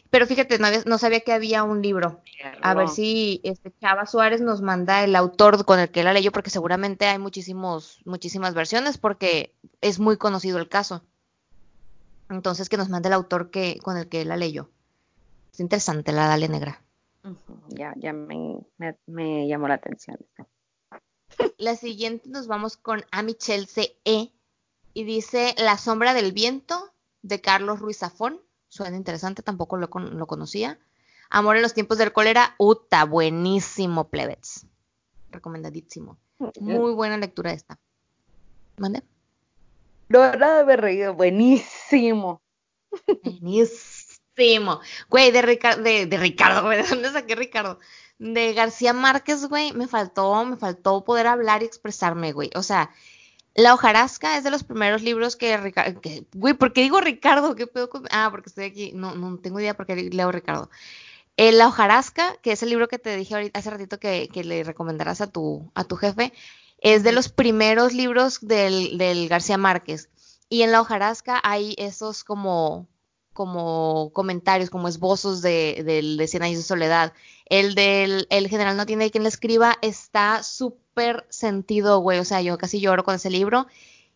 [0.10, 2.22] Pero fíjate, no, había- no sabía que había un libro.
[2.61, 6.32] A ver si este Chava Suárez nos manda el autor con el que la leyó,
[6.32, 11.03] porque seguramente hay muchísimos, muchísimas versiones, porque es muy conocido el caso.
[12.30, 14.69] Entonces que nos mande el autor que, con el que la leyó.
[15.53, 16.82] Es interesante la Dalia Negra.
[17.69, 20.18] Ya, ya me, me, me llamó la atención.
[21.57, 24.32] La siguiente nos vamos con A Michelle C.E.
[24.94, 26.94] y dice La sombra del viento
[27.28, 28.40] de Carlos Ruiz Zafón.
[28.70, 30.80] Suena interesante, tampoco lo, lo conocía.
[31.30, 34.66] Amor en los tiempos del cólera, Uta, buenísimo, plebets.
[35.32, 36.18] Recomendadísimo.
[36.60, 37.80] Muy buena lectura esta.
[38.78, 39.04] ¿Mande?
[40.10, 42.42] No, nada de haber reído, buenísimo.
[43.24, 44.80] Buenísimo.
[45.10, 47.80] Güey, de, Rica- de, de Ricardo, güey, ¿de dónde saqué Ricardo?
[48.20, 52.50] De García Márquez, güey, me faltó, me faltó poder hablar y expresarme, güey.
[52.56, 52.92] O sea,
[53.56, 57.56] La hojarasca es de los primeros libros que, Rica- que- güey, ¿por qué digo Ricardo?
[57.56, 60.69] ¿Qué pedo con- Ah, porque estoy aquí, no, no tengo idea por qué leo Ricardo.
[61.38, 64.44] Eh, La hojarasca, que es el libro que te dije ahorita hace ratito que, que
[64.44, 66.34] le recomendarás a tu, a tu jefe,
[66.80, 70.10] es de los primeros libros del, del García Márquez.
[70.49, 72.88] Y en la hojarasca hay esos como,
[73.36, 77.14] como comentarios, como esbozos de, del de Cien años de soledad.
[77.45, 82.20] El del el general no tiene quien le escriba está súper sentido, güey.
[82.20, 83.68] O sea, yo casi lloro con ese libro.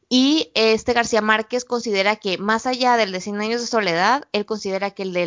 [0.08, 4.46] Y este García Márquez considera que más allá del de Cien años de soledad, él
[4.46, 5.24] considera que el de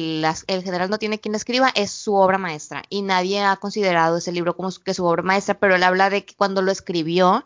[0.47, 2.83] el general no tiene quien escriba es su obra maestra.
[2.89, 6.25] Y nadie ha considerado ese libro como que su obra maestra, pero él habla de
[6.25, 7.45] que cuando lo escribió,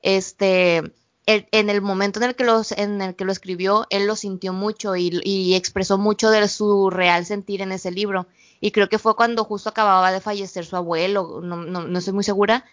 [0.00, 0.94] este,
[1.30, 4.52] en el momento en el que, los, en el que lo escribió, él lo sintió
[4.52, 8.26] mucho y, y expresó mucho de su real sentir en ese libro.
[8.60, 12.14] Y creo que fue cuando justo acababa de fallecer su abuelo, no, no, no estoy
[12.14, 12.64] muy segura.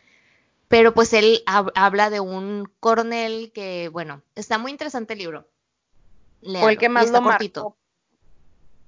[0.68, 5.48] Pero pues él hab- habla de un coronel que, bueno, está muy interesante el libro.
[6.62, 7.62] Fue el que más lo cortito.
[7.64, 7.78] marcó.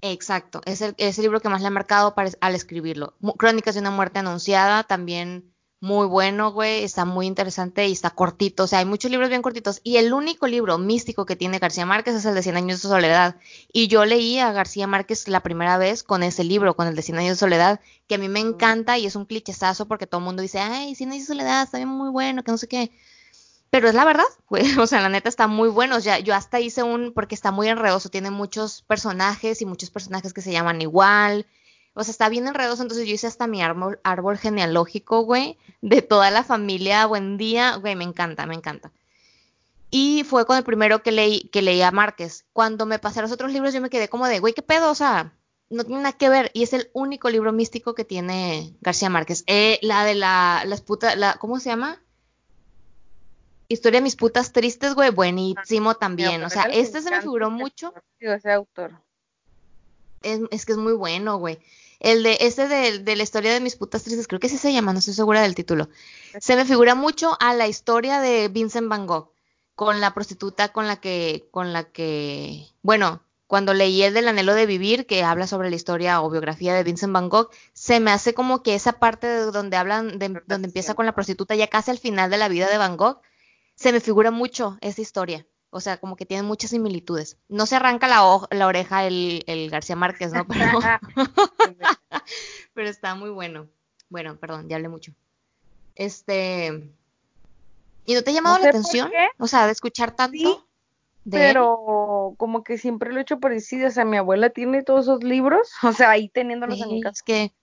[0.01, 3.15] Exacto, es el, es el libro que más le ha marcado para- al escribirlo.
[3.37, 8.63] Crónicas de una muerte anunciada, también muy bueno, güey, está muy interesante y está cortito,
[8.63, 9.79] o sea, hay muchos libros bien cortitos.
[9.83, 12.89] Y el único libro místico que tiene García Márquez es el de Cien años de
[12.89, 13.35] soledad.
[13.71, 17.03] Y yo leí a García Márquez la primera vez con ese libro, con el de
[17.03, 20.19] Cien años de soledad, que a mí me encanta y es un clichezazo porque todo
[20.19, 22.67] el mundo dice, ay, Cien años de soledad, está bien muy bueno, que no sé
[22.67, 22.91] qué.
[23.69, 24.77] Pero es la verdad, güey.
[24.79, 25.99] O sea, la neta está muy bueno.
[25.99, 30.33] Ya, yo hasta hice un, porque está muy enredoso, tiene muchos personajes y muchos personajes
[30.33, 31.45] que se llaman igual.
[31.99, 36.03] O sea, está bien enredoso, entonces yo hice hasta mi árbol, árbol genealógico, güey, de
[36.03, 37.07] toda la familia.
[37.07, 38.91] Buen día, güey, me encanta, me encanta.
[39.89, 42.45] Y fue con el primero que leí, que leí a Márquez.
[42.53, 44.91] Cuando me pasé a los otros libros, yo me quedé como de, güey, ¿qué pedo?
[44.91, 45.33] O sea,
[45.71, 46.51] no tiene nada que ver.
[46.53, 49.43] Y es el único libro místico que tiene García Márquez.
[49.47, 51.99] Eh, la de la, las putas, la, ¿cómo se llama?
[53.69, 56.43] Historia de mis putas tristes, güey, buenísimo también.
[56.43, 57.91] O sea, este se me figuró mucho.
[58.19, 59.01] Ese autor.
[60.21, 61.57] Es, es que es muy bueno, güey.
[61.99, 64.71] El de ese de, de la historia de mis putas tristes, creo que sí se
[64.71, 65.89] llama, no estoy segura del título.
[66.39, 69.31] Se me figura mucho a la historia de Vincent Van Gogh,
[69.75, 74.53] con la prostituta con la que, con la que, bueno, cuando leí el del anhelo
[74.53, 78.11] de vivir, que habla sobre la historia o biografía de Vincent Van Gogh, se me
[78.11, 81.67] hace como que esa parte de donde hablan, de, donde empieza con la prostituta ya
[81.67, 83.21] casi al final de la vida de Van Gogh,
[83.75, 85.45] se me figura mucho esa historia.
[85.77, 87.37] O sea, como que tiene muchas similitudes.
[87.47, 90.45] No se arranca la, la oreja el, el, García Márquez, ¿no?
[90.47, 90.79] Pero,
[92.73, 93.67] pero está muy bueno.
[94.09, 95.11] Bueno, perdón, ya hablé mucho.
[95.95, 96.91] Este.
[98.05, 99.11] ¿Y no te ha llamado No sé la atención?
[99.37, 100.57] O sea, de escuchar tanto Sí,
[101.25, 101.53] de él.
[101.53, 105.05] pero como que siempre lo he hecho por decir, o sea, mi abuela tiene todos
[105.05, 107.13] esos libros, o sea, ahí teniéndolos en mi Sí, casa.
[107.13, 107.53] es que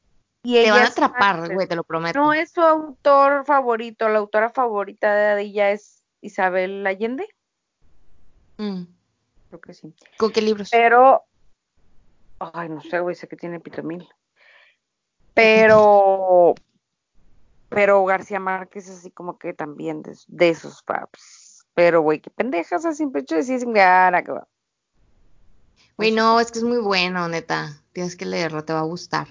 [0.43, 2.19] Y te van a atrapar, güey, te lo prometo.
[2.19, 7.27] No es su autor favorito, la autora favorita de ella es Isabel Allende,
[8.59, 8.85] Mm,
[9.49, 9.95] creo que sí.
[10.17, 10.69] ¿Con qué libros?
[10.71, 11.25] Pero,
[12.39, 14.09] ay, no sé, güey, sé que tiene pitamil.
[15.35, 16.55] Pero,
[17.69, 21.67] pero García Márquez así como que también de, de esos paps.
[21.75, 24.47] Pero, güey, qué pendejas, así simple hecho de decir, "Gara, que va".
[25.97, 27.81] Güey, no, es que es muy bueno, neta.
[27.93, 29.29] Tienes que leerlo, te va a gustar.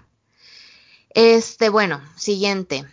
[1.10, 2.86] Este, bueno, siguiente.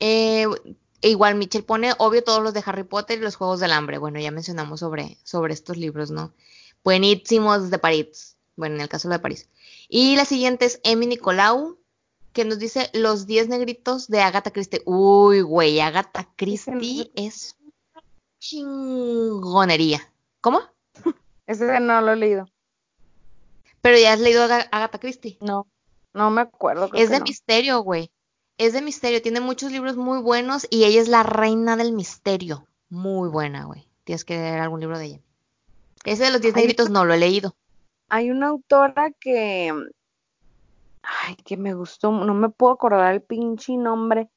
[0.00, 0.46] Eh,
[1.08, 3.98] igual Mitchell pone, obvio, todos los de Harry Potter y los Juegos del Hambre.
[3.98, 6.32] Bueno, ya mencionamos sobre, sobre estos libros, ¿no?
[6.84, 8.36] Buenísimos de París.
[8.56, 9.48] Bueno, en el caso de París.
[9.88, 11.78] Y la siguiente es Emi Nicolau,
[12.32, 14.82] que nos dice Los 10 negritos de Agatha Christie.
[14.84, 17.56] Uy, güey, Agatha Christie es
[18.38, 20.00] chingonería.
[20.40, 20.60] ¿Cómo?
[21.46, 22.48] Ese no lo he leído.
[23.80, 25.38] Pero ya has leído Aga- Agatha Christie.
[25.40, 25.66] No,
[26.14, 26.86] no me acuerdo.
[26.86, 27.24] Es que de no.
[27.24, 28.10] misterio, güey.
[28.58, 29.22] Es de misterio.
[29.22, 32.66] Tiene muchos libros muy buenos y ella es la reina del misterio.
[32.90, 33.86] Muy buena, güey.
[34.04, 35.20] Tienes que leer algún libro de ella.
[36.04, 37.54] Ese de los 10 Hay negritos no lo he leído.
[38.08, 39.72] Hay una autora que,
[41.02, 44.28] ay, que me gustó, no me puedo acordar el pinche nombre.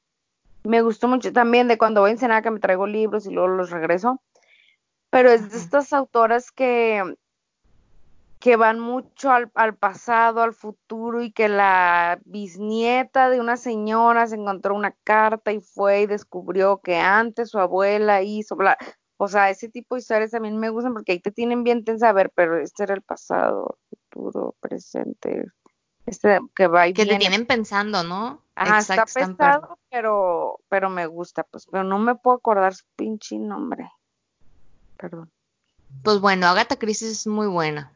[0.64, 3.48] Me gustó mucho también de cuando voy a Ensenada que me traigo libros y luego
[3.48, 4.20] los regreso.
[5.10, 7.02] Pero es de estas autoras que,
[8.38, 14.26] que van mucho al, al pasado, al futuro y que la bisnieta de una señora
[14.26, 18.76] se encontró una carta y fue y descubrió que antes su abuela hizo, bla.
[19.16, 22.10] O sea, ese tipo de historias también me gustan porque ahí te tienen bien tensa
[22.10, 25.46] a ver, pero este era el pasado, futuro, presente,
[26.04, 27.20] este que va y Que te viene.
[27.20, 28.42] tienen pensando, ¿no?
[28.54, 29.36] Ajá, está Exacto, perros.
[29.38, 33.90] pesado, pero, pero me gusta, pues, pero no me puedo acordar su pinche nombre.
[34.98, 35.30] Perdón.
[36.02, 37.92] Pues bueno, Agatha Christie es muy buena.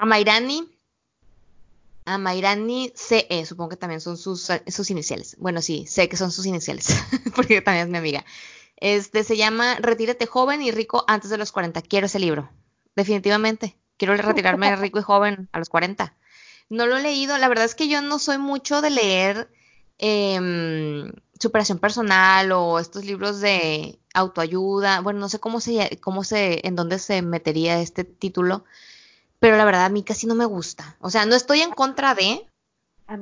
[0.00, 0.66] Amairani.
[2.06, 5.36] Amairani CE, supongo que también son sus, sus iniciales.
[5.38, 6.88] Bueno, sí, sé que son sus iniciales,
[7.36, 8.24] porque también es mi amiga.
[8.78, 11.82] Este se llama Retírate joven y rico antes de los 40.
[11.82, 12.50] Quiero ese libro,
[12.96, 13.76] definitivamente.
[13.98, 16.16] Quiero retirarme rico y joven a los 40.
[16.70, 19.50] No lo he leído, la verdad es que yo no soy mucho de leer
[19.98, 25.00] em, superación personal o estos libros de autoayuda.
[25.02, 28.64] Bueno, no sé cómo se, cómo se, en dónde se metería este título,
[29.40, 30.96] pero la verdad a mí casi no me gusta.
[31.00, 32.46] O sea, no estoy en contra de,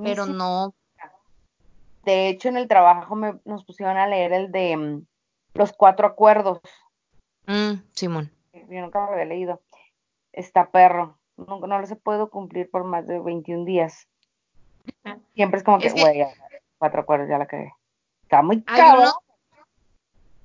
[0.02, 0.32] pero sí.
[0.32, 0.74] no.
[2.04, 5.06] De hecho, en el trabajo me, nos pusieron a leer el de mm,
[5.54, 6.60] los cuatro acuerdos.
[7.46, 8.30] Mm, Simón.
[8.52, 9.62] Yo nunca lo había leído.
[10.32, 11.18] Está perro.
[11.36, 14.08] No, no los he podido cumplir por más de 21 días.
[15.34, 16.26] Siempre es como que, güey,
[16.78, 17.72] cuatro acuerdos ya la cagué.
[18.22, 19.02] Está muy Hay cabrón.
[19.02, 19.16] unos,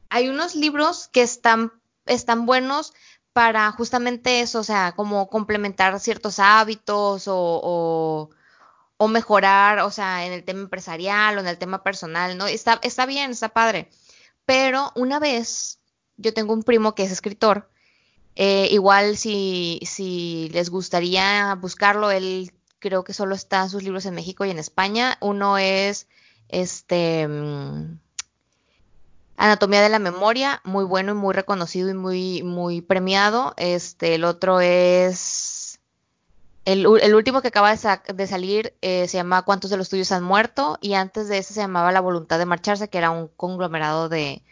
[0.09, 1.71] hay unos libros que están,
[2.05, 2.93] están buenos
[3.33, 8.29] para justamente eso, o sea, como complementar ciertos hábitos o,
[8.97, 12.47] o, mejorar, o sea, en el tema empresarial o en el tema personal, ¿no?
[12.47, 13.89] Está, está bien, está padre.
[14.45, 15.79] Pero una vez,
[16.17, 17.69] yo tengo un primo que es escritor,
[18.35, 24.15] eh, igual si, si les gustaría buscarlo, él creo que solo está sus libros en
[24.15, 25.17] México y en España.
[25.21, 26.07] Uno es
[26.49, 27.99] este mm,
[29.35, 33.53] Anatomía de la Memoria, muy bueno y muy reconocido y muy, muy premiado.
[33.57, 35.79] Este, el otro es
[36.65, 39.89] el, el último que acaba de, sa- de salir eh, se llama ¿Cuántos de los
[39.89, 40.77] tuyos han muerto?
[40.81, 44.43] Y antes de ese se llamaba La voluntad de marcharse, que era un conglomerado de,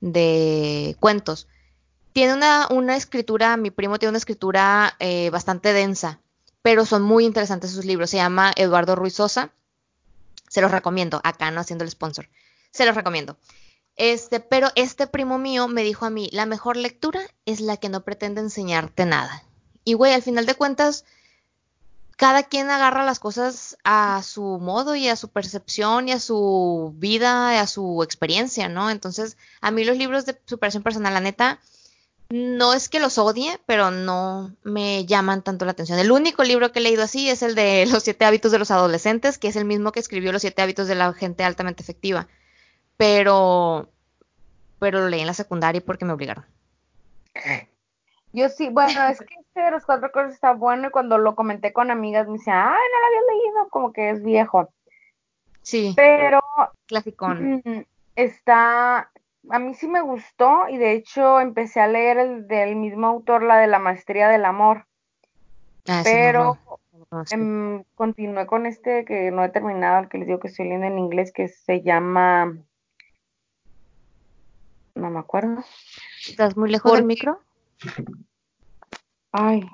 [0.00, 1.48] de cuentos.
[2.12, 6.20] Tiene una, una escritura, mi primo tiene una escritura eh, bastante densa,
[6.62, 8.10] pero son muy interesantes sus libros.
[8.10, 9.50] Se llama Eduardo Ruiz Sosa.
[10.48, 11.20] Se los recomiendo.
[11.24, 12.28] Acá no haciendo el sponsor.
[12.70, 13.36] Se los recomiendo.
[13.96, 17.88] Este, pero este primo mío me dijo a mí, la mejor lectura es la que
[17.88, 19.42] no pretende enseñarte nada.
[19.84, 21.04] Y güey, al final de cuentas,
[22.16, 26.94] cada quien agarra las cosas a su modo y a su percepción y a su
[26.96, 28.90] vida y a su experiencia, ¿no?
[28.90, 31.60] Entonces, a mí los libros de superación personal, la neta,
[32.28, 35.98] No es que los odie, pero no me llaman tanto la atención.
[35.98, 38.70] El único libro que he leído así es el de Los siete hábitos de los
[38.70, 42.28] adolescentes, que es el mismo que escribió Los siete hábitos de la gente altamente efectiva.
[42.96, 43.88] Pero,
[44.78, 46.44] pero lo leí en la secundaria porque me obligaron.
[48.32, 51.34] Yo sí, bueno, es que este de los cuatro cosas está bueno y cuando lo
[51.34, 54.68] comenté con amigas me decían, ay, no lo había leído, como que es viejo.
[55.62, 55.92] Sí.
[55.96, 56.40] Pero
[56.86, 57.62] Clasicón.
[57.64, 59.10] mm, está,
[59.50, 63.42] a mí sí me gustó y de hecho empecé a leer el del mismo autor,
[63.42, 64.86] la de la maestría del amor,
[65.88, 66.58] Ah, no pero
[66.92, 67.34] no conozco.
[67.34, 70.86] em, continué con este que no he terminado, el que les digo que estoy leyendo
[70.88, 72.56] en inglés, que se llama,
[74.96, 75.64] no me acuerdo.
[76.28, 77.40] ¿Estás muy lejos del micro?
[79.32, 79.68] Ay,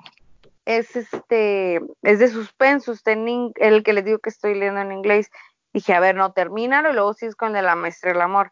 [0.65, 4.81] es este, es de suspenso, está en in- el que les digo que estoy leyendo
[4.81, 5.31] en inglés.
[5.73, 8.21] Dije, a ver, no, termínalo y luego sí es con el de la maestra del
[8.21, 8.51] amor.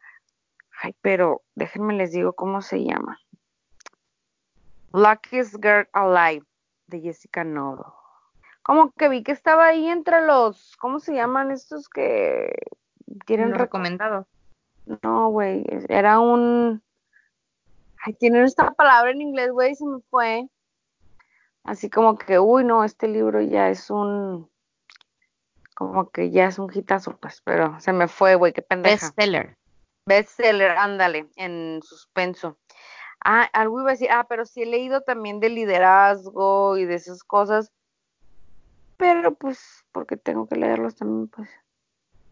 [0.82, 3.20] Ay, pero déjenme les digo cómo se llama.
[4.94, 6.46] Luckiest Girl Alive,
[6.88, 7.96] de Jessica Nodo.
[8.64, 12.54] Como que vi que estaba ahí entre los, ¿cómo se llaman estos que
[13.26, 14.28] tienen recomendados.
[14.86, 16.82] No, güey, era un...
[18.04, 20.48] Ay, tienen esta palabra en inglés, güey, se me fue.
[21.64, 24.50] Así como que, uy, no, este libro ya es un...
[25.76, 29.08] Como que ya es un hitazo, pues, pero se me fue, güey, qué pendeja.
[29.08, 29.58] Bestseller.
[30.06, 32.58] Bestseller, ándale, en suspenso.
[33.24, 36.96] Ah, algo iba a decir, ah, pero sí he leído también de liderazgo y de
[36.96, 37.72] esas cosas,
[38.98, 41.50] pero pues, porque tengo que leerlos también, pues.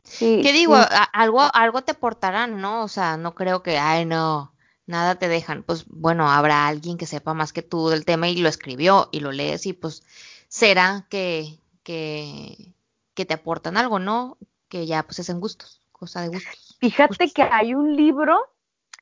[0.03, 0.75] Sí, ¿Qué digo?
[0.77, 2.83] sí, algo, algo te aportarán, ¿no?
[2.83, 4.53] O sea, no creo que, ay, no,
[4.85, 5.63] nada te dejan.
[5.63, 9.19] Pues bueno, habrá alguien que sepa más que tú del tema y lo escribió y
[9.19, 10.03] lo lees y pues
[10.47, 12.73] será que, que,
[13.13, 14.37] que te aportan algo, ¿no?
[14.67, 16.77] Que ya pues es en gustos, cosa de gustos.
[16.79, 18.39] Fíjate que hay un libro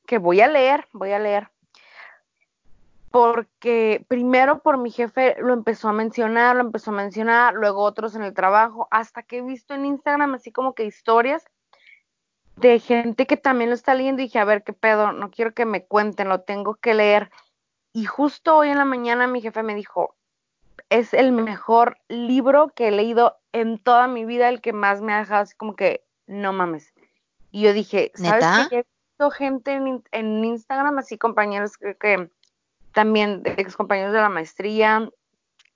[0.06, 1.50] que voy a leer, voy a leer,
[3.10, 8.14] porque primero por mi jefe lo empezó a mencionar, lo empezó a mencionar, luego otros
[8.14, 11.44] en el trabajo, hasta que he visto en Instagram así como que historias
[12.56, 15.54] de gente que también lo está leyendo y dije, a ver, qué pedo, no quiero
[15.54, 17.30] que me cuenten, lo tengo que leer.
[17.92, 20.16] Y justo hoy en la mañana mi jefe me dijo,
[20.90, 25.12] es el mejor libro que he leído en toda mi vida, el que más me
[25.12, 26.92] ha dejado así como que, no mames.
[27.50, 28.66] Y yo dije, ¿sabes ¿Neta?
[28.68, 32.28] que He visto gente en, in- en Instagram, así compañeros que, que
[32.92, 35.10] también ex compañeros de la maestría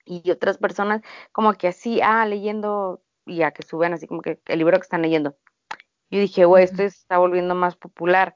[0.05, 4.39] y otras personas, como que así, ah, leyendo, y ya que suben así como que
[4.45, 5.35] el libro que están leyendo.
[6.09, 8.35] Yo dije, güey, esto está volviendo más popular.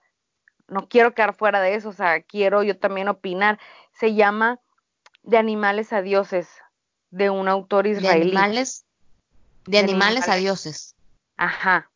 [0.68, 3.60] No quiero quedar fuera de eso, o sea, quiero yo también opinar.
[3.94, 4.60] Se llama
[5.24, 6.50] De animales a dioses,
[7.12, 8.30] de un autor De israelí.
[8.30, 8.86] animales,
[9.66, 10.44] de De animales a animales.
[10.44, 10.96] dioses.
[11.38, 11.92] Ajá.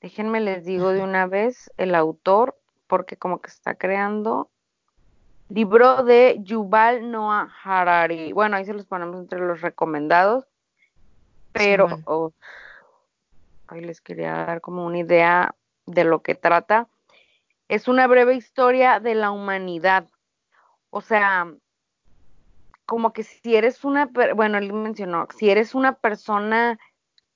[0.00, 4.50] Déjenme les digo de una vez el autor, porque como que está creando
[5.54, 8.32] libro de Yuval Noah Harari.
[8.32, 10.46] Bueno, ahí se los ponemos entre los recomendados,
[11.52, 12.02] pero Simón.
[12.06, 12.32] oh,
[13.68, 15.54] ahí les quería dar como una idea
[15.86, 16.88] de lo que trata.
[17.68, 20.08] Es una breve historia de la humanidad.
[20.90, 21.46] O sea,
[22.84, 26.80] como que si eres una, bueno, él mencionó, si eres una persona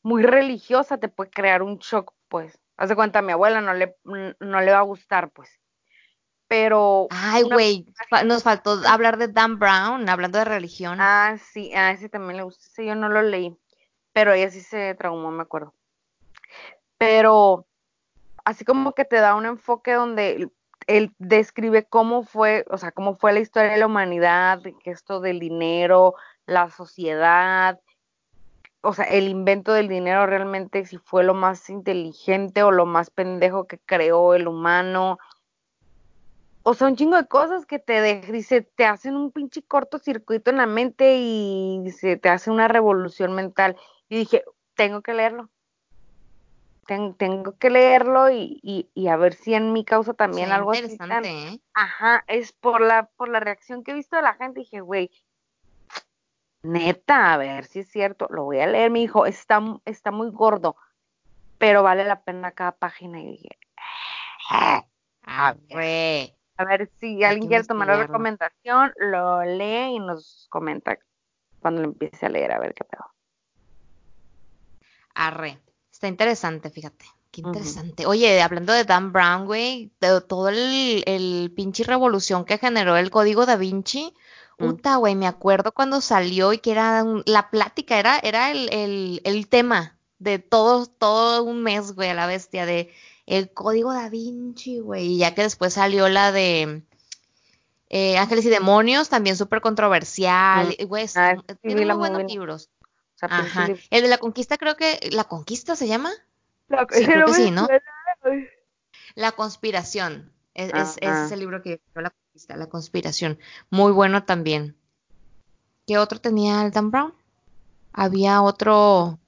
[0.02, 2.58] muy religiosa te puede crear un shock, pues.
[2.76, 5.60] Haz de cuenta, a mi abuela no le, no le va a gustar, pues.
[6.48, 7.86] Pero Ay, güey,
[8.24, 10.98] nos faltó hablar de Dan Brown, hablando de religión.
[11.00, 12.64] Ah, sí, a ese también le gusta.
[12.66, 13.54] Ese yo no lo leí,
[14.12, 15.74] pero ella sí se traumó, me acuerdo.
[16.96, 17.66] Pero
[18.44, 20.50] así como que te da un enfoque donde
[20.86, 25.20] él, describe cómo fue, o sea, cómo fue la historia de la humanidad, que esto
[25.20, 26.14] del dinero,
[26.46, 27.78] la sociedad,
[28.80, 33.10] o sea, el invento del dinero realmente si fue lo más inteligente o lo más
[33.10, 35.18] pendejo que creó el humano.
[36.70, 40.50] O sea, un chingo de cosas que te de- dice, te hacen un pinche cortocircuito
[40.50, 43.74] en la mente y se te hace una revolución mental.
[44.10, 45.48] Y dije, tengo que leerlo.
[46.86, 50.52] Ten- tengo que leerlo y, y, y a ver si en mi causa también Qué
[50.56, 51.60] algo así tan, interesante, ¿eh?
[51.72, 55.10] ajá, es por la, por la reacción que he visto de la gente, dije, güey,
[56.62, 60.30] neta, a ver si es cierto, lo voy a leer, mi hijo, está, está muy
[60.30, 60.76] gordo,
[61.56, 63.22] pero vale la pena cada página.
[63.22, 63.58] Y dije,
[64.50, 64.84] "Ah,
[65.22, 66.37] a ver, Arre.
[66.58, 70.98] A ver si Hay alguien quiere tomar la recomendación, lo lee y nos comenta
[71.60, 73.04] cuando lo empiece a leer, a ver qué pedo.
[75.14, 75.58] Arre.
[75.92, 77.06] Está interesante, fíjate.
[77.30, 78.06] Qué interesante.
[78.06, 83.10] Oye, hablando de Dan Brown, güey, de todo el, el pinche revolución que generó el
[83.10, 84.14] código da Vinci.
[84.58, 84.64] Mm.
[84.64, 88.72] Uta, güey, me acuerdo cuando salió y que era un- la plática, era, era el,
[88.72, 92.92] el, el tema de todo, todo un mes, güey, a la bestia, de
[93.28, 95.06] el código da Vinci, güey.
[95.14, 96.82] Y ya que después salió la de
[97.90, 100.74] Eh, Ángeles y Demonios, también súper controversial.
[100.78, 100.84] Mm.
[100.86, 102.34] Güey, Ah, sí tiene muy buenos movie.
[102.34, 102.70] libros.
[102.82, 103.68] O sea, pinche Ajá.
[103.90, 104.98] El de la conquista, creo que.
[105.12, 106.10] ¿La conquista se llama?
[106.68, 107.66] La- Sí, creo que sí, ¿no?
[108.22, 108.46] ay.
[109.14, 110.32] La conspiración.
[110.54, 110.96] Es,
[111.32, 113.38] el libro que yo la conquista, La conspiración.
[113.70, 114.76] Muy bueno también.
[115.86, 117.14] ¿Qué otro tenía Dan Brown?
[117.92, 119.18] Había otro.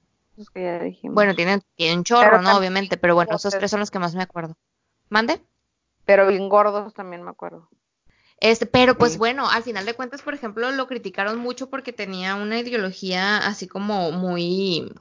[0.41, 1.13] Esos que ya dijimos.
[1.15, 2.43] Bueno, tiene, tiene un chorro, Pero ¿no?
[2.43, 4.57] también Obviamente, pero bueno, esos tres son los que más me acuerdo.
[5.09, 5.41] ¿Mande?
[6.05, 7.69] Pero bien gordos también me acuerdo.
[8.39, 9.17] Este, pero pues Sí.
[9.19, 13.67] bueno, al final de cuentas, por ejemplo, lo criticaron mucho porque tenía una ideología así
[13.67, 14.91] como muy,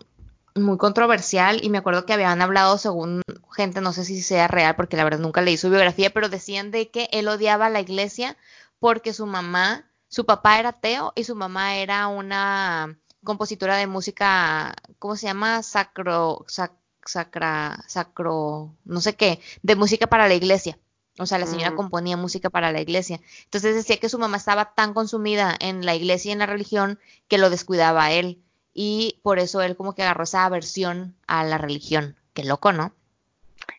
[0.55, 3.23] muy controversial y me acuerdo que habían hablado según
[3.57, 6.71] gente, no sé si sea real porque la verdad nunca leí su biografía, pero decían
[6.71, 8.37] de que él odiaba a la iglesia
[8.79, 14.75] porque su mamá, su papá era ateo y su mamá era una compositora de música,
[14.99, 15.63] ¿cómo se llama?
[15.63, 20.79] Sacro, sac- sacra, sacro, no sé qué, de música para la iglesia.
[21.19, 23.21] O sea, la señora componía música para la iglesia.
[23.45, 26.99] Entonces decía que su mamá estaba tan consumida en la iglesia y en la religión
[27.29, 28.43] que lo descuidaba a él.
[28.73, 32.17] Y por eso él como que agarró esa aversión a la religión.
[32.33, 32.95] Qué loco, ¿no?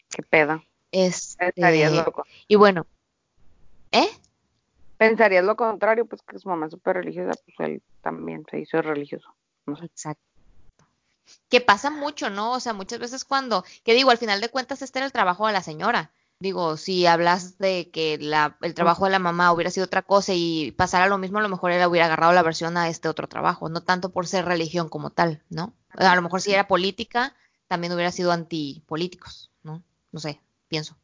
[0.09, 0.63] Qué pedo.
[0.91, 2.25] Este, Pensarías loco.
[2.47, 2.85] y bueno,
[3.91, 4.07] ¿eh?
[5.01, 8.83] Pensarías lo contrario, pues que su mamá es súper religiosa, pues él también se hizo
[8.83, 9.35] religioso.
[9.65, 9.85] No sé.
[9.85, 10.21] Exacto.
[11.49, 12.51] Que pasa mucho, ¿no?
[12.51, 15.47] O sea, muchas veces cuando, que digo, al final de cuentas este era el trabajo
[15.47, 16.11] de la señora.
[16.37, 20.33] Digo, si hablas de que la, el trabajo de la mamá hubiera sido otra cosa
[20.35, 23.27] y pasara lo mismo, a lo mejor él hubiera agarrado la versión a este otro
[23.27, 25.73] trabajo, no tanto por ser religión como tal, ¿no?
[25.97, 27.35] A lo mejor si era política,
[27.67, 29.81] también hubiera sido antipolíticos, ¿no?
[30.11, 30.95] No sé, pienso.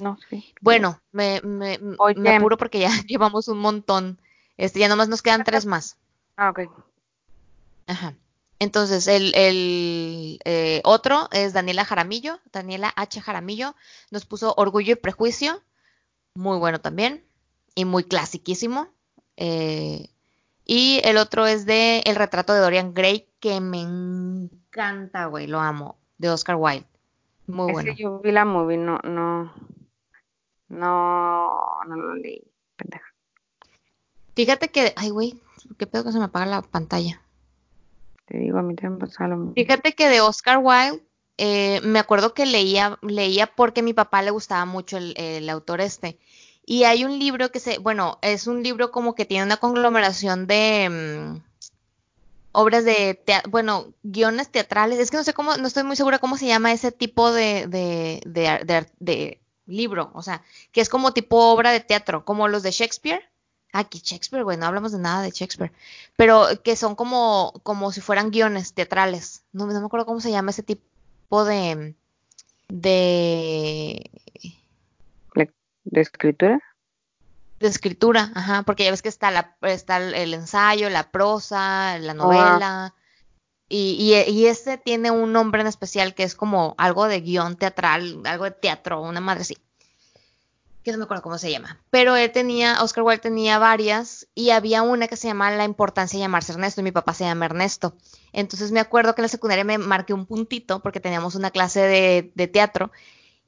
[0.00, 0.54] No, sí.
[0.60, 1.78] Bueno, me, me,
[2.16, 4.18] me apuro porque ya llevamos un montón.
[4.56, 5.96] Este, ya nomás nos quedan tres más.
[6.36, 6.60] Ah, ok.
[7.86, 8.14] Ajá.
[8.58, 13.20] Entonces, el, el eh, otro es Daniela Jaramillo, Daniela H.
[13.20, 13.74] Jaramillo,
[14.12, 15.60] nos puso Orgullo y Prejuicio,
[16.34, 17.24] muy bueno también,
[17.74, 18.86] y muy clasiquísimo.
[19.36, 20.10] Eh,
[20.64, 25.58] y el otro es de El retrato de Dorian Gray, que me encanta, güey, lo
[25.58, 26.86] amo, de Oscar Wilde.
[27.48, 27.94] Muy Ese bueno.
[27.94, 29.52] yo vi la movie, no, no,
[30.72, 32.42] no, no lo leí,
[32.76, 33.04] pendeja.
[34.34, 35.40] Fíjate que, ay, güey,
[35.78, 37.20] qué pedo que se me apaga la pantalla.
[38.26, 39.52] Te digo, a mí también pasaba lo mismo.
[39.54, 41.04] Fíjate que de Oscar Wilde,
[41.36, 45.50] eh, me acuerdo que leía, leía porque a mi papá le gustaba mucho el, el
[45.50, 46.18] autor este.
[46.64, 50.46] Y hay un libro que se, bueno, es un libro como que tiene una conglomeración
[50.46, 51.42] de mm,
[52.52, 53.20] obras de,
[53.50, 54.98] bueno, guiones teatrales.
[54.98, 57.66] Es que no sé cómo, no estoy muy segura cómo se llama ese tipo de,
[57.66, 60.10] de, de, de de libro.
[60.14, 63.22] O sea, que es como tipo obra de teatro, como los de Shakespeare.
[63.72, 65.72] Aquí Shakespeare, güey, no hablamos de nada de Shakespeare.
[66.16, 69.44] Pero que son como, como si fueran guiones teatrales.
[69.52, 71.94] No, no me acuerdo cómo se llama ese tipo de,
[72.68, 74.10] de,
[75.84, 76.60] ¿De escritura?
[77.58, 81.96] de escritura, ajá, porque ya ves que está la, está el, el ensayo, la prosa,
[81.98, 82.94] la novela.
[83.74, 87.56] Y, y, y este tiene un nombre en especial que es como algo de guion
[87.56, 89.56] teatral, algo de teatro, una madre así.
[90.84, 91.80] Que no me acuerdo cómo se llama.
[91.88, 96.18] Pero él tenía, Oscar Wilde tenía varias y había una que se llama La importancia
[96.18, 97.96] de llamarse Ernesto y mi papá se llama Ernesto.
[98.34, 101.80] Entonces me acuerdo que en la secundaria me marqué un puntito porque teníamos una clase
[101.80, 102.92] de, teatro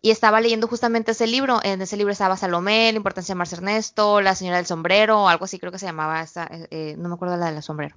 [0.01, 1.61] y estaba leyendo justamente ese libro.
[1.65, 5.29] En ese libro estaba Salomé, La importancia de llamarse Ernesto, La señora del sombrero, o
[5.29, 7.95] algo así creo que se llamaba esa, eh, no me acuerdo la del sombrero.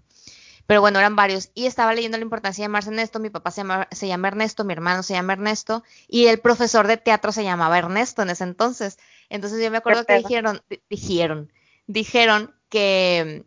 [0.68, 1.50] Pero bueno, eran varios.
[1.56, 3.20] Y estaba leyendo la importancia de llamarse Ernesto.
[3.20, 5.84] Mi papá se llama, se llama Ernesto, mi hermano se llama Ernesto.
[6.08, 9.00] Y el profesor de teatro se llamaba Ernesto en ese entonces.
[9.30, 11.52] Entonces yo me acuerdo que dijeron, di- dijeron,
[11.88, 13.46] dijeron que,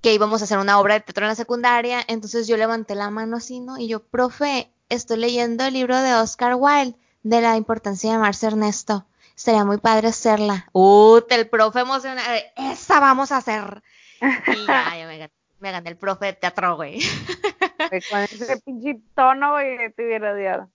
[0.00, 2.02] que íbamos a hacer una obra de teatro en la secundaria.
[2.08, 3.76] Entonces yo levanté la mano así, ¿no?
[3.78, 8.46] Y yo, profe, estoy leyendo el libro de Oscar Wilde de la importancia de llamarse
[8.46, 9.04] Ernesto.
[9.36, 10.68] Estaría muy padre hacerla.
[10.72, 12.30] Uh, el profe emocionado.
[12.56, 13.82] Esa vamos a hacer.
[14.46, 15.32] Y ya, ya me gané,
[15.62, 16.98] me gané el profe de teatro, güey.
[18.10, 20.70] Con ese pinche tono, güey, te hubiera odiado.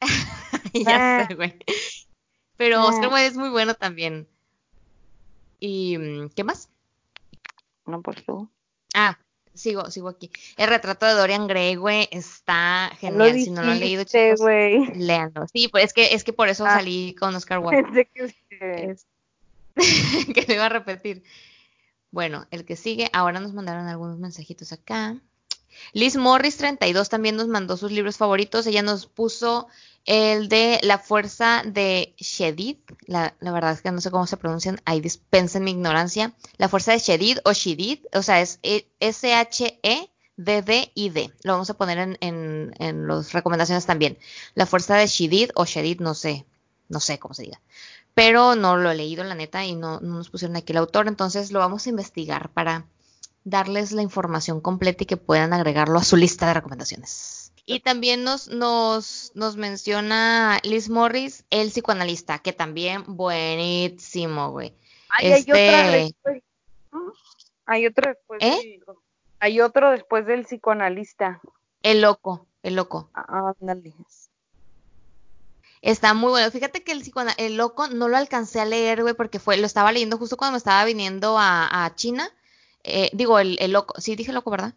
[0.74, 1.26] ya Ah.
[1.28, 1.54] sé, güey.
[2.56, 2.86] Pero Ah.
[2.86, 4.28] Oscar Wilde es muy bueno también.
[5.60, 6.68] ¿Y mm, qué más?
[7.86, 8.50] No, pues tú.
[8.94, 9.18] Ah,
[9.54, 10.30] sigo, sigo aquí.
[10.56, 13.34] El retrato de Dorian Gray, güey, está genial.
[13.34, 14.86] Si no lo han leído, chicos, güey.
[14.94, 15.46] léanlo.
[15.52, 16.76] Sí, pues es que, es que por eso Ah.
[16.76, 18.08] salí con Oscar Wilde.
[18.14, 18.34] Que
[20.34, 21.22] que lo iba a repetir.
[22.10, 25.20] Bueno, el que sigue, ahora nos mandaron algunos mensajitos acá.
[25.92, 28.66] Liz Morris 32 también nos mandó sus libros favoritos.
[28.66, 29.68] Ella nos puso
[30.06, 32.78] el de La Fuerza de Shedid.
[33.06, 34.80] La, la verdad es que no sé cómo se pronuncian.
[34.86, 36.34] Ahí dispensen mi ignorancia.
[36.56, 38.00] La Fuerza de Shedid o Shedid.
[38.14, 38.88] O sea, es E-
[40.36, 41.32] S-H-E-D-D-I-D.
[41.44, 44.18] Lo vamos a poner en, en, en las recomendaciones también.
[44.54, 46.46] La Fuerza de Shedid o Shedid, no sé.
[46.88, 47.60] No sé cómo se diga.
[48.18, 51.08] Pero no lo he leído, la neta, y no, no nos pusieron aquí el autor,
[51.08, 52.84] entonces lo vamos a investigar para
[53.44, 57.52] darles la información completa y que puedan agregarlo a su lista de recomendaciones.
[57.64, 64.74] Y también nos, nos, nos menciona Liz Morris, el psicoanalista, que también buenísimo, güey.
[65.10, 66.44] Ay, hay otra Este.
[67.66, 68.40] Hay otro después.
[68.42, 68.56] ¿Eh?
[68.56, 68.84] del-
[69.40, 71.40] hay otro después del psicoanalista.
[71.82, 73.10] el loco, el loco.
[73.14, 73.94] Ah, ándale.
[75.82, 76.50] Está muy bueno.
[76.50, 77.02] Fíjate que el
[77.36, 80.52] el loco no lo alcancé a leer, güey, porque fue, lo estaba leyendo justo cuando
[80.52, 82.30] me estaba viniendo a, a China.
[82.84, 84.74] Eh, digo, el, el loco, sí dije loco, ¿verdad?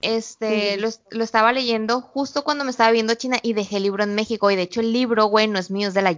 [0.00, 0.80] Este, Sí.
[0.80, 3.84] lo, es- lo estaba leyendo justo cuando me estaba viendo a China y dejé el
[3.84, 4.50] libro en México.
[4.50, 6.14] Y de hecho el libro, güey, no es mío, es de la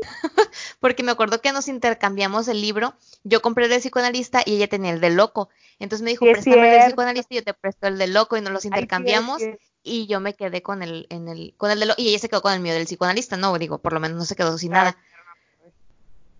[0.80, 2.94] porque me acuerdo que nos intercambiamos el libro.
[3.24, 5.48] Yo compré el del psicoanalista y ella tenía el del loco.
[5.80, 8.36] Entonces me dijo, Sí, préstame el del psicoanalista y yo te presto el del loco
[8.36, 11.54] y nos los Ay, sí, intercambiamos que- y yo me quedé con el, en el,
[11.58, 13.78] con el de lo, y ella se quedó con el mío del psicoanalista, no, digo,
[13.78, 14.96] por lo menos no se quedó sin nada.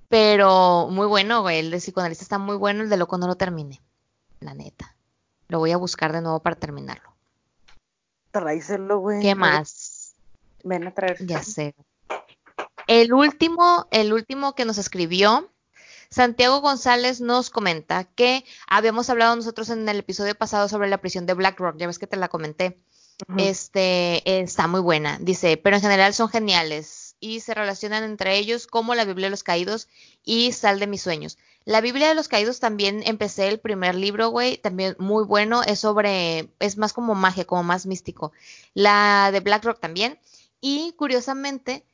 [0.09, 3.37] Pero muy bueno, güey, el de psicoanalista está muy bueno, el de loco no lo
[3.37, 3.83] terminé,
[4.41, 4.97] la neta.
[5.49, 7.15] Lo voy a buscar de nuevo para terminarlo.
[8.31, 9.21] Tráeselo, güey.
[9.21, 10.15] ¿Qué más?
[10.65, 11.25] Ven a traer.
[11.25, 11.75] Ya sé.
[12.87, 15.51] El último, el último que nos escribió,
[16.11, 21.27] Santiago González nos comenta que habíamos hablado nosotros en el episodio pasado sobre la prisión
[21.27, 22.79] de Black Rock, ya ves que te la comenté.
[23.39, 28.67] Este está muy buena, dice, pero en general son geniales y se relacionan entre ellos
[28.67, 29.89] como la Biblia de los Caídos
[30.25, 31.39] y Sal de mis sueños.
[31.65, 35.81] La Biblia de los Caídos también empecé el primer libro, güey, también muy bueno, es
[35.81, 38.33] sobre, es más como magia, como más místico.
[38.75, 40.19] La de Black Rock también.
[40.61, 41.85] Y curiosamente,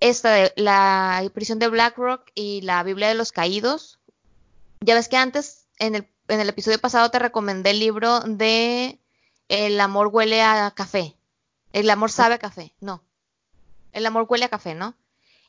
[0.00, 4.00] esta de la prisión de Black Rock y la Biblia de los Caídos,
[4.80, 8.98] ya ves que antes, en el, en el episodio pasado te recomendé el libro de
[9.52, 11.14] El amor huele a café.
[11.74, 13.04] El amor sabe a café, no.
[13.92, 14.94] El amor huele a café, ¿no?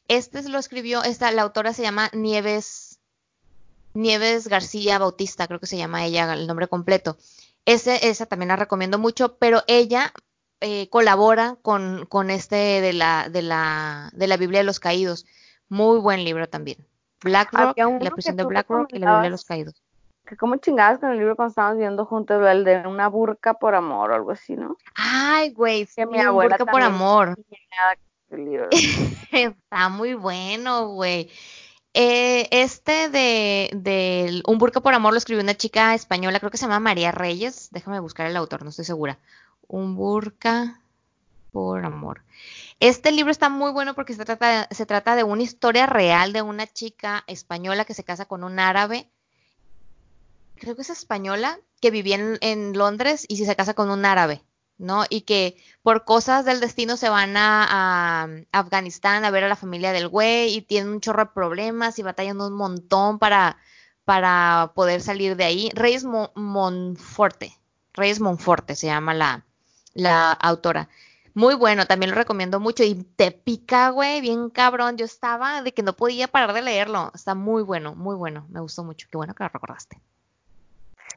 [0.09, 2.99] Este lo escribió, esta, la autora se llama Nieves,
[3.93, 7.17] Nieves García Bautista, creo que se llama ella, el nombre completo.
[7.63, 10.11] Ese, esa también la recomiendo mucho, pero ella
[10.59, 15.25] eh, colabora con, con este de la, de, la, de la Biblia de los Caídos.
[15.69, 16.85] Muy buen libro también.
[17.21, 19.45] Black Rock, Había uno la prisión de tú Black Rock y la Biblia de los.
[19.45, 19.81] Caídos.
[20.25, 23.75] Que como chingadas con el libro cuando estábamos viendo juntos, el de una burca por
[23.75, 24.77] amor o algo así, ¿no?
[24.95, 27.35] Ay, güey, sí, mi un abuela burka por amor.
[28.37, 28.69] libro.
[29.31, 31.29] Está muy bueno, güey.
[31.95, 36.57] Eh, este de, de Un burka por amor lo escribió una chica española, creo que
[36.57, 37.69] se llama María Reyes.
[37.71, 39.19] Déjame buscar el autor, no estoy segura.
[39.67, 40.79] Un burka
[41.51, 42.21] por amor.
[42.79, 46.41] Este libro está muy bueno porque se trata, se trata de una historia real de
[46.41, 49.07] una chica española que se casa con un árabe.
[50.63, 54.43] Creo que es española, que vivía en, en Londres y se casa con un árabe,
[54.77, 55.03] ¿no?
[55.09, 59.91] Y que por cosas del destino se van a, Afganistán a ver a la familia
[59.91, 63.57] del güey y tienen un chorro de problemas y batallan un montón para,
[64.05, 65.69] para poder salir de ahí.
[65.75, 67.59] Reyes Mo- Monforte,
[67.93, 69.45] Reyes Monforte se llama la,
[69.93, 70.87] la autora.
[71.33, 74.95] Muy bueno, también lo recomiendo mucho y te pica, güey, bien cabrón.
[74.97, 77.11] Yo estaba de que no podía parar de leerlo.
[77.13, 78.45] Está muy bueno, muy bueno.
[78.49, 79.07] Me gustó mucho.
[79.11, 79.99] Qué bueno que lo recordaste.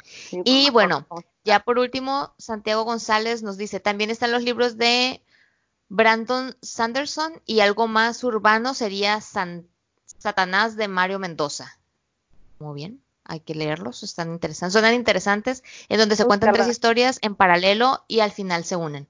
[0.07, 1.07] Sí, Y bueno,
[1.45, 5.23] ya por último, Santiago González nos dice, también están los libros de
[5.89, 9.69] Brandon Sanderson y algo más urbano sería San-
[10.19, 11.79] Satanás de Mario Mendoza.
[12.59, 17.19] Muy bien, hay que leerlos, están interesantes, suenan interesantes, en donde se cuentan tres historias
[17.23, 19.09] en paralelo y al final se unen.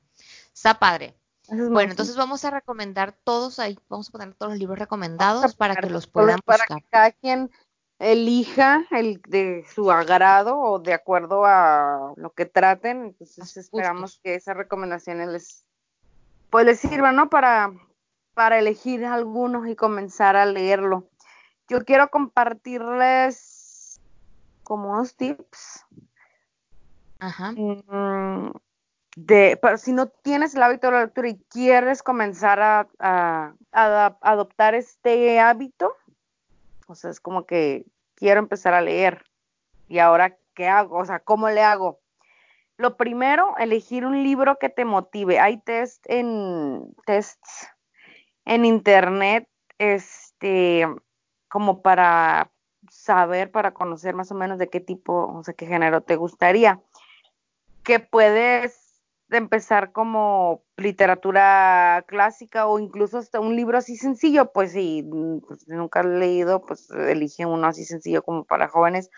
[0.55, 1.14] Está padre.
[1.48, 5.55] Es Bueno, entonces vamos a recomendar todos ahí, vamos a poner todos los libros recomendados
[5.55, 6.78] para que los puedan para buscar.
[6.82, 7.51] que cada quien
[7.98, 13.05] elija el de su agrado o de acuerdo a lo que traten.
[13.05, 15.66] Entonces esperamos que esas recomendaciones les
[16.51, 17.28] pues les sirvan, ¿no?
[17.28, 17.73] Para,
[18.35, 21.09] para elegir algunos y comenzar a leerlo.
[21.68, 24.01] Yo quiero compartirles
[24.62, 25.85] como unos tips
[27.18, 27.52] Ajá.
[27.52, 28.51] mm,
[29.16, 33.55] de, pero si no tienes el hábito de la lectura y quieres comenzar a, a-
[33.73, 35.94] a adoptar este hábito,
[36.86, 37.84] o sea, es como que
[38.14, 39.24] quiero empezar a leer.
[39.88, 40.98] ¿Y ahora qué hago?
[40.98, 42.00] O sea, ¿cómo le hago?
[42.76, 45.38] Lo primero, elegir un libro que te motive.
[45.38, 47.68] Hay test en tests
[48.44, 49.48] en internet,
[49.78, 50.86] este,
[51.48, 52.50] como para
[52.90, 56.80] saber, para conocer más o menos de qué tipo, o sea, qué género te gustaría.
[57.82, 58.85] Que puedes
[59.30, 65.66] empezar como literatura clásica o incluso hasta un libro así sencillo, pues si mm, pues,
[65.68, 69.10] nunca has leído, pues elige uno así sencillo como para jóvenes,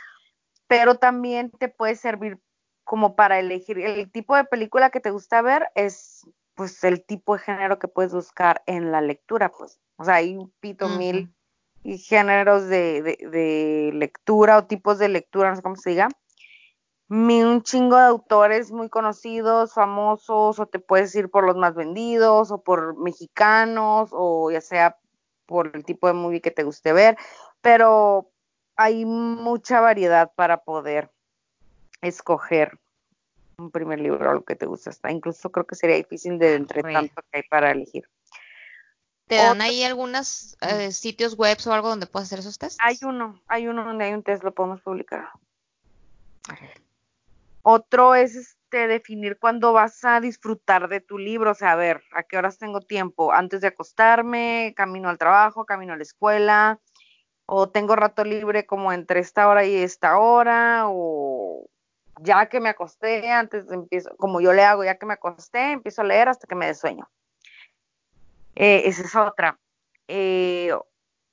[0.66, 2.38] pero también te puede servir
[2.84, 7.34] como para elegir el tipo de película que te gusta ver es pues el tipo
[7.34, 11.30] de género que puedes buscar en la lectura, pues, o sea, hay un pito mil
[11.84, 11.98] Ujú.
[11.98, 16.08] géneros de, de, de, lectura o tipos de lectura, no sé cómo se diga.
[17.08, 22.50] Un chingo de autores muy conocidos, famosos, o te puedes ir por los más vendidos,
[22.50, 24.96] o por mexicanos, o ya sea
[25.46, 27.16] por el tipo de movie que te guste ver,
[27.62, 28.30] pero
[28.76, 31.10] hay mucha variedad para poder
[32.02, 32.78] escoger
[33.56, 34.90] un primer libro, lo que te gusta.
[34.90, 38.08] Hasta incluso creo que sería difícil de entre tanto que hay para elegir.
[39.26, 42.78] ¿Te dan ahí algunos eh, sitios web o algo donde puedas hacer esos tests?
[42.80, 45.28] Hay uno, hay uno donde hay un test, lo podemos publicar.
[47.62, 52.02] Otro es este, definir cuándo vas a disfrutar de tu libro, o sea, a ver,
[52.12, 56.80] a qué horas tengo tiempo, antes de acostarme, camino al trabajo, camino a la escuela,
[57.46, 61.66] o tengo rato libre como entre esta hora y esta hora, o
[62.20, 65.72] ya que me acosté, antes de empiezo, como yo le hago, ya que me acosté,
[65.72, 67.08] empiezo a leer hasta que me dé sueño.
[68.54, 69.58] Eh, esa es otra.
[70.08, 70.72] Eh,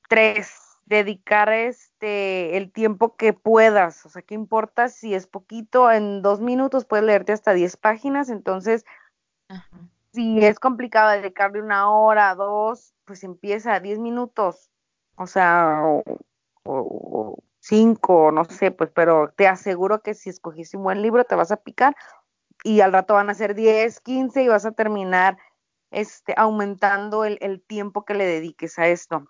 [0.07, 4.06] tres, dedicar este el tiempo que puedas.
[4.06, 5.91] O sea, ¿qué importa si es poquito?
[5.91, 8.30] En dos minutos puedes leerte hasta diez páginas.
[8.30, 8.86] Entonces,
[10.14, 14.70] si es complicado dedicarle una hora, dos, pues empieza a diez minutos.
[15.16, 15.82] O sea,
[16.64, 21.36] o cinco, no sé, pues, pero te aseguro que si escogiste un buen libro te
[21.36, 21.95] vas a picar
[22.64, 25.38] y al rato van a ser 10, 15 y vas a terminar
[25.91, 29.28] este, aumentando el, el tiempo que le dediques a esto.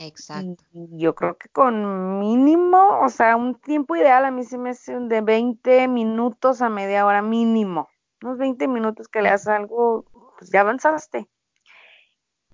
[0.00, 0.64] Exacto.
[0.72, 4.70] Y yo creo que con mínimo, o sea, un tiempo ideal a mí se me
[4.70, 7.86] hace de 20 minutos a media hora mínimo.
[8.22, 10.06] Unos 20 minutos que leas algo,
[10.38, 11.28] pues ya avanzaste.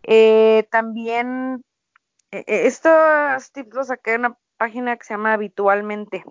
[0.02, 1.64] Eh, también,
[2.32, 6.24] eh, estos tips los saqué de una página que se llama Habitualmente.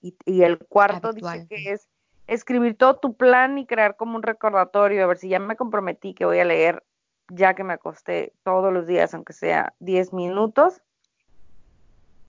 [0.00, 1.90] Y, y el cuarto dice que es
[2.26, 6.14] escribir todo tu plan y crear como un recordatorio, a ver si ya me comprometí
[6.14, 6.82] que voy a leer
[7.30, 10.82] ya que me acosté todos los días, aunque sea 10 minutos.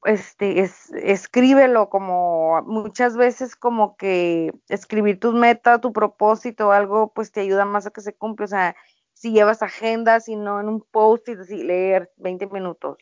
[0.03, 7.31] Este, es, escríbelo como muchas veces como que escribir tus metas, tu propósito, algo, pues
[7.31, 8.45] te ayuda más a que se cumpla.
[8.45, 8.75] O sea,
[9.13, 12.97] si llevas agenda, si no en un post y leer 20 minutos,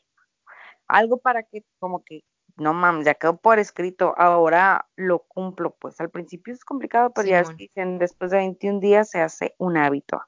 [0.88, 2.24] algo para que como que,
[2.58, 7.30] no mames, ya quedó por escrito, ahora lo cumplo, pues al principio es complicado, pero
[7.30, 10.22] ya dicen, después de 21 días se hace un hábito.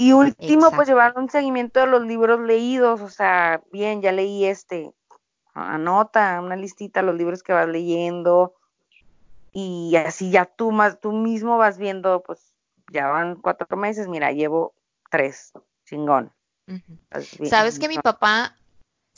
[0.00, 4.44] Y último, pues llevar un seguimiento de los libros leídos, o sea, bien, ya leí
[4.44, 4.94] este,
[5.52, 8.54] anota una listita los libros que vas leyendo
[9.52, 12.54] y así ya tú más, tú mismo vas viendo, pues
[12.92, 14.72] ya van cuatro meses, mira, llevo
[15.10, 15.52] tres,
[15.84, 16.32] chingón.
[17.48, 18.54] Sabes que mi papá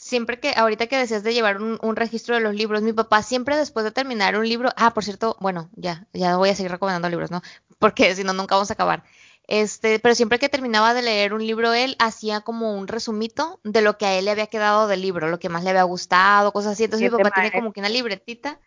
[0.01, 3.55] siempre que, ahorita que decías de llevar un, registro de los libros, mi papá siempre
[3.55, 7.07] después de terminar un libro, ah, por cierto, bueno, ya, ya voy a seguir recomendando
[7.07, 7.43] libros, ¿no?
[7.79, 9.03] Porque si no, nunca vamos a acabar.
[9.51, 13.81] Este, pero siempre que terminaba de leer un libro, él hacía como un resumito de
[13.81, 16.53] lo que a él le había quedado del libro, lo que más le había gustado,
[16.53, 16.85] cosas así.
[16.85, 18.59] Entonces mi papá tiene como que una libretita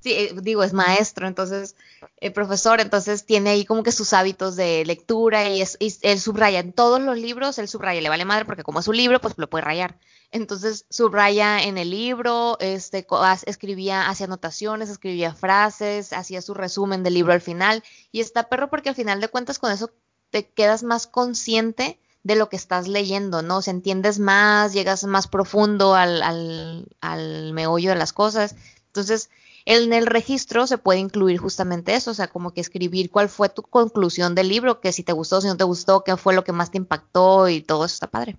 [0.00, 1.74] Sí, eh, digo, es maestro, entonces,
[2.18, 6.60] el profesor, entonces tiene ahí como que sus hábitos de lectura y, es, él subraya
[6.60, 9.34] en todos los libros, él subraya, le vale madre porque como es un libro, pues
[9.36, 9.98] lo puede rayar.
[10.30, 13.06] Entonces subraya en el libro, este,
[13.46, 17.82] escribía, hacía anotaciones, escribía frases, hacía su resumen del libro al final
[18.12, 19.90] y está perro porque al final de cuentas con eso
[20.36, 23.56] te quedas más consciente de lo que estás leyendo, ¿no?
[23.56, 28.54] O sea, entiendes más, llegas más profundo al, al, al meollo de las cosas.
[28.88, 29.30] Entonces,
[29.64, 33.48] en el registro se puede incluir justamente eso, o sea, como que escribir cuál fue
[33.48, 36.44] tu conclusión del libro, que si te gustó, si no te gustó, qué fue lo
[36.44, 38.36] que más te impactó y todo eso está padre.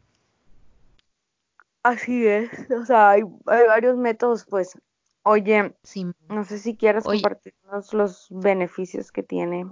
[1.81, 4.77] Así es, o sea, hay, varios métodos, pues.
[5.23, 5.75] Oye,
[6.29, 9.65] no sé si quieres compartirnos los beneficios que tiene.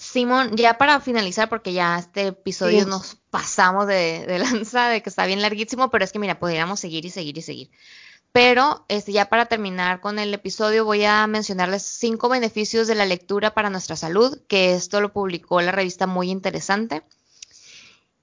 [0.00, 5.10] Simón, ya para finalizar, porque ya este episodio nos pasamos de, de lanza, de que
[5.10, 7.70] está bien larguísimo, pero es que mira, podríamos seguir y seguir y seguir.
[8.32, 13.04] Pero este, ya para terminar con el episodio voy a mencionarles cinco beneficios de la
[13.04, 17.02] lectura para nuestra salud, que esto lo publicó la revista Muy Interesante.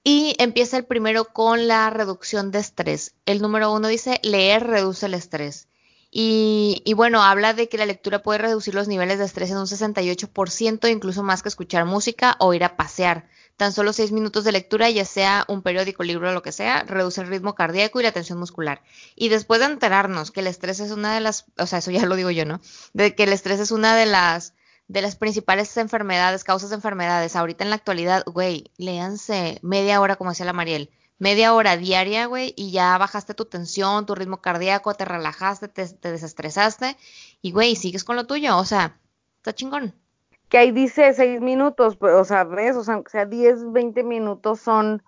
[0.02, 3.14] Y empieza el primero con la reducción de estrés.
[3.24, 5.68] El número uno dice, leer reduce el estrés.
[6.10, 9.58] Y, y, bueno, habla de que la lectura puede reducir los niveles de estrés en
[9.58, 13.28] un 68%, incluso más que escuchar música o ir a pasear.
[13.58, 16.84] Tan solo seis minutos de lectura, ya sea un periódico, libro o lo que sea,
[16.84, 18.82] reduce el ritmo cardíaco y la tensión muscular.
[19.16, 22.06] Y después de enterarnos que el estrés es una de las, o sea, eso ya
[22.06, 22.60] lo digo yo, ¿no?
[22.92, 24.54] De que el estrés es una de las
[24.86, 27.36] de las principales enfermedades, causas de enfermedades.
[27.36, 32.26] Ahorita en la actualidad, güey, léanse media hora, como decía la Mariel, media hora diaria,
[32.26, 36.96] güey, y ya bajaste tu tensión, tu ritmo cardíaco, te relajaste, te, te desestresaste,
[37.42, 38.98] y güey, sigues con lo tuyo, o sea,
[39.38, 39.94] está chingón
[40.48, 44.02] que ahí dice seis minutos, pues, o sea, ves, o sea, aunque sea 10, 20
[44.02, 45.02] minutos son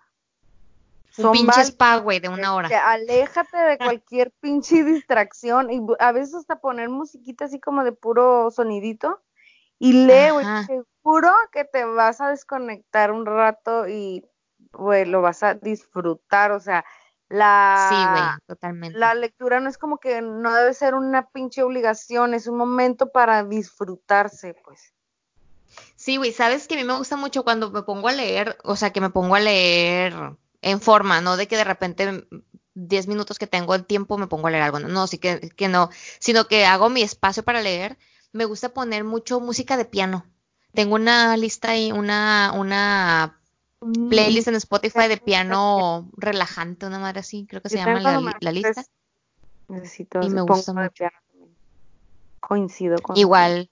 [1.17, 1.67] Un son pinche válidos.
[1.69, 2.67] spa, güey, de una hora.
[2.67, 7.91] Este, aléjate de cualquier pinche distracción y a veces hasta poner musiquita así como de
[7.91, 9.21] puro sonidito
[9.79, 14.23] y lee, güey, seguro que te vas a desconectar un rato y,
[14.73, 16.85] güey, lo vas a disfrutar, o sea,
[17.29, 18.97] la, Sí, güey, totalmente.
[18.99, 23.11] la lectura no es como que no debe ser una pinche obligación, es un momento
[23.11, 24.93] para disfrutarse, pues.
[25.95, 28.75] Sí, güey, sabes que a mí me gusta mucho cuando me pongo a leer, o
[28.75, 30.13] sea, que me pongo a leer
[30.61, 32.27] en forma, no de que de repente
[32.73, 35.49] 10 minutos que tengo el tiempo me pongo a leer algo, no, no, sí que,
[35.55, 35.89] que no,
[36.19, 37.97] sino que hago mi espacio para leer.
[38.33, 40.25] Me gusta poner mucho música de piano.
[40.73, 43.40] Tengo una lista ahí, una, una
[44.09, 48.83] playlist en Spotify de piano relajante, una madre así, creo que se llama la, lista.
[49.67, 50.91] Necesito, Y me gusta mucho.
[50.91, 51.15] piano.
[52.39, 53.69] Coincido con Igual,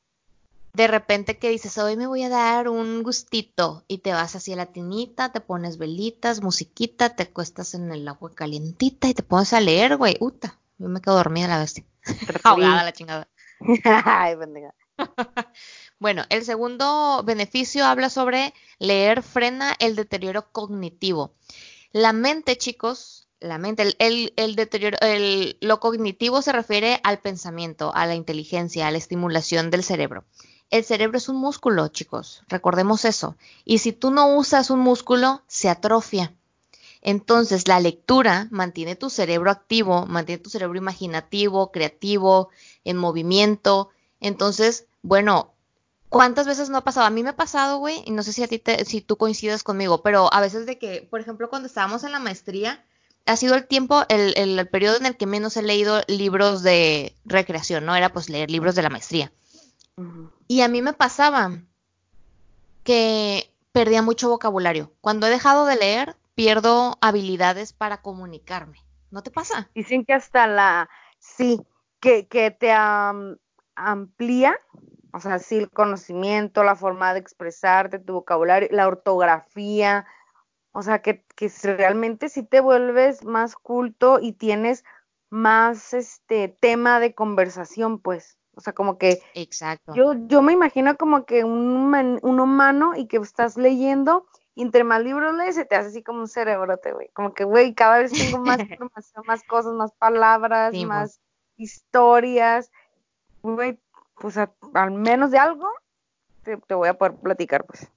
[0.74, 4.54] de repente que dices, hoy me voy a dar un gustito y te vas así
[4.54, 9.24] a la tinita, te pones velitas, musiquita, te acuestas en el agua calientita y te
[9.24, 10.16] pones a leer, güey.
[10.20, 11.84] Uta, yo me quedo dormida la bestia.
[12.44, 13.28] Ahogada la chingada.
[14.06, 14.36] Ay.
[16.00, 21.34] Bueno, el segundo beneficio habla sobre leer frena el deterioro cognitivo.
[21.94, 27.94] La mente, chicos, la mente, el, el- deterioro, el- lo cognitivo se refiere al pensamiento,
[27.96, 30.26] a la inteligencia, a la estimulación del cerebro.
[30.72, 33.36] El cerebro es un músculo, chicos, recordemos eso.
[33.66, 36.34] Y si tú no usas un músculo, se atrofia.
[37.02, 42.50] Entonces, la lectura mantiene tu cerebro activo, mantiene tu cerebro imaginativo, creativo,
[42.84, 43.90] en movimiento.
[44.20, 45.54] Entonces, bueno,
[46.10, 47.06] ¿cuántas veces no ha pasado?
[47.06, 49.18] A mí me ha pasado, güey, y no sé si a ti te, si tú
[49.18, 52.84] coincides conmigo, pero a veces de que, por ejemplo, cuando estábamos en la maestría,
[53.26, 56.64] ha sido el tiempo, el, el, el periodo en el que menos he leído libros
[56.64, 57.96] de recreación, ¿no?
[57.96, 59.32] Era pues leer libros de la maestría.
[60.48, 61.52] Y a mí me pasaba
[62.84, 64.92] que perdía mucho vocabulario.
[65.02, 68.84] Cuando he dejado de leer, pierdo habilidades para comunicarme.
[69.12, 69.70] ¿No te pasa?
[69.76, 71.62] Dicen que hasta la, sí,
[72.00, 73.38] que, que te am-
[73.76, 74.58] amplía,
[75.12, 80.06] o sea, sí, el conocimiento, la forma de expresarte, tu vocabulario, la ortografía,
[80.72, 84.84] o sea, que, que realmente sí te vuelves más culto y tienes
[85.30, 89.94] más este tema de conversación, pues, o sea, como que Exacto.
[89.96, 94.64] yo, yo me imagino como que un, human- un humano y que estás leyendo, y
[94.64, 97.10] entre más libros lees, se te hace así como un cerebrote, güey.
[97.14, 101.20] Como que, güey, cada vez tengo más información, más cosas, más palabras, Sí, más
[101.58, 102.72] historias.
[103.42, 103.80] Güey,
[104.20, 105.70] pues al menos de algo
[106.44, 107.88] te, voy a poder platicar, pues.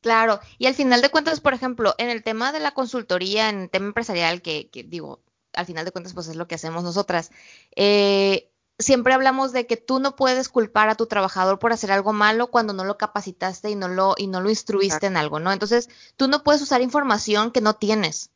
[0.00, 3.62] Claro, y al final de cuentas, por ejemplo, en el tema de la consultoría, en
[3.62, 5.20] el tema empresarial, que, que digo,
[5.54, 7.30] al final de cuentas, pues es lo que hacemos nosotras,
[7.74, 12.12] eh, siempre hablamos de que tú no puedes culpar a tu trabajador por hacer algo
[12.12, 15.52] malo cuando no lo capacitaste y no lo, y no lo instruiste en algo, ¿no?
[15.52, 18.30] Entonces, tú no puedes usar información que no tienes.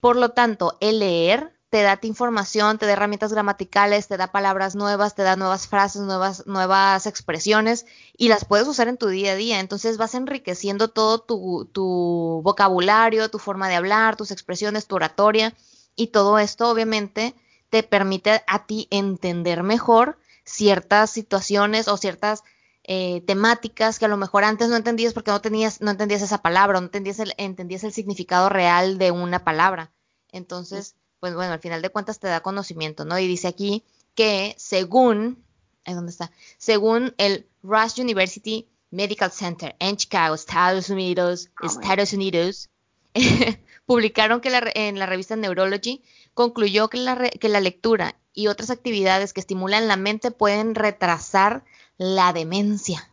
[0.00, 4.74] Por lo tanto, el leer te da información, te da herramientas gramaticales, te da palabras
[4.74, 7.86] nuevas, te da nuevas frases, nuevas, nuevas expresiones
[8.16, 9.60] y las puedes usar en tu día a día.
[9.60, 15.54] Entonces vas enriqueciendo todo tu, tu vocabulario, tu forma de hablar, tus expresiones, tu oratoria
[15.94, 17.36] y todo esto obviamente
[17.70, 22.42] te permite a ti entender mejor ciertas situaciones o ciertas
[22.82, 26.38] eh, temáticas que a lo mejor antes no entendías porque no tenías, no entendías esa
[26.42, 29.92] palabra, no entendías el, entendías el significado real de una palabra.
[30.32, 33.18] Entonces, pues bueno, al final de cuentas te da conocimiento, ¿no?
[33.18, 33.84] Y dice aquí
[34.14, 35.44] que según,
[35.84, 36.30] ¿ahí dónde está?
[36.58, 42.70] Según el Rush University Medical Center en Chicago, Estados Unidos, Oh, my Estados Unidos,
[43.86, 46.02] publicaron que la en la revista Neurology
[46.34, 51.64] concluyó que la, que la lectura y otras actividades que estimulan la mente pueden retrasar
[51.98, 53.10] la demencia.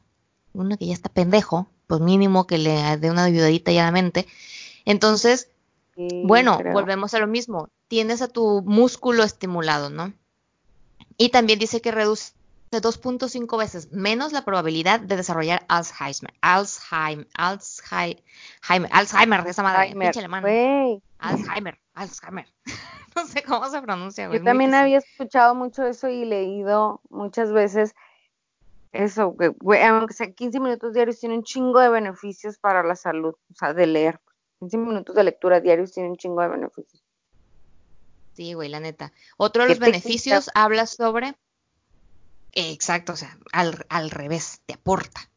[0.53, 3.91] Uno que ya está pendejo, pues mínimo que le dé una ayudadita ya a la
[3.91, 4.27] mente.
[4.85, 5.49] Entonces,
[5.95, 6.73] Sí, bueno, creo.
[6.73, 7.69] volvemos a lo mismo.
[7.87, 10.13] Tienes a tu músculo estimulado, ¿no?
[11.17, 12.33] Y también dice que reduce
[12.71, 16.33] 2.5 veces menos la probabilidad de desarrollar Alzheimer.
[16.41, 18.23] Alzheimer, Alzheimer,
[18.61, 20.41] Alzheimer, Alzheimer, esa madre, Alzheimer, pinche alemán.
[20.41, 21.01] güey.
[21.19, 22.47] Alzheimer, Alzheimer.
[23.15, 24.39] no sé cómo se pronuncia, güey.
[24.39, 27.95] Yo también había escuchado mucho eso y leído muchas veces
[28.91, 33.35] eso, güey, aunque sea 15 minutos diarios, tiene un chingo de beneficios para la salud,
[33.51, 34.19] o sea, de leer.
[34.59, 37.03] 15 minutos de lectura diarios tiene un chingo de beneficios.
[38.37, 39.11] Sí, güey, la neta.
[39.37, 39.97] Otro de ¿Qué los te quita?
[39.97, 41.35] beneficios habla sobre.
[42.53, 45.27] Exacto, o sea, al, al revés, te aporta.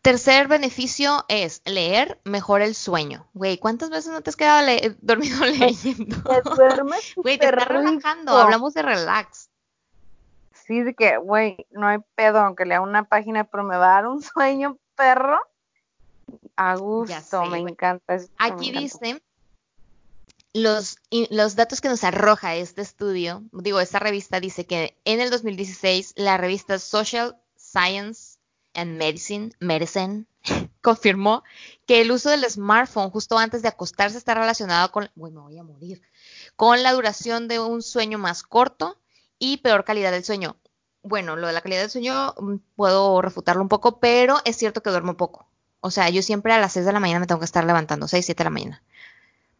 [0.00, 3.26] Tercer beneficio es leer mejora el sueño.
[3.34, 6.22] Güey, ¿cuántas veces no te has quedado le- dormido leyendo?
[6.22, 8.36] Te duermes Güey, te está relajando.
[8.36, 9.50] Hablamos de relax.
[10.52, 13.94] Sí, de que, güey, no hay pedo, aunque lea una página, pero me va a
[14.02, 15.40] dar un sueño, perro.
[16.54, 18.16] A gusto, sé, me encanta.
[18.16, 18.80] me Aquí encanta.
[18.80, 19.22] dice
[20.54, 20.98] los,
[21.30, 26.14] los datos que nos arroja este estudio, digo, esta revista dice que en el 2016
[26.16, 28.38] la revista Social Science
[28.72, 30.26] and Medicine, Medicine
[30.80, 31.42] confirmó
[31.86, 36.02] que el uso del smartphone justo antes de acostarse está relacionado con, voy a morir,
[36.54, 38.96] con la duración de un sueño más corto
[39.40, 40.56] y peor calidad del sueño.
[41.02, 44.82] Bueno, lo de la calidad del sueño mm, puedo refutarlo un poco, pero es cierto
[44.84, 45.48] que duermo poco.
[45.80, 48.06] O sea, yo siempre a las 6 de la mañana me tengo que estar levantando,
[48.06, 48.82] 6, 7 de la mañana.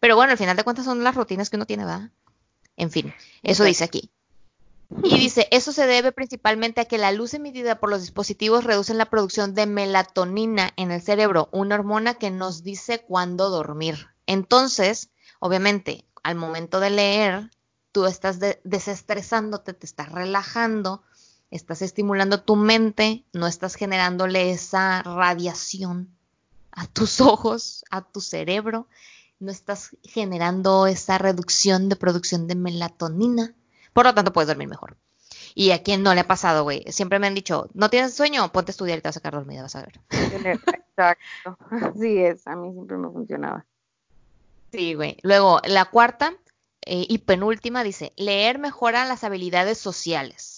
[0.05, 2.11] Pero bueno, al final de cuentas son las rutinas que uno tiene, ¿verdad?
[2.77, 4.11] En fin, eso dice aquí.
[5.03, 8.93] Y dice, eso se debe principalmente a que la luz emitida por los dispositivos reduce
[8.93, 14.09] la producción de melatonina en el cerebro, una hormona que nos dice cuándo dormir.
[14.27, 15.09] Entonces,
[15.39, 17.51] obviamente, al momento de leer,
[17.91, 21.03] tú estás desestresándote, te estás relajando,
[21.51, 26.15] estás estimulando tu mente, no estás generándole esa radiación
[26.73, 28.87] a tus ojos, a tu cerebro,
[29.40, 33.55] no estás generando esa reducción de producción de melatonina
[33.94, 34.97] por lo tanto, puedes dormir mejor.
[35.55, 36.85] Y a quien no le ha pasado, güey.
[36.89, 38.51] Siempre me han dicho, ¿no tienes sueño?
[38.52, 40.01] Ponte a estudiar y te vas a sacar dormida, vas a ver.
[40.11, 41.56] Exacto.
[41.70, 42.47] Así es.
[42.47, 43.65] A mí siempre me funcionaba.
[44.73, 45.16] Sí, güey.
[45.23, 46.35] Luego, la cuarta
[46.85, 50.54] eh, y penúltima dice, leer mejora las habilidades sociales.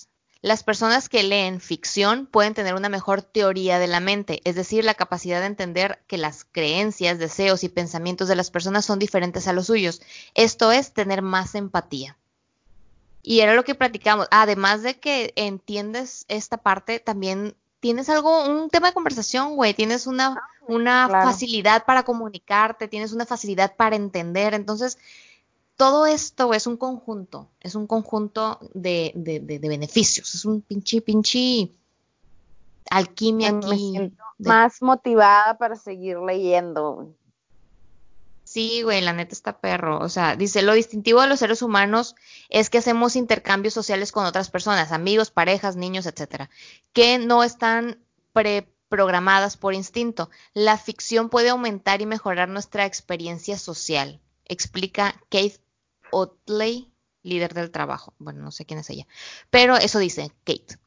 [0.47, 4.85] Las personas que leen ficción pueden tener una mejor teoría de la mente, es decir,
[4.85, 9.49] la capacidad de entender que las creencias, deseos y pensamientos de las personas son diferentes
[9.49, 10.01] a los suyos.
[10.37, 12.17] Esto es tener más empatía.
[13.25, 14.29] Y era lo que platicamos.
[14.31, 19.75] Además de que entiendes esta parte, también tienes algo, un tema de conversación, güey.
[19.75, 24.55] Tienes una, ah, una facilidad para comunicarte, tienes una facilidad para entender.
[24.55, 24.97] Entonces,
[25.77, 30.35] todo esto es un conjunto, es un conjunto de, de, de, beneficios.
[30.35, 31.71] Es un pinche, pinche
[32.91, 34.13] alquimia aquí.
[34.39, 37.15] más motivada para seguir leyendo.
[38.45, 39.99] Sí, güey, la neta está perro.
[39.99, 42.15] O sea, dice, lo distintivo de los seres humanos
[42.49, 46.49] es que hacemos intercambios sociales con otras personas, amigos, parejas, niños, etcétera,
[46.93, 47.99] que no están
[48.33, 50.31] preprogramadas por instinto.
[50.55, 55.66] La ficción puede aumentar y mejorar nuestra experiencia social, explica Kate
[56.11, 56.93] Otley,
[57.23, 58.15] líder del trabajo.
[58.19, 59.07] Bueno, no sé quién es ella,
[59.51, 60.79] pero eso dice Kate.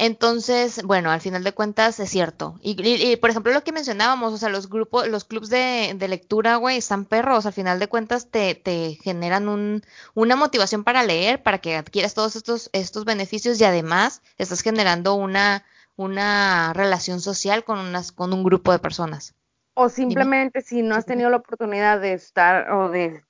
[0.00, 2.58] Entonces, bueno, al final de cuentas es cierto.
[2.62, 6.78] Y, por ejemplo, lo que mencionábamos, o sea, los grupos, los clubs de, lectura, güey,
[6.78, 7.44] están perros.
[7.44, 9.82] Al final de cuentas te, te generan un,
[10.14, 15.16] una motivación para leer, para que adquieras todos estos, estos beneficios y además estás generando
[15.16, 15.66] una,
[15.96, 19.34] una relación social con, unas, con un grupo de personas.
[19.74, 23.22] O simplemente si no has tenido la oportunidad de estar o de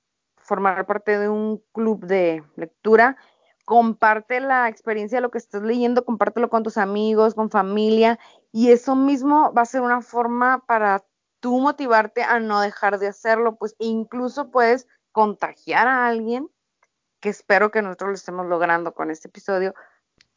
[0.50, 3.16] formar parte de un club de lectura,
[3.64, 8.18] comparte la experiencia de lo que estás leyendo, compártelo con tus amigos, con familia,
[8.50, 11.04] y eso mismo va a ser una forma para
[11.38, 16.50] tú motivarte a no dejar de hacerlo, pues incluso puedes contagiar a alguien,
[17.20, 19.72] que espero que nosotros lo estemos logrando con este episodio,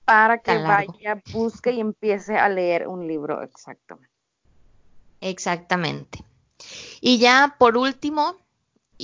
[0.06, 4.14] para que vaya, busque y empiece a leer un libro, exactamente.
[5.22, 6.24] Exactamente.
[7.02, 8.43] Y ya por último,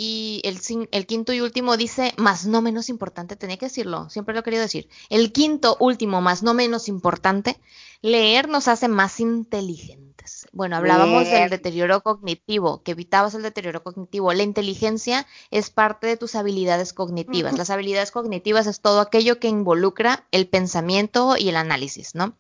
[0.01, 0.61] y el,
[0.91, 4.43] el, quinto y último dice, más no menos importante, tenía que decirlo, siempre lo he
[4.43, 4.87] querido decir.
[5.09, 7.59] El quinto, último, más no menos importante,
[8.01, 10.47] leer nos hace más inteligentes.
[10.53, 14.31] Bueno, hablábamos del deterioro cognitivo, que evitabas el deterioro cognitivo.
[14.31, 17.57] La inteligencia es parte de tus habilidades cognitivas.
[17.57, 22.37] Las habilidades cognitivas es todo aquello que involucra el pensamiento y el análisis, ¿no?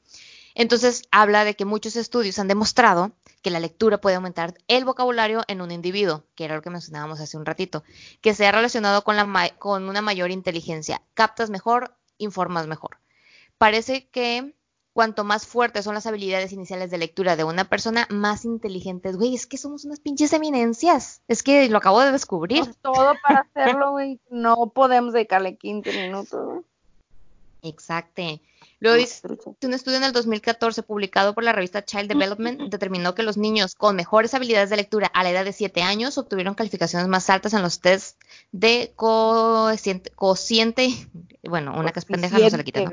[0.55, 3.11] Entonces, habla de que muchos estudios han demostrado
[3.41, 7.19] que la lectura puede aumentar el vocabulario en un individuo, que era lo que mencionábamos
[7.19, 7.83] hace un ratito,
[8.21, 11.01] que sea relacionado con, la con una mayor inteligencia.
[11.13, 12.97] Captas mejor, informas mejor.
[13.57, 14.53] Parece que
[14.93, 19.15] cuanto más fuertes son las habilidades iniciales de lectura de una persona, más inteligentes.
[19.15, 21.21] Güey, es que somos unas pinches eminencias.
[21.27, 22.65] Es que lo acabo de descubrir.
[22.81, 24.19] todo para hacerlo, güey.
[24.29, 26.65] No podemos dedicarle 15 minutos.
[27.61, 28.23] Exacto.
[28.81, 29.27] Luego dice,
[29.61, 33.75] un estudio en el 2014 publicado por la revista Child Development determinó que los niños
[33.75, 37.53] con mejores habilidades de lectura a la edad de 7 años obtuvieron calificaciones más altas
[37.53, 38.17] en los tests
[38.53, 40.11] de cociente,
[41.43, 42.91] bueno, una que es pendeja no se le quita, ¿no?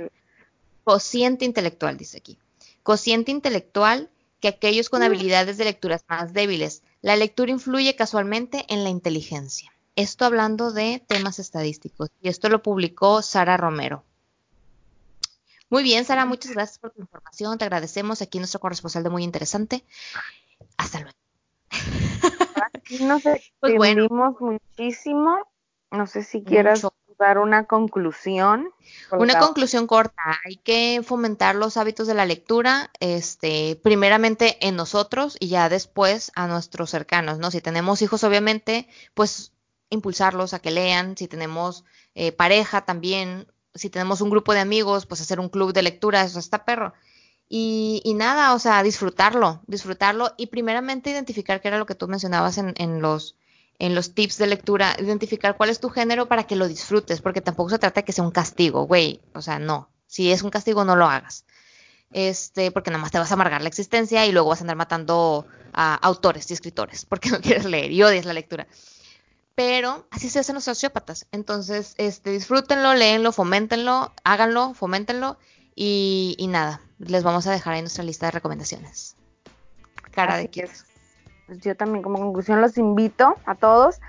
[0.82, 2.38] Cociente intelectual, dice aquí.
[2.82, 4.10] Cociente intelectual
[4.40, 6.82] que aquellos con habilidades de lecturas más débiles.
[7.02, 9.72] La lectura influye casualmente en la inteligencia.
[9.96, 12.10] Esto hablando de temas estadísticos.
[12.20, 14.04] Y esto lo publicó Sara Romero.
[15.68, 17.58] Muy bien, Sara, muchas gracias por tu información.
[17.58, 18.22] Te agradecemos.
[18.22, 19.84] Aquí nuestro corresponsal de muy interesante.
[20.76, 21.18] Hasta luego.
[23.00, 23.22] nos
[23.60, 23.78] pues
[24.40, 25.38] muchísimo.
[25.90, 26.86] No sé si quieras
[27.18, 28.68] dar una conclusión.
[29.10, 30.22] Una conclusión corta.
[30.44, 36.30] Hay que fomentar los hábitos de la lectura, este, primeramente en nosotros y ya después
[36.34, 37.50] a nuestros cercanos, ¿no?
[37.50, 39.52] Si tenemos hijos, obviamente, pues
[39.90, 41.84] impulsarlos a que lean, si tenemos
[42.14, 43.46] eh, pareja también,
[43.76, 46.94] si tenemos un grupo de amigos, pues hacer un club de lectura, eso está perro.
[47.48, 52.08] Y, y, nada, o sea, disfrutarlo, disfrutarlo y primeramente identificar qué era lo que tú
[52.08, 53.36] mencionabas en, en, los,
[53.78, 57.40] en los tips de lectura, identificar cuál es tu género para que lo disfrutes, porque
[57.40, 60.50] tampoco se trata de que sea un castigo, güey, o sea, no, si es un
[60.50, 61.44] castigo no lo hagas,
[62.10, 64.76] este, porque nada más te vas a amargar la existencia y luego vas a andar
[64.76, 68.66] matando a autores y escritores, porque no quieres leer y odias la lectura.
[69.56, 71.26] Pero así se hacen los sociópatas.
[71.32, 75.38] Entonces, este, disfrútenlo, léenlo, foméntenlo, háganlo, foméntenlo
[75.74, 79.16] y, y nada, les vamos a dejar ahí nuestra lista de recomendaciones.
[80.12, 80.66] Cara Así de quién.
[80.66, 80.84] es.
[81.46, 84.00] Pues yo también como conclusión los invito a todos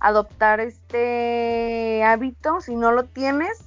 [0.00, 2.60] a adoptar este hábito.
[2.60, 3.64] Si no lo tienes,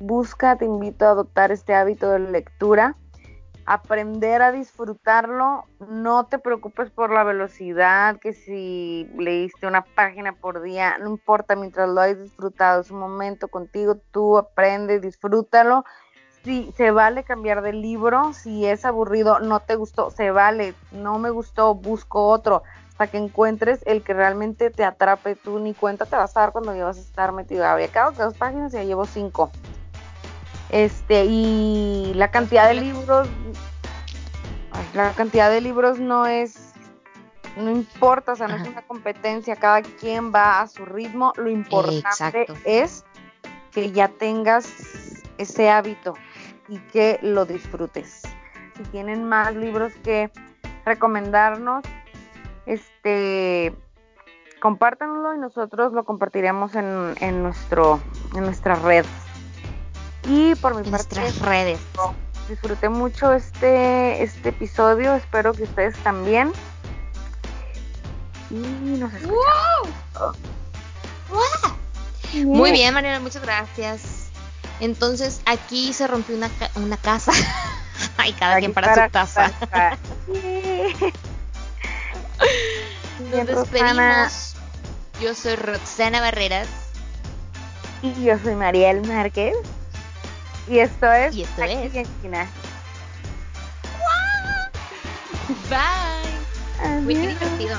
[0.00, 2.96] busca, te invito a adoptar este hábito de lectura.
[3.66, 5.64] Aprender a disfrutarlo.
[5.88, 11.56] No te preocupes por la velocidad, que si leíste una página por día, no importa,
[11.56, 15.84] mientras lo hayas disfrutado, es un momento contigo, tú aprende, disfrútalo
[16.44, 21.18] Sí, se vale cambiar de libro, si es aburrido, no te gustó, se vale, no
[21.18, 26.04] me gustó, busco otro, hasta que encuentres el que realmente te atrape, tú ni cuenta
[26.04, 27.64] te vas a dar cuando ya vas a estar metido.
[27.64, 29.50] Había que dos páginas y ya llevo cinco.
[30.74, 33.28] Este, y la cantidad de libros,
[34.92, 36.72] la cantidad de libros no es,
[37.56, 38.64] no importa, o sea, no Ajá.
[38.64, 42.54] es una competencia, cada quien va a su ritmo, lo importante Exacto.
[42.64, 43.04] es
[43.70, 46.14] que ya tengas ese hábito
[46.66, 48.22] y que lo disfrutes.
[48.76, 50.32] Si tienen más libros que
[50.84, 51.84] recomendarnos,
[52.66, 53.72] este
[54.60, 58.00] compártanlo y nosotros lo compartiremos en, en nuestro
[58.34, 59.06] en nuestra red.
[60.26, 61.78] Y por mi En parte nuestras redes.
[62.48, 66.52] disfruté mucho este este episodio, espero que ustedes también.
[68.50, 68.54] Y
[68.98, 70.36] nos escuchamos.
[72.44, 74.02] Muy bien, Mariana, muchas gracias.
[74.80, 77.32] Entonces, aquí se rompió una, ca- una casa.
[78.16, 79.52] Ay, cada quien para, su casa.
[79.70, 79.98] casa.
[83.32, 84.54] Nos despedimos.
[85.20, 86.66] Yo soy Roxana Barreras.
[88.02, 89.54] Y yo soy Mariel Márquez.
[90.66, 92.46] Y esto es, Y esto Aquí es- en China.
[95.68, 97.00] Bye.
[97.02, 97.76] Muy divertido.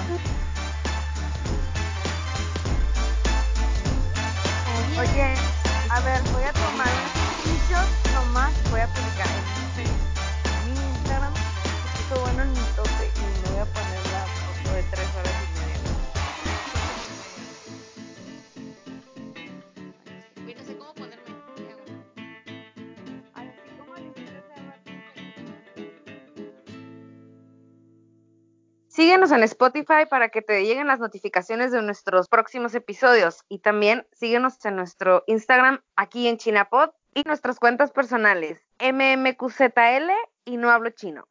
[4.98, 5.34] Oye,
[5.90, 8.54] a ver, voy a tomar un screenshot nomás.
[8.72, 9.28] Voy a publicar
[9.78, 11.34] en en mi Instagram.
[11.94, 15.35] Puso bueno el mitote y me voy a poner la foto de tres horas
[28.96, 34.08] Síguenos en Spotify para que te lleguen las notificaciones de nuestros próximos episodios y también
[34.14, 40.12] síguenos en nuestro Instagram aquí en Chinapod y nuestras cuentas personales mmqzl
[40.46, 41.28] y no hablo chino.